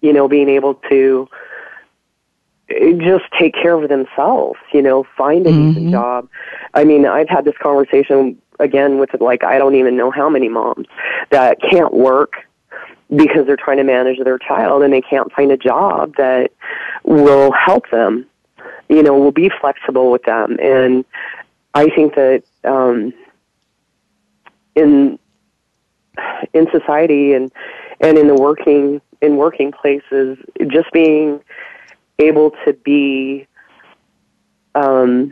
you 0.00 0.12
know 0.12 0.28
being 0.28 0.48
able 0.48 0.74
to 0.88 1.28
just 2.98 3.24
take 3.38 3.54
care 3.54 3.74
of 3.74 3.88
themselves. 3.88 4.58
You 4.72 4.82
know, 4.82 5.04
find 5.16 5.46
a 5.46 5.50
mm-hmm. 5.50 5.68
decent 5.68 5.90
job. 5.90 6.28
I 6.74 6.84
mean, 6.84 7.06
I've 7.06 7.28
had 7.28 7.44
this 7.44 7.56
conversation 7.62 8.40
again 8.58 8.98
with 8.98 9.10
like 9.20 9.44
I 9.44 9.58
don't 9.58 9.74
even 9.74 9.96
know 9.96 10.10
how 10.10 10.28
many 10.28 10.48
moms 10.48 10.86
that 11.30 11.58
can't 11.60 11.92
work 11.92 12.34
because 13.14 13.46
they're 13.46 13.56
trying 13.56 13.76
to 13.76 13.84
manage 13.84 14.18
their 14.24 14.38
child 14.38 14.82
and 14.82 14.92
they 14.92 15.02
can't 15.02 15.30
find 15.32 15.52
a 15.52 15.56
job 15.56 16.14
that 16.16 16.50
will 17.04 17.52
help 17.52 17.88
them 17.90 18.26
you 18.92 19.02
know, 19.02 19.14
will 19.18 19.32
be 19.32 19.50
flexible 19.60 20.10
with 20.10 20.22
them. 20.24 20.58
And 20.60 21.04
I 21.74 21.88
think 21.88 22.14
that 22.14 22.42
um, 22.64 23.14
in 24.74 25.18
in 26.52 26.66
society 26.70 27.32
and 27.32 27.50
and 28.00 28.18
in 28.18 28.28
the 28.28 28.34
working 28.34 29.00
in 29.22 29.36
working 29.36 29.72
places, 29.72 30.36
just 30.68 30.92
being 30.92 31.40
able 32.18 32.50
to 32.66 32.74
be 32.84 33.46
um, 34.74 35.30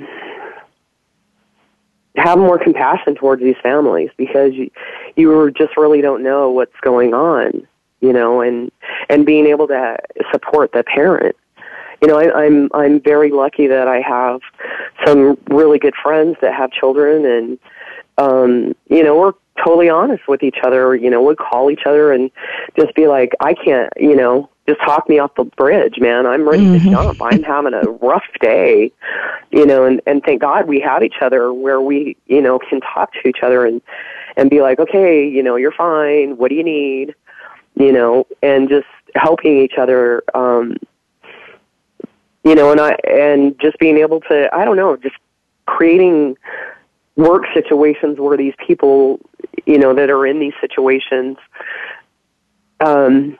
have 2.16 2.38
more 2.38 2.58
compassion 2.58 3.14
towards 3.14 3.42
these 3.42 3.56
families 3.62 4.10
because 4.16 4.52
you 4.54 4.70
you 5.16 5.50
just 5.52 5.76
really 5.76 6.00
don't 6.00 6.22
know 6.22 6.50
what's 6.50 6.78
going 6.80 7.14
on, 7.14 7.66
you 8.00 8.12
know, 8.12 8.40
and 8.40 8.70
and 9.08 9.24
being 9.24 9.46
able 9.46 9.68
to 9.68 9.96
support 10.32 10.72
the 10.72 10.82
parent 10.82 11.36
you 12.00 12.08
know, 12.08 12.18
I, 12.18 12.44
I'm 12.44 12.70
I'm 12.72 13.00
very 13.00 13.30
lucky 13.30 13.66
that 13.66 13.86
I 13.86 14.00
have 14.00 14.40
some 15.04 15.36
really 15.48 15.78
good 15.78 15.94
friends 16.02 16.36
that 16.40 16.54
have 16.54 16.72
children, 16.72 17.26
and 17.26 17.58
um, 18.16 18.74
you 18.88 19.02
know, 19.02 19.18
we're 19.18 19.32
totally 19.62 19.90
honest 19.90 20.26
with 20.26 20.42
each 20.42 20.58
other. 20.62 20.94
You 20.94 21.10
know, 21.10 21.22
we 21.22 21.34
call 21.34 21.70
each 21.70 21.82
other 21.86 22.12
and 22.12 22.30
just 22.78 22.94
be 22.94 23.06
like, 23.06 23.32
I 23.40 23.52
can't, 23.52 23.92
you 23.96 24.16
know, 24.16 24.48
just 24.70 24.80
talk 24.80 25.08
me 25.08 25.18
off 25.18 25.34
the 25.34 25.44
bridge, 25.44 25.98
man. 25.98 26.26
I'm 26.26 26.48
ready 26.48 26.64
mm-hmm. 26.64 26.84
to 26.84 26.90
jump. 26.90 27.22
I'm 27.22 27.42
having 27.42 27.74
a 27.74 27.82
rough 27.82 28.26
day, 28.40 28.92
you 29.50 29.66
know, 29.66 29.84
and 29.84 30.00
and 30.06 30.22
thank 30.22 30.40
God 30.40 30.68
we 30.68 30.80
have 30.80 31.02
each 31.02 31.16
other 31.20 31.52
where 31.52 31.80
we, 31.80 32.16
you 32.26 32.40
know, 32.40 32.58
can 32.58 32.80
talk 32.80 33.12
to 33.14 33.28
each 33.28 33.38
other 33.42 33.66
and 33.66 33.82
and 34.36 34.48
be 34.48 34.60
like, 34.62 34.78
okay, 34.78 35.26
you 35.26 35.42
know, 35.42 35.56
you're 35.56 35.72
fine. 35.72 36.36
What 36.36 36.50
do 36.50 36.54
you 36.54 36.64
need? 36.64 37.14
You 37.74 37.92
know, 37.92 38.26
and 38.42 38.68
just 38.68 38.86
helping 39.14 39.58
each 39.58 39.74
other 39.76 40.22
um 40.34 40.76
you 42.44 42.54
know, 42.54 42.70
and 42.70 42.80
I 42.80 42.96
and 43.08 43.58
just 43.60 43.78
being 43.78 43.98
able 43.98 44.20
to 44.22 44.48
I 44.54 44.64
don't 44.64 44.76
know, 44.76 44.96
just 44.96 45.16
creating 45.66 46.36
work 47.16 47.42
situations 47.52 48.18
where 48.18 48.36
these 48.36 48.54
people, 48.64 49.20
you 49.66 49.78
know, 49.78 49.94
that 49.94 50.10
are 50.10 50.26
in 50.26 50.38
these 50.38 50.54
situations 50.60 51.38
um 52.80 53.36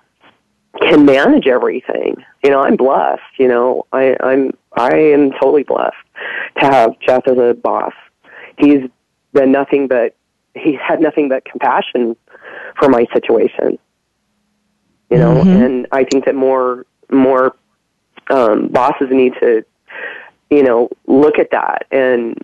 can 0.79 1.05
manage 1.05 1.47
everything. 1.47 2.17
You 2.45 2.51
know, 2.51 2.61
I'm 2.61 2.77
blessed, 2.77 3.23
you 3.39 3.49
know. 3.49 3.87
I 3.93 4.17
I'm 4.21 4.53
I 4.77 4.95
am 4.95 5.33
totally 5.33 5.65
blessed 5.65 5.97
to 6.61 6.65
have 6.65 6.99
Jeff 7.01 7.27
as 7.27 7.39
a 7.39 7.55
boss. 7.55 7.93
He's 8.59 8.89
been 9.33 9.53
nothing 9.53 9.89
but 9.89 10.15
he's 10.55 10.79
had 10.81 11.01
nothing 11.01 11.29
but 11.29 11.45
compassion 11.45 12.17
for 12.79 12.89
my 12.89 13.07
situation. 13.13 13.79
You 15.11 15.19
know, 15.19 15.35
mm-hmm. 15.35 15.63
and 15.63 15.87
I 15.91 16.05
think 16.05 16.25
that 16.27 16.35
more 16.37 16.87
more 17.11 17.57
um, 18.31 18.69
bosses 18.69 19.09
need 19.11 19.35
to, 19.41 19.65
you 20.51 20.63
know, 20.63 20.89
look 21.07 21.39
at 21.39 21.51
that 21.51 21.87
and, 21.91 22.39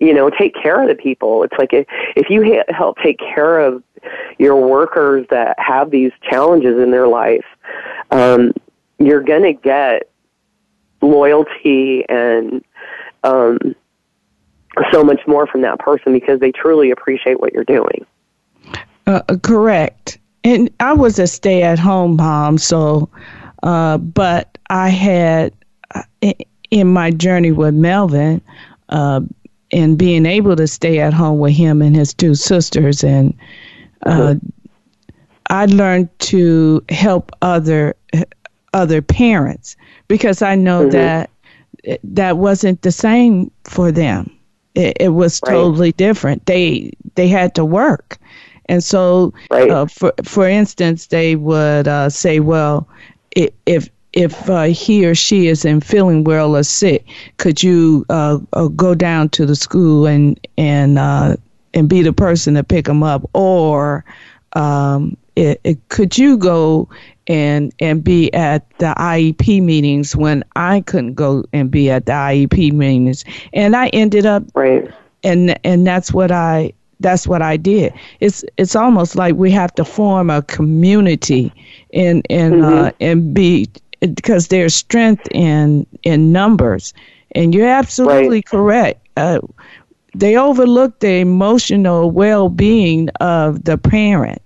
you 0.00 0.12
know, 0.12 0.30
take 0.30 0.54
care 0.60 0.82
of 0.82 0.88
the 0.88 0.94
people. 0.94 1.44
It's 1.44 1.54
like 1.58 1.72
if, 1.72 1.86
if 2.16 2.28
you 2.28 2.42
ha- 2.42 2.74
help 2.74 2.98
take 2.98 3.18
care 3.18 3.60
of 3.60 3.82
your 4.38 4.56
workers 4.56 5.26
that 5.30 5.56
have 5.58 5.90
these 5.90 6.12
challenges 6.22 6.80
in 6.80 6.90
their 6.90 7.08
life, 7.08 7.44
um, 8.10 8.52
you're 8.98 9.22
going 9.22 9.42
to 9.42 9.52
get 9.52 10.10
loyalty 11.00 12.04
and 12.08 12.64
um, 13.24 13.58
so 14.92 15.02
much 15.02 15.20
more 15.26 15.46
from 15.46 15.62
that 15.62 15.78
person 15.78 16.12
because 16.12 16.40
they 16.40 16.52
truly 16.52 16.90
appreciate 16.90 17.40
what 17.40 17.52
you're 17.52 17.64
doing. 17.64 18.06
Uh, 19.06 19.22
correct. 19.42 20.18
And 20.44 20.70
I 20.80 20.92
was 20.92 21.18
a 21.18 21.26
stay 21.26 21.62
at 21.62 21.78
home 21.78 22.16
mom, 22.16 22.58
so, 22.58 23.08
uh, 23.62 23.98
but 23.98 24.58
I 24.70 24.88
had, 24.88 25.52
uh, 25.94 26.02
in 26.70 26.88
my 26.88 27.10
journey 27.10 27.52
with 27.52 27.74
Melvin, 27.74 28.40
uh, 28.90 29.20
and 29.72 29.98
being 29.98 30.26
able 30.26 30.56
to 30.56 30.66
stay 30.66 31.00
at 31.00 31.12
home 31.12 31.38
with 31.38 31.52
him 31.52 31.82
and 31.82 31.94
his 31.94 32.14
two 32.14 32.34
sisters, 32.34 33.02
and 33.02 33.34
uh, 34.06 34.34
I 35.50 35.66
learned 35.66 36.08
to 36.20 36.84
help 36.88 37.32
other 37.42 37.96
other 38.74 39.00
parents 39.02 39.76
because 40.08 40.42
I 40.42 40.54
know 40.54 40.82
mm-hmm. 40.82 40.90
that 40.90 41.30
that 42.04 42.36
wasn't 42.36 42.82
the 42.82 42.92
same 42.92 43.50
for 43.64 43.90
them. 43.90 44.30
It, 44.74 44.96
it 45.00 45.08
was 45.10 45.40
right. 45.44 45.52
totally 45.52 45.92
different. 45.92 46.46
They 46.46 46.92
they 47.14 47.28
had 47.28 47.54
to 47.54 47.64
work, 47.64 48.18
and 48.66 48.84
so 48.84 49.32
right. 49.50 49.70
uh, 49.70 49.86
for 49.86 50.12
for 50.24 50.48
instance, 50.48 51.06
they 51.06 51.36
would 51.36 51.88
uh, 51.88 52.10
say, 52.10 52.40
"Well, 52.40 52.86
if 53.34 53.88
if 54.12 54.48
uh, 54.48 54.64
he 54.64 55.06
or 55.06 55.14
she 55.14 55.48
isn't 55.48 55.82
feeling 55.82 56.24
well 56.24 56.56
or 56.56 56.62
sick, 56.62 57.06
could 57.36 57.62
you 57.62 58.04
uh, 58.08 58.38
uh, 58.52 58.68
go 58.68 58.94
down 58.94 59.28
to 59.30 59.46
the 59.46 59.56
school 59.56 60.06
and 60.06 60.38
and 60.56 60.98
uh, 60.98 61.36
and 61.74 61.88
be 61.88 62.02
the 62.02 62.12
person 62.12 62.54
to 62.54 62.64
pick 62.64 62.86
them 62.86 63.02
up, 63.02 63.28
or 63.34 64.04
um, 64.54 65.16
it, 65.36 65.60
it, 65.64 65.88
could 65.88 66.16
you 66.18 66.36
go 66.36 66.88
and 67.26 67.72
and 67.78 68.02
be 68.02 68.32
at 68.34 68.68
the 68.78 68.94
IEP 68.96 69.62
meetings 69.62 70.16
when 70.16 70.42
I 70.56 70.80
couldn't 70.80 71.14
go 71.14 71.44
and 71.52 71.70
be 71.70 71.90
at 71.90 72.06
the 72.06 72.12
IEP 72.12 72.72
meetings, 72.72 73.24
and 73.52 73.76
I 73.76 73.88
ended 73.88 74.26
up 74.26 74.44
right, 74.54 74.90
and 75.22 75.58
and 75.64 75.86
that's 75.86 76.12
what 76.12 76.30
I 76.30 76.72
that's 77.00 77.26
what 77.26 77.42
I 77.42 77.56
did. 77.56 77.92
It's 78.20 78.44
it's 78.56 78.74
almost 78.74 79.16
like 79.16 79.34
we 79.34 79.50
have 79.52 79.74
to 79.76 79.84
form 79.84 80.30
a 80.30 80.42
community 80.42 81.52
and 81.92 82.26
and 82.30 82.54
mm-hmm. 82.54 82.86
uh, 82.86 82.90
and 83.00 83.34
be 83.34 83.68
because 84.00 84.48
there's 84.48 84.74
strength 84.74 85.28
in 85.30 85.86
in 86.02 86.32
numbers, 86.32 86.94
and 87.32 87.54
you're 87.54 87.68
absolutely 87.68 88.38
right. 88.38 88.46
correct. 88.46 89.08
Uh, 89.16 89.40
they 90.18 90.36
overlook 90.36 90.98
the 90.98 91.20
emotional 91.20 92.10
well-being 92.10 93.08
of 93.20 93.64
the 93.64 93.78
parent 93.78 94.42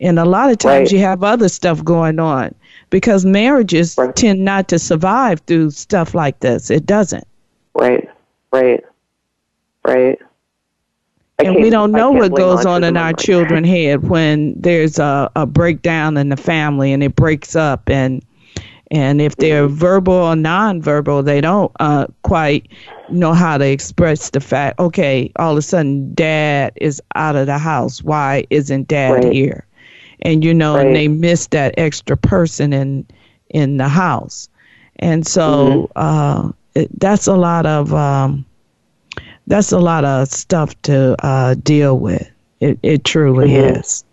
and 0.00 0.18
a 0.18 0.24
lot 0.24 0.50
of 0.50 0.58
times 0.58 0.86
right. 0.86 0.92
you 0.92 0.98
have 1.00 1.22
other 1.22 1.48
stuff 1.48 1.84
going 1.84 2.18
on 2.18 2.54
because 2.88 3.24
marriages 3.24 3.96
right. 3.98 4.14
tend 4.16 4.44
not 4.44 4.68
to 4.68 4.78
survive 4.78 5.40
through 5.40 5.70
stuff 5.70 6.14
like 6.14 6.40
this. 6.40 6.70
It 6.70 6.86
doesn't. 6.86 7.26
Right, 7.74 8.08
right, 8.50 8.82
right. 9.84 10.18
I 11.38 11.44
and 11.44 11.56
we 11.56 11.70
don't 11.70 11.92
know 11.92 12.10
what 12.10 12.34
goes 12.34 12.66
on 12.66 12.84
in 12.84 12.96
our 12.96 13.12
children's 13.12 13.68
head 13.68 14.08
when 14.08 14.54
there's 14.60 14.98
a, 14.98 15.30
a 15.36 15.46
breakdown 15.46 16.16
in 16.16 16.30
the 16.30 16.36
family 16.36 16.92
and 16.92 17.02
it 17.02 17.14
breaks 17.14 17.56
up 17.56 17.88
and 17.88 18.22
and 18.90 19.20
if 19.20 19.36
they're 19.36 19.66
mm-hmm. 19.66 19.76
verbal 19.76 20.14
or 20.14 20.34
nonverbal, 20.34 21.24
they 21.24 21.40
don't 21.40 21.72
uh, 21.80 22.06
quite 22.22 22.68
know 23.08 23.32
how 23.32 23.58
to 23.58 23.66
express 23.66 24.30
the 24.30 24.40
fact. 24.40 24.78
Okay, 24.78 25.30
all 25.36 25.52
of 25.52 25.58
a 25.58 25.62
sudden, 25.62 26.12
dad 26.14 26.72
is 26.76 27.02
out 27.14 27.36
of 27.36 27.46
the 27.46 27.58
house. 27.58 28.02
Why 28.02 28.44
isn't 28.50 28.88
dad 28.88 29.24
right. 29.24 29.32
here? 29.32 29.66
and 30.22 30.44
you 30.44 30.54
know, 30.54 30.76
right. 30.76 30.86
and 30.86 30.96
they 30.96 31.08
miss 31.08 31.46
that 31.48 31.74
extra 31.78 32.16
person 32.16 32.72
in 32.72 33.06
in 33.50 33.78
the 33.78 33.88
house, 33.88 34.48
and 34.96 35.26
so 35.26 35.88
mm-hmm. 35.88 35.92
uh, 35.96 36.52
it, 36.74 37.00
that's 37.00 37.26
a 37.26 37.34
lot 37.34 37.66
of 37.66 37.92
um, 37.94 38.44
that's 39.46 39.72
a 39.72 39.78
lot 39.78 40.04
of 40.04 40.28
stuff 40.28 40.80
to 40.82 41.16
uh, 41.24 41.54
deal 41.62 41.98
with. 41.98 42.30
It 42.60 42.78
it 42.82 43.04
truly 43.04 43.48
mm-hmm. 43.48 43.80
is. 43.80 44.04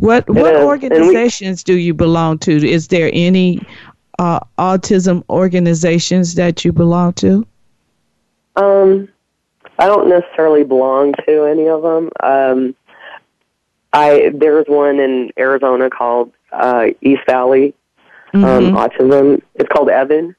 What 0.00 0.28
what 0.30 0.56
organizations 0.56 1.62
we, 1.66 1.74
do 1.74 1.78
you 1.78 1.92
belong 1.92 2.38
to? 2.40 2.52
Is 2.66 2.88
there 2.88 3.10
any 3.12 3.60
uh, 4.18 4.40
autism 4.58 5.22
organizations 5.28 6.34
that 6.36 6.64
you 6.64 6.72
belong 6.72 7.12
to? 7.14 7.46
Um, 8.56 9.08
I 9.78 9.86
don't 9.86 10.08
necessarily 10.08 10.64
belong 10.64 11.12
to 11.26 11.44
any 11.44 11.68
of 11.68 11.82
them. 11.82 12.10
Um, 12.22 12.74
I 13.92 14.30
there's 14.34 14.66
one 14.68 15.00
in 15.00 15.30
Arizona 15.38 15.90
called 15.90 16.32
uh, 16.50 16.86
East 17.02 17.22
Valley 17.26 17.74
um, 18.32 18.42
mm-hmm. 18.42 18.76
Autism. 18.76 19.42
It's 19.54 19.68
called 19.68 19.90
Evan 19.90 20.34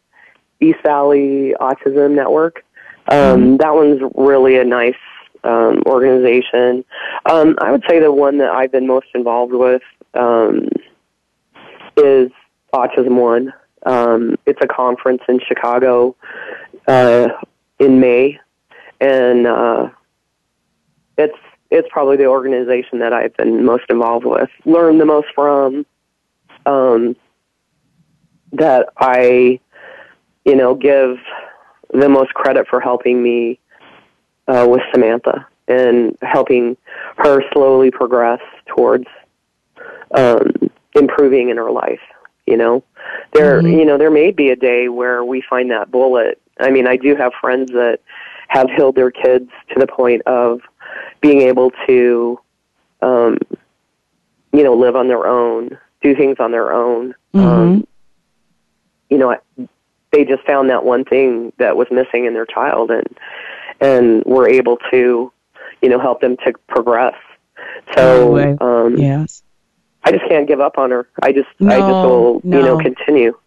East 0.60 0.80
Valley 0.84 1.54
Autism 1.62 2.16
Network. 2.16 2.66
Um, 3.08 3.18
mm-hmm. 3.18 3.58
That 3.58 3.76
one's 3.76 4.02
really 4.16 4.58
a 4.58 4.64
nice 4.64 4.96
um, 5.44 5.82
organization. 5.86 6.84
Um, 7.26 7.56
I 7.62 7.72
would 7.72 7.84
say 7.90 8.00
the 8.00 8.12
one 8.12 8.38
that 8.40 8.50
I've 8.50 8.72
been 8.72 8.88
most 8.88 9.08
involved 9.14 9.54
with 9.54 9.82
um, 10.14 10.68
is 11.98 12.32
Autism 12.74 13.16
One. 13.16 13.54
Um, 13.86 14.38
it's 14.46 14.60
a 14.62 14.68
conference 14.68 15.22
in 15.28 15.40
Chicago 15.48 16.16
uh, 16.88 17.30
in 17.80 18.00
May, 18.00 18.40
and 19.00 19.48
uh, 19.48 19.90
it's 21.18 21.38
it's 21.72 21.88
probably 21.90 22.18
the 22.18 22.26
organization 22.26 23.00
that 23.00 23.14
I've 23.14 23.36
been 23.38 23.64
most 23.64 23.86
involved 23.90 24.26
with, 24.26 24.50
learned 24.66 25.00
the 25.00 25.06
most 25.06 25.28
from, 25.34 25.86
um, 26.66 27.16
that 28.52 28.90
I, 28.98 29.60
you 30.44 30.56
know, 30.58 30.76
give 30.76 31.16
the 31.94 32.10
most 32.10 32.34
credit 32.34 32.68
for 32.68 32.82
helping 32.82 33.24
me 33.24 33.60
uh, 34.52 34.68
with 34.68 34.82
Samantha 34.94 35.48
and 35.68 36.18
helping 36.22 36.76
her 37.18 37.42
slowly 37.54 37.90
progress 37.90 38.42
towards 38.66 39.08
um, 40.14 40.52
improving 40.94 41.50
in 41.50 41.58
her 41.58 41.72
life. 41.72 42.02
You 42.46 42.58
know, 42.58 42.84
there, 43.34 43.62
mm-hmm. 43.62 43.80
you 43.80 43.86
know, 43.86 43.98
there 43.98 44.12
may 44.12 44.32
be 44.32 44.50
a 44.50 44.56
day 44.56 44.90
where 44.90 45.24
we 45.24 45.42
find 45.50 45.72
that 45.72 45.90
bullet. 45.92 46.42
I 46.60 46.70
mean, 46.70 46.88
I 46.88 46.98
do 46.98 47.16
have 47.16 47.32
friends 47.40 47.72
that 47.72 48.00
have 48.48 48.70
healed 48.76 48.96
their 48.96 49.12
kids 49.12 49.50
to 49.70 49.80
the 49.80 49.88
point 49.88 50.24
of 50.24 50.60
being 51.22 51.42
able 51.42 51.72
to, 51.88 52.40
um, 53.02 53.38
you 54.52 54.64
know, 54.64 54.74
live 54.74 54.98
on 54.98 55.08
their 55.08 55.26
own, 55.28 55.78
do 56.02 56.14
things 56.16 56.38
on 56.40 56.52
their 56.52 56.74
own. 56.74 57.14
Mm-hmm. 57.34 57.48
Um, 57.48 57.88
you 59.10 59.18
know, 59.18 59.38
they 60.12 60.26
just 60.26 60.44
found 60.46 60.70
that 60.72 60.84
one 60.84 61.06
thing 61.06 61.54
that 61.58 61.78
was 61.78 61.88
missing 61.92 62.26
in 62.26 62.34
their 62.34 62.46
child, 62.46 62.92
and 62.92 63.08
and 63.82 64.24
we're 64.26 64.48
able 64.48 64.78
to, 64.92 65.32
you 65.82 65.90
know, 65.90 66.00
help 66.00 66.22
them 66.22 66.38
to 66.46 66.54
progress. 66.68 67.16
So, 67.96 68.58
um, 68.62 68.98
yes, 68.98 69.44
I 70.04 70.12
just 70.12 70.28
can't 70.28 70.48
give 70.48 70.60
up 70.60 70.78
on 70.78 70.92
her. 70.92 71.08
I 71.22 71.32
just, 71.32 71.50
no, 71.60 71.76
I 71.76 71.80
just 71.80 71.90
will, 71.90 72.42
no. 72.44 72.60
you 72.60 72.66
know, 72.66 72.78
continue. 72.78 73.38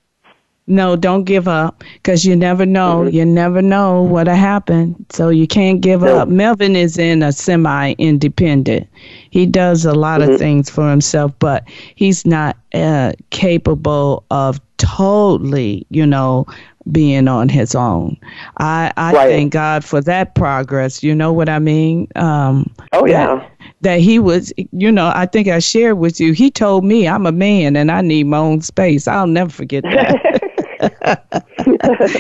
No, 0.67 0.97
don't 0.97 1.25
give 1.25 1.47
up 1.47 1.85
because 1.95 2.25
you 2.25 2.35
never 2.35 2.65
know. 2.65 3.03
Mm-hmm. 3.03 3.17
You 3.17 3.25
never 3.27 3.61
know 3.61 4.03
what'll 4.03 4.35
happen. 4.35 5.05
So 5.11 5.29
you 5.29 5.47
can't 5.47 5.83
give 5.83 6.01
no. 6.01 6.21
up. 6.21 6.29
Melvin 6.29 6.75
is 6.75 6.97
in 6.97 7.23
a 7.23 7.33
semi 7.33 7.93
independent. 7.99 8.89
He 9.31 9.45
does 9.45 9.85
a 9.85 9.93
lot 9.93 10.21
mm-hmm. 10.21 10.33
of 10.33 10.39
things 10.39 10.71
for 10.71 10.89
himself, 10.89 11.33
but 11.39 11.65
he's 11.97 12.25
not 12.25 12.57
uh, 12.73 13.13
capable 13.29 14.25
of 14.31 14.59
totally, 14.79 15.87
you 15.91 16.07
know, 16.07 16.47
being 16.91 17.29
on 17.29 17.49
his 17.49 17.75
own. 17.75 18.17
I, 18.59 18.93
I 18.97 19.13
right. 19.13 19.29
thank 19.29 19.53
God 19.53 19.85
for 19.85 20.01
that 20.03 20.35
progress. 20.35 21.03
You 21.03 21.15
know 21.15 21.33
what 21.33 21.49
I 21.49 21.59
mean? 21.59 22.09
Um, 22.17 22.73
oh, 22.93 23.07
yeah. 23.07 23.37
That, 23.37 23.51
that 23.81 24.01
he 24.01 24.19
was, 24.19 24.53
you 24.73 24.93
know, 24.93 25.13
I 25.15 25.27
think 25.27 25.49
I 25.49 25.59
shared 25.59 25.99
with 25.99 26.21
you, 26.21 26.33
he 26.33 26.51
told 26.51 26.85
me 26.85 27.09
I'm 27.09 27.27
a 27.27 27.33
man 27.33 27.77
and 27.77 27.91
I 27.91 28.01
need 28.01 28.27
my 28.27 28.39
own 28.39 28.61
space. 28.61 29.09
I'll 29.09 29.27
never 29.27 29.51
forget 29.51 29.85
that. 29.85 30.41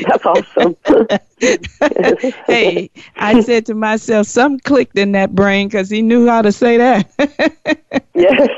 That's 0.08 0.26
awesome. 0.26 0.76
hey, 2.46 2.90
I 3.16 3.40
said 3.40 3.66
to 3.66 3.74
myself, 3.74 4.26
something 4.26 4.60
clicked 4.60 4.96
in 4.98 5.12
that 5.12 5.34
brain 5.34 5.68
because 5.68 5.90
he 5.90 6.02
knew 6.02 6.26
how 6.26 6.42
to 6.42 6.52
say 6.52 6.76
that. 6.78 7.10
yes. 8.14 8.48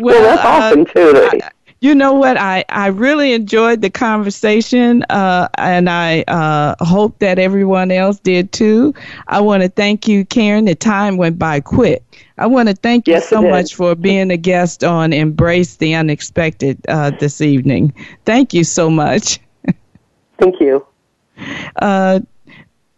well, 0.00 0.20
well, 0.20 0.22
that's 0.22 0.44
uh, 0.44 0.48
awesome 0.48 0.84
too. 0.86 1.28
I, 1.32 1.50
you 1.80 1.94
know 1.94 2.12
what? 2.12 2.36
I, 2.36 2.64
I 2.68 2.88
really 2.88 3.32
enjoyed 3.32 3.82
the 3.82 3.90
conversation, 3.90 5.04
uh, 5.10 5.48
and 5.58 5.88
I 5.88 6.22
uh, 6.22 6.74
hope 6.84 7.18
that 7.20 7.38
everyone 7.38 7.90
else 7.90 8.18
did 8.18 8.52
too. 8.52 8.94
I 9.28 9.40
want 9.40 9.62
to 9.62 9.68
thank 9.68 10.08
you, 10.08 10.24
Karen. 10.24 10.64
The 10.64 10.74
time 10.74 11.16
went 11.16 11.38
by 11.38 11.60
quick. 11.60 12.02
I 12.36 12.46
want 12.46 12.68
to 12.68 12.74
thank 12.74 13.06
you 13.06 13.14
yes, 13.14 13.28
so 13.28 13.42
much 13.42 13.74
for 13.74 13.94
being 13.94 14.30
a 14.30 14.36
guest 14.36 14.82
on 14.82 15.12
Embrace 15.12 15.76
the 15.76 15.94
Unexpected 15.94 16.78
uh, 16.88 17.10
this 17.18 17.40
evening. 17.40 17.92
Thank 18.24 18.54
you 18.54 18.64
so 18.64 18.90
much. 18.90 19.40
Thank 20.38 20.60
you. 20.60 20.84
Uh, 21.76 22.18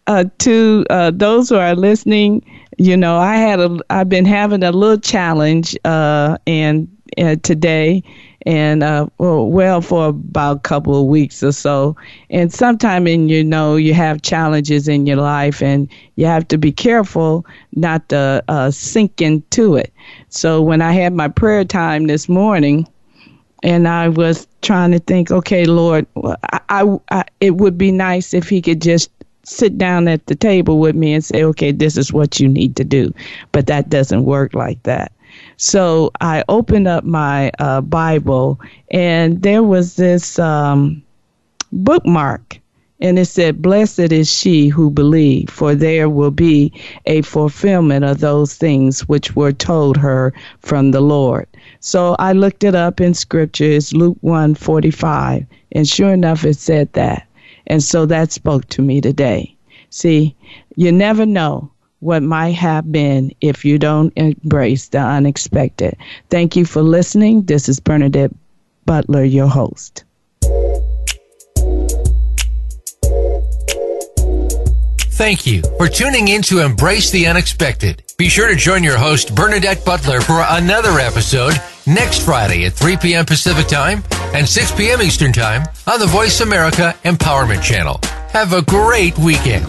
uh, 0.07 0.25
to 0.39 0.83
uh, 0.89 1.11
those 1.13 1.49
who 1.49 1.55
are 1.55 1.75
listening, 1.75 2.43
you 2.79 2.97
know, 2.97 3.17
I 3.17 3.35
had 3.35 3.59
a, 3.59 3.79
I've 3.91 4.09
been 4.09 4.25
having 4.25 4.63
a 4.63 4.71
little 4.71 4.97
challenge, 4.97 5.77
uh, 5.85 6.39
and 6.47 6.87
uh, 7.19 7.35
today, 7.43 8.03
and 8.45 8.83
uh, 8.83 9.07
well 9.17 9.81
for 9.81 10.07
about 10.09 10.57
a 10.57 10.59
couple 10.61 10.99
of 10.99 11.07
weeks 11.07 11.43
or 11.43 11.51
so. 11.51 11.95
And 12.29 12.51
sometime 12.51 13.07
in 13.07 13.29
you 13.29 13.43
know 13.43 13.75
you 13.75 13.93
have 13.93 14.21
challenges 14.21 14.87
in 14.87 15.05
your 15.05 15.17
life, 15.17 15.61
and 15.61 15.87
you 16.15 16.25
have 16.25 16.47
to 16.49 16.57
be 16.57 16.71
careful 16.71 17.45
not 17.75 18.09
to 18.09 18.43
uh, 18.47 18.71
sink 18.71 19.21
into 19.21 19.75
it. 19.75 19.93
So 20.29 20.61
when 20.61 20.81
I 20.81 20.93
had 20.93 21.13
my 21.13 21.27
prayer 21.27 21.63
time 21.65 22.07
this 22.07 22.27
morning, 22.27 22.87
and 23.63 23.87
I 23.87 24.09
was 24.09 24.47
trying 24.61 24.91
to 24.91 24.99
think, 24.99 25.31
okay, 25.31 25.65
Lord, 25.65 26.07
I, 26.51 26.59
I, 26.69 26.99
I 27.11 27.23
it 27.39 27.57
would 27.57 27.77
be 27.77 27.91
nice 27.91 28.33
if 28.33 28.49
He 28.49 28.61
could 28.61 28.81
just 28.81 29.11
sit 29.43 29.77
down 29.77 30.07
at 30.07 30.25
the 30.27 30.35
table 30.35 30.79
with 30.79 30.95
me 30.95 31.13
and 31.13 31.23
say, 31.23 31.43
okay, 31.43 31.71
this 31.71 31.97
is 31.97 32.13
what 32.13 32.39
you 32.39 32.47
need 32.47 32.75
to 32.75 32.83
do. 32.83 33.13
But 33.51 33.67
that 33.67 33.89
doesn't 33.89 34.25
work 34.25 34.53
like 34.53 34.81
that. 34.83 35.11
So 35.63 36.09
I 36.19 36.43
opened 36.49 36.87
up 36.87 37.03
my 37.03 37.51
uh, 37.59 37.81
Bible, 37.81 38.59
and 38.89 39.43
there 39.43 39.61
was 39.61 39.95
this 39.95 40.39
um, 40.39 41.03
bookmark, 41.71 42.59
and 42.99 43.19
it 43.19 43.25
said, 43.25 43.61
Blessed 43.61 44.11
is 44.11 44.27
she 44.27 44.69
who 44.69 44.89
believed, 44.89 45.51
for 45.51 45.75
there 45.75 46.09
will 46.09 46.31
be 46.31 46.73
a 47.05 47.21
fulfillment 47.21 48.03
of 48.03 48.21
those 48.21 48.55
things 48.55 49.07
which 49.07 49.35
were 49.35 49.51
told 49.51 49.97
her 49.97 50.33
from 50.61 50.89
the 50.89 50.99
Lord. 50.99 51.45
So 51.79 52.15
I 52.17 52.33
looked 52.33 52.63
it 52.63 52.73
up 52.73 52.99
in 52.99 53.13
scripture, 53.13 53.65
it's 53.65 53.93
Luke 53.93 54.17
1 54.21 54.55
45, 54.55 55.45
and 55.73 55.87
sure 55.87 56.11
enough, 56.11 56.43
it 56.43 56.55
said 56.55 56.91
that. 56.93 57.27
And 57.67 57.83
so 57.83 58.07
that 58.07 58.31
spoke 58.31 58.65
to 58.69 58.81
me 58.81 58.99
today. 58.99 59.55
See, 59.91 60.35
you 60.75 60.91
never 60.91 61.27
know 61.27 61.69
what 62.01 62.21
might 62.21 62.55
have 62.55 62.91
been 62.91 63.33
if 63.41 63.63
you 63.63 63.79
don't 63.79 64.11
embrace 64.17 64.89
the 64.89 64.99
unexpected. 64.99 65.95
Thank 66.29 66.55
you 66.55 66.65
for 66.65 66.81
listening. 66.81 67.43
This 67.43 67.69
is 67.69 67.79
Bernadette 67.79 68.35
Butler, 68.85 69.23
your 69.23 69.47
host. 69.47 70.03
Thank 75.21 75.45
you 75.45 75.61
for 75.77 75.87
tuning 75.87 76.29
in 76.29 76.41
to 76.43 76.65
Embrace 76.65 77.11
the 77.11 77.27
Unexpected. 77.27 78.03
Be 78.17 78.27
sure 78.27 78.47
to 78.47 78.55
join 78.55 78.83
your 78.83 78.97
host, 78.97 79.35
Bernadette 79.35 79.85
Butler, 79.85 80.19
for 80.19 80.43
another 80.49 80.99
episode 80.99 81.53
next 81.85 82.25
Friday 82.25 82.65
at 82.65 82.73
3 82.73 82.97
p.m. 82.97 83.25
Pacific 83.27 83.67
Time 83.67 84.03
and 84.33 84.49
6 84.49 84.71
p.m. 84.71 84.99
Eastern 84.99 85.31
Time 85.31 85.63
on 85.85 85.99
the 85.99 86.07
Voice 86.07 86.41
America 86.41 86.95
Empowerment 87.03 87.61
Channel. 87.61 87.99
Have 88.29 88.53
a 88.53 88.63
great 88.63 89.15
weekend. 89.19 89.65